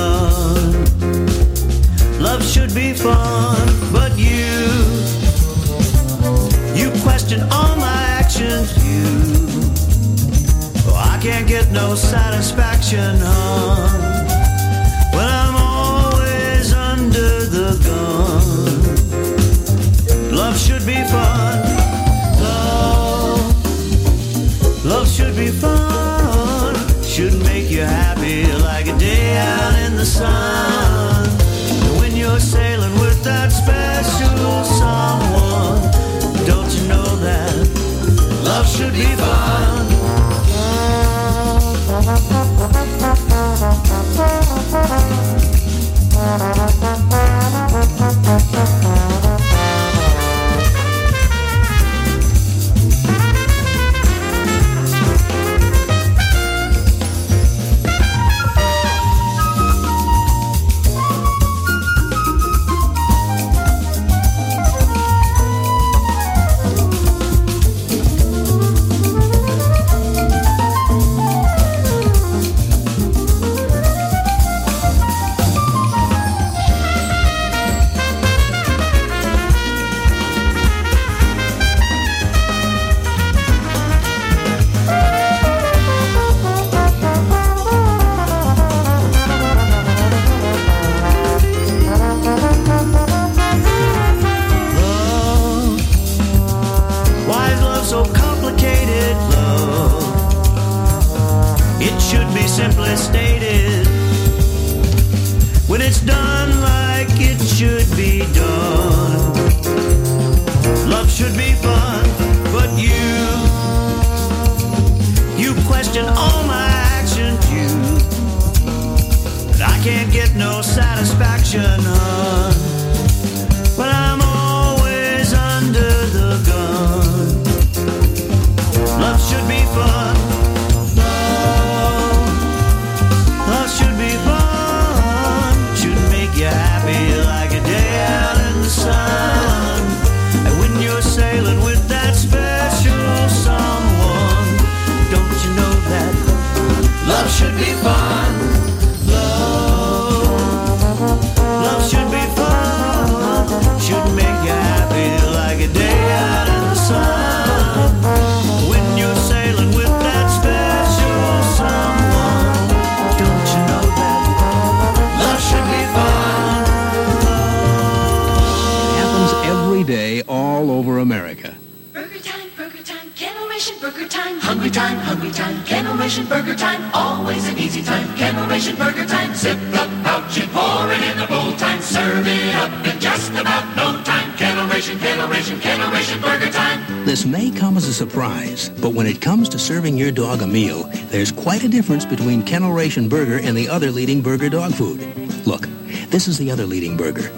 a 191.67 191.69
difference 191.69 192.05
between 192.05 192.45
Kennel 192.45 192.73
Ration 192.73 193.09
Burger 193.09 193.41
and 193.43 193.57
the 193.57 193.69
other 193.69 193.91
leading 193.91 194.23
burger 194.23 194.49
dog 194.49 194.73
food. 194.73 195.01
Look, 195.49 195.63
this 196.11 196.29
is 196.29 196.39
the 196.39 196.49
other 196.49 196.65
leading 196.65 196.97
burger. 196.97 197.29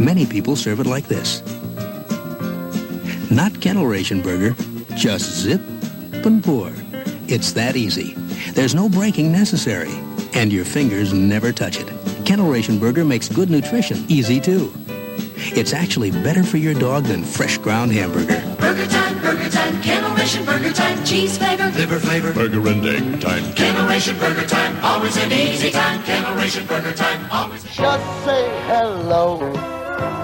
Many 0.00 0.24
people 0.24 0.56
serve 0.56 0.80
it 0.80 0.86
like 0.86 1.08
this. 1.08 1.42
Not 3.30 3.60
Kennel 3.60 3.86
Ration 3.86 4.22
Burger, 4.22 4.56
just 4.96 5.30
zip 5.42 5.60
and 6.24 6.42
pour. 6.42 6.72
It's 7.28 7.52
that 7.52 7.76
easy. 7.76 8.14
There's 8.52 8.74
no 8.74 8.88
breaking 8.88 9.30
necessary, 9.30 9.92
and 10.32 10.50
your 10.50 10.64
fingers 10.64 11.12
never 11.12 11.52
touch 11.52 11.78
it. 11.78 12.24
Kennel 12.24 12.50
Ration 12.50 12.78
Burger 12.78 13.04
makes 13.04 13.28
good 13.28 13.50
nutrition 13.50 14.06
easy 14.08 14.40
too. 14.40 14.72
It's 15.36 15.74
actually 15.74 16.12
better 16.12 16.44
for 16.44 16.56
your 16.56 16.72
dog 16.72 17.04
than 17.04 17.22
fresh 17.22 17.58
ground 17.58 17.92
hamburger. 17.92 18.53
Burger 18.74 18.90
time, 18.90 19.22
burger 19.22 19.50
time, 19.50 19.82
Kennelration 19.82 20.44
Burger 20.44 20.72
Time. 20.72 21.04
Cheese 21.04 21.38
flavor, 21.38 21.70
liver 21.78 22.00
flavor, 22.00 22.32
Burger 22.32 22.66
and 22.66 22.84
egg 22.84 23.20
time. 23.20 23.44
Kennelration 23.54 24.18
Burger 24.18 24.44
Time. 24.48 24.84
Always 24.84 25.16
an 25.16 25.30
easy 25.30 25.70
time. 25.70 26.02
Kennelration 26.02 26.66
Burger 26.66 26.92
Time. 26.92 27.24
Always. 27.30 27.62
Just 27.62 28.24
say 28.24 28.48
hello 28.66 29.38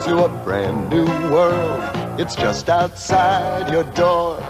to 0.05 0.25
a 0.25 0.29
brand 0.43 0.91
new 0.91 1.07
world. 1.31 1.81
It's 2.19 2.35
just 2.35 2.69
outside 2.69 3.71
your 3.71 3.85
door. 3.85 4.41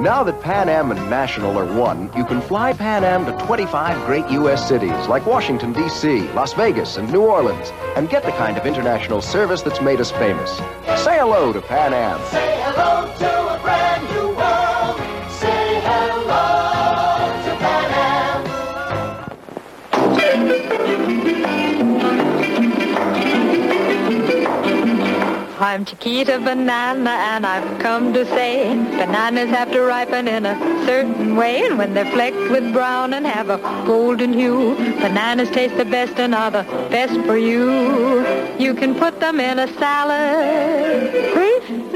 Now 0.00 0.24
that 0.24 0.40
Pan 0.42 0.68
Am 0.68 0.90
and 0.90 1.08
National 1.08 1.56
are 1.56 1.72
one, 1.72 2.10
you 2.16 2.24
can 2.24 2.40
fly 2.40 2.72
Pan 2.72 3.04
Am 3.04 3.24
to 3.26 3.46
25 3.46 4.06
great 4.06 4.28
U.S. 4.32 4.66
cities 4.66 5.06
like 5.06 5.24
Washington, 5.24 5.72
D.C., 5.72 6.22
Las 6.32 6.52
Vegas, 6.54 6.96
and 6.96 7.12
New 7.12 7.22
Orleans, 7.22 7.70
and 7.94 8.10
get 8.10 8.24
the 8.24 8.32
kind 8.32 8.58
of 8.58 8.66
international 8.66 9.22
service 9.22 9.62
that's 9.62 9.80
made 9.80 10.00
us 10.00 10.10
famous. 10.10 10.56
Say 11.00 11.16
hello 11.16 11.52
to 11.52 11.62
Pan 11.62 11.94
Am. 11.94 12.53
I'm 25.74 25.84
Chiquita 25.84 26.38
Banana, 26.38 27.10
and 27.10 27.44
I've 27.44 27.80
come 27.80 28.12
to 28.12 28.24
say 28.26 28.68
bananas 28.68 29.50
have 29.50 29.72
to 29.72 29.80
ripen 29.80 30.28
in 30.28 30.46
a 30.46 30.54
certain 30.86 31.34
way. 31.34 31.66
And 31.66 31.78
when 31.78 31.94
they're 31.94 32.10
flecked 32.12 32.36
with 32.36 32.72
brown 32.72 33.12
and 33.12 33.26
have 33.26 33.50
a 33.50 33.58
golden 33.84 34.32
hue, 34.32 34.76
bananas 34.76 35.50
taste 35.50 35.76
the 35.76 35.84
best 35.84 36.20
and 36.20 36.32
are 36.32 36.52
the 36.52 36.62
best 36.90 37.18
for 37.26 37.36
you. 37.36 38.24
You 38.56 38.74
can 38.74 38.94
put 38.94 39.18
them 39.18 39.40
in 39.40 39.58
a 39.58 39.66
salad. 39.74 40.93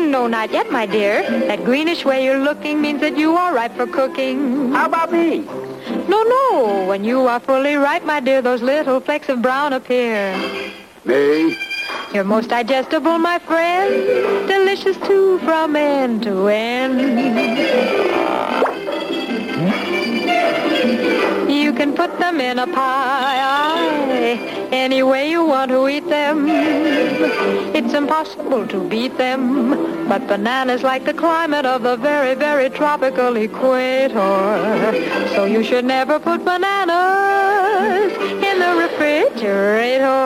No, 0.09 0.27
not 0.27 0.51
yet, 0.51 0.73
my 0.73 0.87
dear. 0.87 1.23
That 1.47 1.65
greenish 1.65 2.03
way 2.03 2.25
you're 2.25 2.39
looking 2.39 2.81
means 2.81 3.01
that 3.03 3.19
you 3.19 3.37
are 3.37 3.55
ripe 3.55 3.77
for 3.77 3.87
cooking. 3.87 4.73
How 4.73 4.87
about 4.87 5.12
me? 5.12 5.41
No, 6.09 6.23
no. 6.23 6.87
When 6.89 7.05
you 7.05 7.27
are 7.27 7.39
fully 7.39 7.75
ripe, 7.75 8.05
my 8.05 8.19
dear, 8.19 8.41
those 8.41 8.62
little 8.62 9.01
flecks 9.01 9.28
of 9.28 9.43
brown 9.43 9.75
appear. 9.75 10.35
Me? 11.05 11.59
You're 12.15 12.25
most 12.25 12.49
digestible, 12.49 13.19
my 13.19 13.39
friend. 13.39 14.49
Delicious 14.49 14.97
too 15.07 15.41
from 15.41 15.77
end 15.77 16.23
to 16.23 16.49
end. 16.49 17.01
You 21.51 21.75
can 21.75 21.95
put 21.95 22.19
them 22.19 22.41
in 22.41 22.59
a 22.59 22.67
pie, 22.67 23.39
any 24.89 25.02
way 25.02 25.28
you 25.28 25.44
want 25.44 25.70
to 25.70 25.86
eat 25.86 26.08
them. 26.08 26.49
It's 27.78 27.92
impossible 27.92 28.67
to 28.68 28.89
beat 28.89 29.18
them. 29.18 30.08
But 30.08 30.26
bananas 30.26 30.83
like 30.83 31.05
the 31.05 31.12
climate 31.12 31.67
of 31.67 31.83
the 31.83 31.97
very, 31.97 32.34
very 32.34 32.70
tropical 32.70 33.36
equator. 33.36 34.15
So 35.34 35.44
you 35.44 35.62
should 35.62 35.84
never 35.84 36.18
put 36.18 36.42
bananas 36.42 38.12
in 38.49 38.57
the 38.65 38.73
refrigerator. 38.84 40.25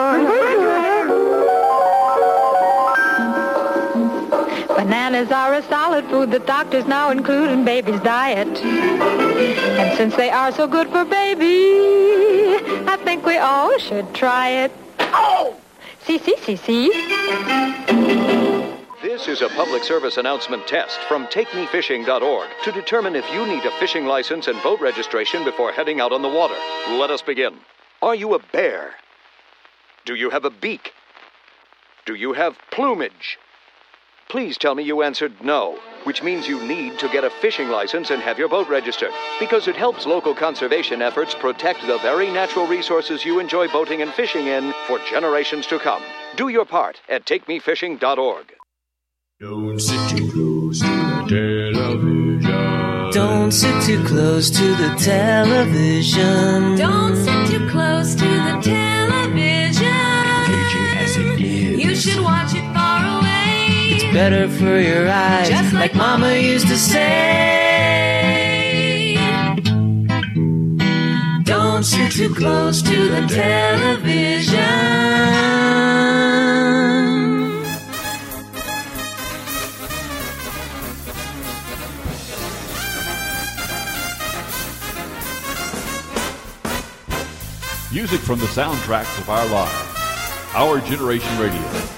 Bananas 4.77 5.29
are 5.29 5.55
a 5.55 5.63
solid 5.63 6.05
food 6.05 6.31
that 6.31 6.45
doctors 6.47 6.85
now 6.87 7.09
include 7.09 7.51
in 7.51 7.65
babies' 7.65 7.99
diet. 7.99 8.47
And 8.47 9.97
since 9.97 10.15
they 10.15 10.29
are 10.29 10.53
so 10.53 10.67
good 10.67 10.87
for 10.87 11.03
baby, 11.03 12.02
I 12.02 12.02
think 13.13 13.27
we 13.27 13.37
all 13.37 13.77
should 13.77 14.11
try 14.15 14.49
it. 14.49 14.71
Oh! 14.97 15.55
See, 15.99 16.17
see, 16.17 16.35
see, 16.37 16.55
see. 16.55 16.87
This 19.03 19.27
is 19.27 19.43
a 19.43 19.49
public 19.49 19.83
service 19.83 20.17
announcement 20.17 20.65
test 20.65 20.97
from 21.07 21.27
TakeMeFishing.org 21.27 22.49
to 22.63 22.71
determine 22.71 23.15
if 23.15 23.31
you 23.31 23.45
need 23.45 23.65
a 23.65 23.79
fishing 23.79 24.07
license 24.07 24.47
and 24.47 24.59
boat 24.63 24.81
registration 24.81 25.43
before 25.43 25.71
heading 25.71 26.01
out 26.01 26.11
on 26.11 26.23
the 26.23 26.27
water. 26.27 26.55
Let 26.89 27.11
us 27.11 27.21
begin. 27.21 27.59
Are 28.01 28.15
you 28.15 28.33
a 28.33 28.39
bear? 28.51 28.95
Do 30.05 30.15
you 30.15 30.31
have 30.31 30.43
a 30.43 30.49
beak? 30.49 30.93
Do 32.07 32.15
you 32.15 32.33
have 32.33 32.57
plumage? 32.71 33.37
Please 34.27 34.57
tell 34.57 34.73
me 34.73 34.81
you 34.81 35.03
answered 35.03 35.33
no, 35.43 35.77
which 36.05 36.23
means 36.23 36.47
you 36.47 36.61
need 36.65 36.99
to 36.99 37.09
get 37.09 37.23
a 37.23 37.29
fishing 37.29 37.69
license 37.69 38.09
and 38.11 38.21
have 38.21 38.39
your 38.39 38.49
boat 38.49 38.69
registered, 38.69 39.11
because 39.39 39.67
it 39.67 39.75
helps 39.75 40.05
local 40.05 40.33
conservation 40.33 41.01
efforts 41.01 41.35
protect 41.35 41.81
the 41.87 41.97
very 41.99 42.31
natural 42.31 42.67
resources 42.67 43.25
you 43.25 43.39
enjoy 43.39 43.67
boating 43.67 44.01
and 44.01 44.11
fishing 44.13 44.47
in 44.47 44.73
for 44.87 44.99
generations 45.09 45.67
to 45.67 45.79
come. 45.79 46.03
Do 46.35 46.47
your 46.49 46.65
part 46.65 47.01
at 47.09 47.25
takemefishing.org. 47.25 48.53
Don't 49.39 49.79
sit 49.79 50.09
too 50.09 50.31
close 50.31 50.79
to 50.79 50.85
the 50.85 51.25
television. 51.27 53.11
Don't 53.11 53.51
sit 53.51 53.85
too 53.85 54.03
close 54.07 54.49
to 54.51 54.63
the 54.63 54.95
television. 54.99 56.75
Don't 56.77 57.15
sit 57.15 57.47
too 57.47 57.69
close 57.69 58.15
to 58.15 58.25
the 58.25 58.61
television. 58.61 58.93
You 61.79 61.95
should 61.95 62.23
watch 62.23 62.55
it 62.55 62.61
far 62.61 62.61
away. 62.61 62.62
It's 62.62 62.62
better 64.13 64.47
for 64.47 64.79
your 64.79 65.09
eyes, 65.09 65.49
Just 65.49 65.73
like 65.73 65.95
like 65.95 65.95
Mama 65.95 66.27
Mama 66.27 66.35
used 66.35 66.67
to 66.67 66.77
say. 66.77 67.15
Don't 71.43 71.83
sit 71.83 72.11
too 72.11 72.33
close 72.35 72.83
to 72.83 73.09
the 73.09 73.27
television. 73.27 74.59
Music 87.91 88.21
from 88.21 88.39
the 88.39 88.45
soundtracks 88.45 89.17
of 89.19 89.29
our 89.29 89.47
lives. 89.47 89.89
Our 90.55 90.79
Generation 90.81 91.39
Radio. 91.39 91.92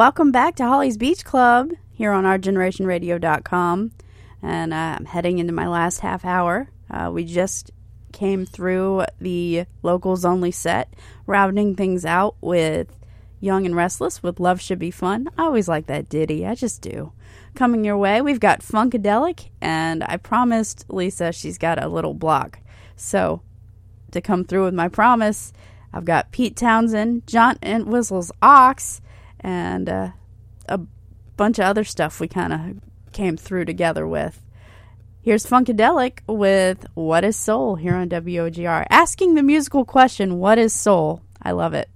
Welcome 0.00 0.32
back 0.32 0.56
to 0.56 0.64
Holly's 0.64 0.96
Beach 0.96 1.26
Club 1.26 1.72
here 1.92 2.10
on 2.12 2.24
ourgenerationradio.com. 2.24 3.90
And 4.40 4.72
uh, 4.72 4.96
I'm 4.98 5.04
heading 5.04 5.38
into 5.40 5.52
my 5.52 5.68
last 5.68 6.00
half 6.00 6.24
hour. 6.24 6.70
Uh, 6.90 7.10
we 7.12 7.26
just 7.26 7.70
came 8.10 8.46
through 8.46 9.04
the 9.20 9.66
locals 9.82 10.24
only 10.24 10.52
set, 10.52 10.94
rounding 11.26 11.76
things 11.76 12.06
out 12.06 12.34
with 12.40 12.96
Young 13.40 13.66
and 13.66 13.76
Restless 13.76 14.22
with 14.22 14.40
Love 14.40 14.58
Should 14.58 14.78
Be 14.78 14.90
Fun. 14.90 15.28
I 15.36 15.42
always 15.42 15.68
like 15.68 15.84
that 15.88 16.08
ditty. 16.08 16.46
I 16.46 16.54
just 16.54 16.80
do. 16.80 17.12
Coming 17.54 17.84
your 17.84 17.98
way, 17.98 18.22
we've 18.22 18.40
got 18.40 18.60
Funkadelic, 18.60 19.50
and 19.60 20.02
I 20.04 20.16
promised 20.16 20.86
Lisa 20.88 21.30
she's 21.30 21.58
got 21.58 21.78
a 21.78 21.88
little 21.88 22.14
block. 22.14 22.60
So, 22.96 23.42
to 24.12 24.22
come 24.22 24.44
through 24.44 24.64
with 24.64 24.74
my 24.74 24.88
promise, 24.88 25.52
I've 25.92 26.06
got 26.06 26.32
Pete 26.32 26.56
Townshend, 26.56 27.26
John 27.26 27.58
Entwistle's 27.62 28.32
Ox, 28.40 29.02
and 29.40 29.88
uh, 29.88 30.10
a 30.68 30.78
bunch 31.36 31.58
of 31.58 31.64
other 31.64 31.84
stuff 31.84 32.20
we 32.20 32.28
kind 32.28 32.52
of 32.52 33.12
came 33.12 33.36
through 33.36 33.64
together 33.64 34.06
with. 34.06 34.40
Here's 35.22 35.44
Funkadelic 35.44 36.20
with 36.26 36.86
What 36.94 37.24
is 37.24 37.36
Soul 37.36 37.76
here 37.76 37.94
on 37.94 38.08
WOGR. 38.08 38.86
Asking 38.88 39.34
the 39.34 39.42
musical 39.42 39.84
question, 39.84 40.38
What 40.38 40.58
is 40.58 40.72
soul? 40.72 41.20
I 41.42 41.52
love 41.52 41.74
it. 41.74 41.90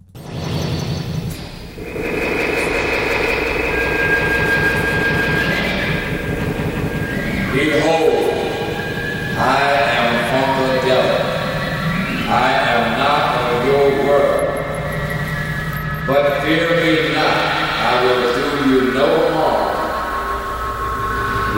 Behold, 7.55 8.35
I 9.37 9.94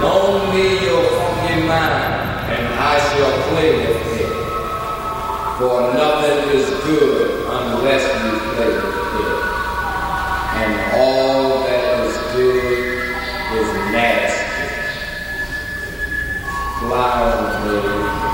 Loan 0.00 0.54
me 0.54 0.84
your 0.84 1.02
funky 1.08 1.66
mind, 1.66 2.12
and 2.52 2.66
I 2.74 2.98
shall 2.98 3.36
play 3.48 3.70
with 3.78 4.20
it. 4.20 4.32
For 5.58 5.80
nothing 5.94 6.50
is 6.50 6.68
good 6.84 7.46
unless 7.48 8.04
you 8.22 8.30
play 8.52 8.72
with 8.76 9.24
it. 9.24 9.38
And 10.60 10.72
all 11.00 11.64
that 11.64 12.06
is 12.06 12.16
good 12.34 13.16
is 13.56 13.68
nasty. 13.90 14.46
Fly 16.78 17.12
away 17.22 17.80
to 17.80 18.25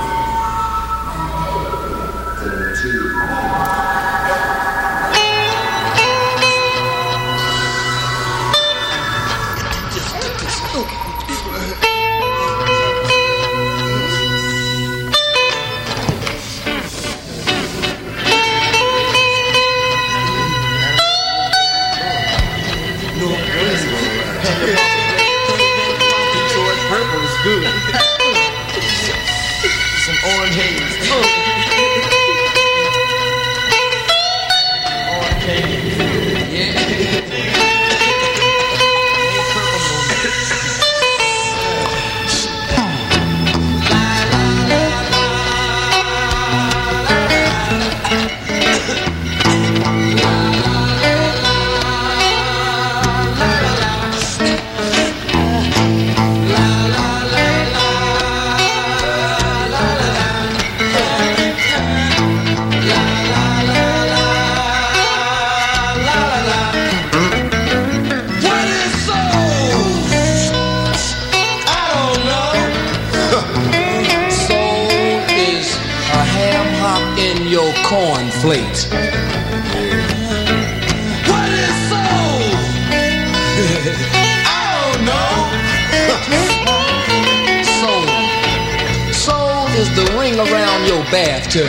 bathtub. 91.13 91.67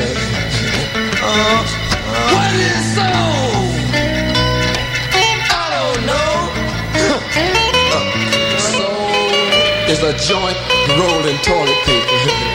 Uh, 1.20 1.28
uh, 1.28 2.32
what 2.32 2.54
is 2.56 2.80
soul? 2.96 3.76
I 5.52 5.68
don't 5.76 6.00
know. 6.08 6.32
Uh, 7.36 8.00
uh. 8.00 8.58
Soul 8.58 9.90
is 9.92 10.00
a 10.02 10.16
joint 10.16 10.56
rolling 10.98 11.36
toilet 11.42 11.78
paper. 11.84 12.53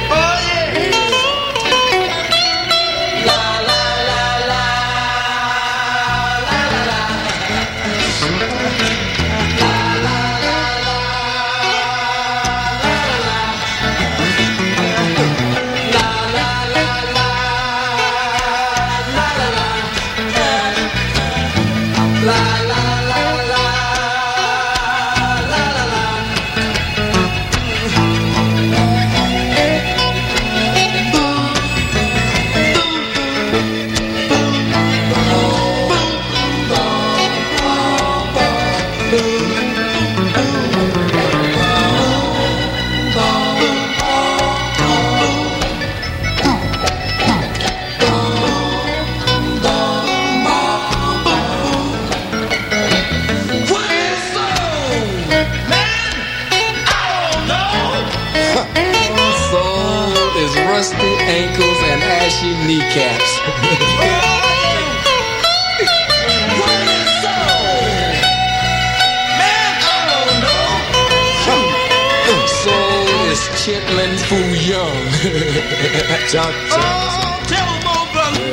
Chuck, 76.32 76.54
Oh, 76.72 77.44
tell 77.52 77.68
'em, 77.68 77.88
old 77.88 78.10
brother. 78.14 78.48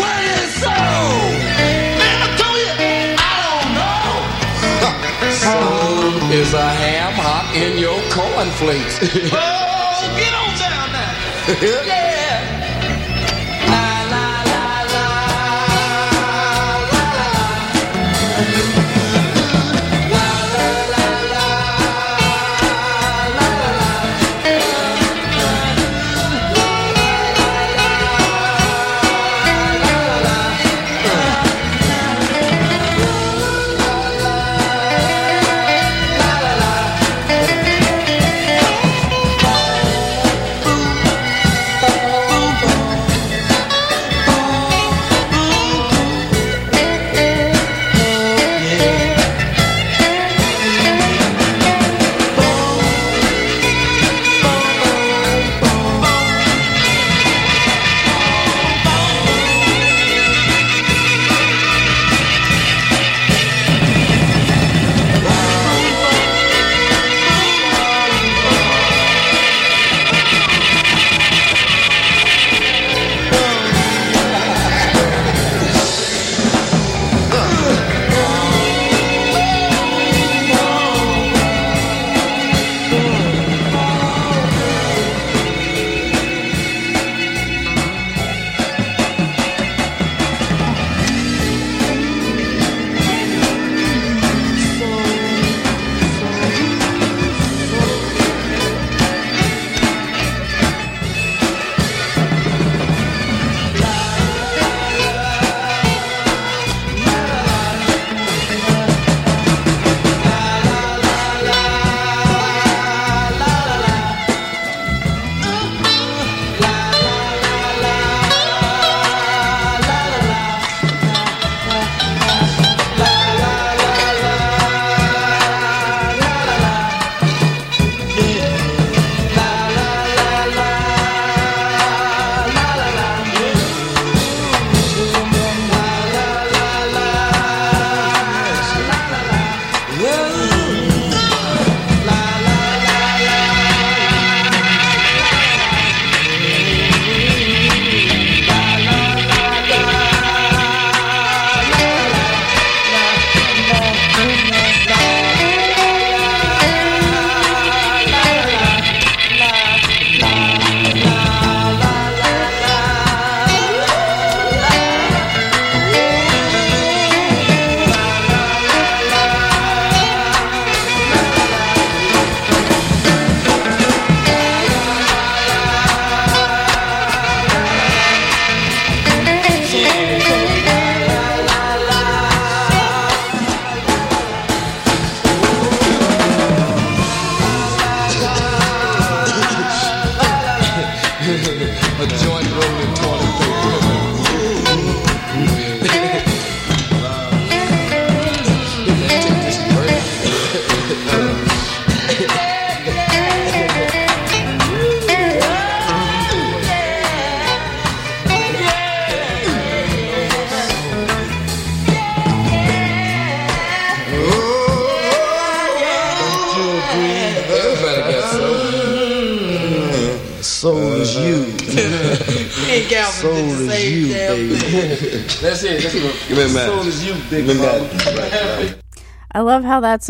What 0.00 0.20
is 0.38 0.50
soul? 0.62 1.20
Man, 2.00 2.18
I 2.24 2.28
told 2.40 2.58
you, 2.64 2.72
I 3.20 3.32
don't 3.44 3.70
know. 3.78 4.14
Soul 5.44 6.32
is 6.32 6.54
a 6.54 6.68
ham 6.82 7.12
hock 7.14 7.54
in 7.54 7.78
your 7.78 8.00
cornflakes. 8.10 8.96
Oh, 9.32 10.16
get 10.16 10.32
on 10.32 10.50
down 10.58 10.92
now. 10.92 11.12
yeah. 11.86 12.09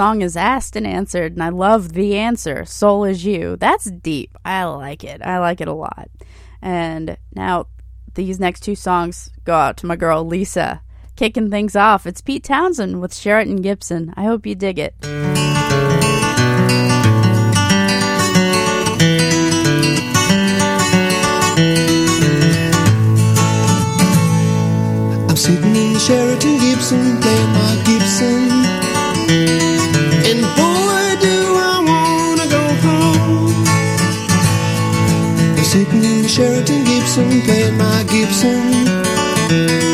song 0.00 0.22
is 0.22 0.34
asked 0.34 0.76
and 0.76 0.86
answered, 0.86 1.34
and 1.34 1.42
I 1.42 1.50
love 1.50 1.92
the 1.92 2.16
answer, 2.16 2.64
Soul 2.64 3.04
is 3.04 3.22
You. 3.22 3.56
That's 3.56 3.84
deep. 3.84 4.38
I 4.46 4.64
like 4.64 5.04
it. 5.04 5.20
I 5.20 5.40
like 5.40 5.60
it 5.60 5.68
a 5.68 5.74
lot. 5.74 6.08
And 6.62 7.18
now 7.34 7.66
these 8.14 8.40
next 8.40 8.60
two 8.60 8.74
songs 8.74 9.28
go 9.44 9.52
out 9.52 9.76
to 9.76 9.86
my 9.86 9.96
girl 9.96 10.24
Lisa. 10.24 10.80
Kicking 11.16 11.50
things 11.50 11.76
off, 11.76 12.06
it's 12.06 12.22
Pete 12.22 12.44
Townshend 12.44 13.02
with 13.02 13.14
Sheraton 13.14 13.60
Gibson. 13.60 14.14
I 14.16 14.24
hope 14.24 14.46
you 14.46 14.54
dig 14.54 14.78
it. 14.78 14.94
I'm 25.28 25.36
sitting 25.36 25.76
in 25.76 25.92
the 25.92 26.00
Sheraton 26.00 26.58
Gibson, 26.58 27.20
playing 27.20 27.52
my 27.52 27.82
Gibson. 27.84 29.69
Boy, 30.58 31.16
do 31.20 31.36
I 31.68 31.76
wanna 31.90 32.46
go 32.56 32.64
home. 32.84 33.64
Sitting 35.70 36.02
in 36.02 36.22
the 36.22 36.28
Sheraton 36.28 36.84
Gibson, 36.84 37.42
playing 37.42 37.76
my 37.78 38.02
Gibson. 38.04 39.89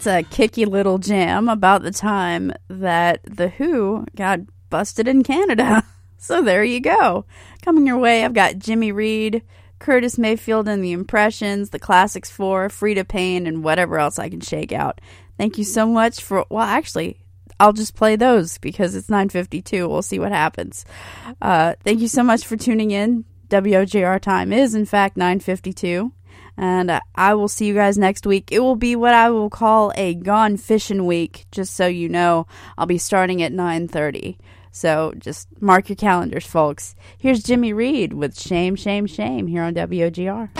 That's 0.00 0.26
a 0.26 0.34
kicky 0.34 0.64
little 0.64 0.96
jam 0.96 1.50
about 1.50 1.82
the 1.82 1.90
time 1.90 2.54
that 2.68 3.20
The 3.24 3.48
Who 3.48 4.06
got 4.16 4.40
busted 4.70 5.06
in 5.06 5.22
Canada. 5.22 5.84
So 6.22 6.42
there 6.42 6.62
you 6.62 6.80
go. 6.80 7.24
Coming 7.62 7.86
your 7.86 7.96
way, 7.96 8.22
I've 8.22 8.34
got 8.34 8.58
Jimmy 8.58 8.92
Reed, 8.92 9.42
Curtis 9.78 10.18
Mayfield 10.18 10.68
and 10.68 10.84
the 10.84 10.92
Impressions, 10.92 11.70
the 11.70 11.78
Classics 11.78 12.30
4, 12.30 12.68
Freda 12.68 13.08
Payne, 13.08 13.46
and 13.46 13.64
whatever 13.64 13.98
else 13.98 14.18
I 14.18 14.28
can 14.28 14.42
shake 14.42 14.70
out. 14.70 15.00
Thank 15.38 15.56
you 15.56 15.64
so 15.64 15.86
much 15.86 16.22
for, 16.22 16.44
well, 16.50 16.66
actually, 16.66 17.22
I'll 17.58 17.72
just 17.72 17.94
play 17.94 18.16
those 18.16 18.58
because 18.58 18.94
it's 18.94 19.08
9.52. 19.08 19.88
We'll 19.88 20.02
see 20.02 20.18
what 20.18 20.30
happens. 20.30 20.84
Uh, 21.40 21.76
thank 21.84 22.00
you 22.00 22.08
so 22.08 22.22
much 22.22 22.44
for 22.44 22.58
tuning 22.58 22.90
in. 22.90 23.24
WOGR 23.48 24.20
time 24.20 24.52
is, 24.52 24.74
in 24.74 24.84
fact, 24.84 25.16
9.52 25.16 26.12
and 26.60 27.00
I 27.14 27.32
will 27.32 27.48
see 27.48 27.64
you 27.64 27.72
guys 27.72 27.96
next 27.96 28.26
week. 28.26 28.52
It 28.52 28.60
will 28.60 28.76
be 28.76 28.94
what 28.94 29.14
I 29.14 29.30
will 29.30 29.48
call 29.48 29.92
a 29.96 30.14
gone 30.14 30.58
fishing 30.58 31.06
week, 31.06 31.46
just 31.50 31.74
so 31.74 31.86
you 31.86 32.06
know. 32.06 32.46
I'll 32.76 32.84
be 32.84 32.98
starting 32.98 33.42
at 33.42 33.50
9:30. 33.50 34.36
So 34.70 35.14
just 35.18 35.48
mark 35.60 35.88
your 35.88 35.96
calendars, 35.96 36.46
folks. 36.46 36.94
Here's 37.16 37.42
Jimmy 37.42 37.72
Reed 37.72 38.12
with 38.12 38.38
Shame, 38.38 38.76
Shame, 38.76 39.06
Shame 39.06 39.46
here 39.46 39.62
on 39.62 39.74
WOGR. 39.74 40.50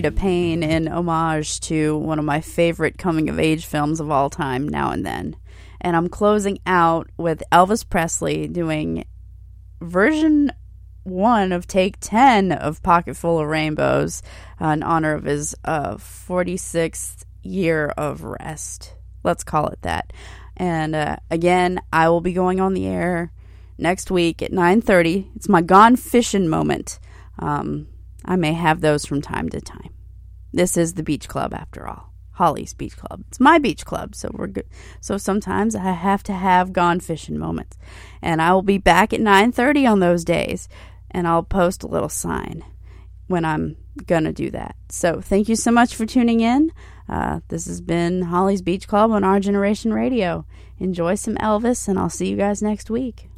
To 0.00 0.10
Pain 0.10 0.62
in 0.62 0.88
homage 0.88 1.60
to 1.60 1.96
one 1.96 2.18
of 2.18 2.24
my 2.24 2.40
favorite 2.40 2.98
coming 2.98 3.28
of 3.28 3.38
age 3.38 3.66
films 3.66 4.00
of 4.00 4.10
all 4.10 4.30
time, 4.30 4.68
Now 4.68 4.90
and 4.90 5.04
Then. 5.04 5.36
And 5.80 5.96
I'm 5.96 6.08
closing 6.08 6.58
out 6.66 7.10
with 7.16 7.42
Elvis 7.52 7.88
Presley 7.88 8.48
doing 8.48 9.04
version 9.80 10.52
one 11.04 11.52
of 11.52 11.66
take 11.66 11.98
10 12.00 12.52
of 12.52 12.82
Pocket 12.82 13.16
Full 13.16 13.38
of 13.38 13.46
Rainbows 13.46 14.22
uh, 14.60 14.68
in 14.68 14.82
honor 14.82 15.14
of 15.14 15.24
his 15.24 15.54
uh, 15.64 15.96
46th 15.96 17.24
year 17.42 17.88
of 17.96 18.22
rest. 18.22 18.94
Let's 19.22 19.44
call 19.44 19.68
it 19.68 19.82
that. 19.82 20.12
And 20.56 20.96
uh, 20.96 21.16
again, 21.30 21.80
I 21.92 22.08
will 22.08 22.20
be 22.20 22.32
going 22.32 22.60
on 22.60 22.74
the 22.74 22.86
air 22.86 23.32
next 23.78 24.10
week 24.10 24.42
at 24.42 24.50
9.30. 24.50 25.28
It's 25.36 25.48
my 25.48 25.60
gone 25.60 25.96
fishing 25.96 26.48
moment. 26.48 26.98
Um, 27.38 27.88
I 28.24 28.36
may 28.36 28.52
have 28.52 28.80
those 28.80 29.04
from 29.04 29.22
time 29.22 29.48
to 29.50 29.60
time. 29.60 29.90
This 30.52 30.76
is 30.76 30.94
the 30.94 31.02
beach 31.02 31.28
club 31.28 31.52
after 31.52 31.86
all. 31.86 32.14
Holly's 32.34 32.74
Beach 32.74 32.96
Club. 32.96 33.22
It's 33.28 33.38
my 33.38 33.58
beach 33.58 33.84
club, 33.84 34.14
so 34.14 34.28
we're 34.32 34.48
good. 34.48 34.66
So 35.00 35.16
sometimes 35.16 35.76
I 35.76 35.92
have 35.92 36.22
to 36.24 36.32
have 36.32 36.72
gone 36.72 37.00
fishing 37.00 37.38
moments, 37.38 37.76
and 38.20 38.42
I 38.42 38.52
will 38.52 38.62
be 38.62 38.78
back 38.78 39.12
at 39.12 39.20
9:30 39.20 39.86
on 39.86 40.00
those 40.00 40.24
days, 40.24 40.68
and 41.10 41.28
I'll 41.28 41.44
post 41.44 41.84
a 41.84 41.88
little 41.88 42.08
sign 42.08 42.64
when 43.28 43.44
I'm 43.44 43.76
gonna 44.06 44.32
do 44.32 44.50
that. 44.50 44.74
So 44.88 45.20
thank 45.20 45.48
you 45.48 45.56
so 45.56 45.70
much 45.70 45.94
for 45.94 46.06
tuning 46.06 46.40
in. 46.40 46.72
Uh, 47.08 47.40
this 47.48 47.66
has 47.66 47.80
been 47.80 48.22
Holly's 48.22 48.62
Beach 48.62 48.88
Club 48.88 49.12
on 49.12 49.22
Our 49.22 49.38
Generation 49.38 49.94
Radio. 49.94 50.44
Enjoy 50.78 51.14
some 51.14 51.36
Elvis, 51.36 51.86
and 51.86 51.98
I'll 51.98 52.10
see 52.10 52.28
you 52.28 52.36
guys 52.36 52.62
next 52.62 52.90
week. 52.90 53.28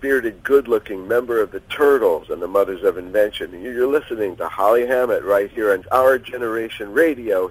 Bearded, 0.00 0.42
good-looking 0.42 1.06
member 1.06 1.42
of 1.42 1.50
the 1.50 1.60
Turtles 1.60 2.30
and 2.30 2.40
the 2.40 2.48
Mothers 2.48 2.82
of 2.82 2.96
Invention. 2.96 3.62
You're 3.62 3.86
listening 3.86 4.36
to 4.36 4.48
Holly 4.48 4.86
Hammett 4.86 5.22
right 5.22 5.50
here 5.50 5.72
on 5.72 5.84
Our 5.92 6.18
Generation 6.18 6.92
Radio. 6.92 7.50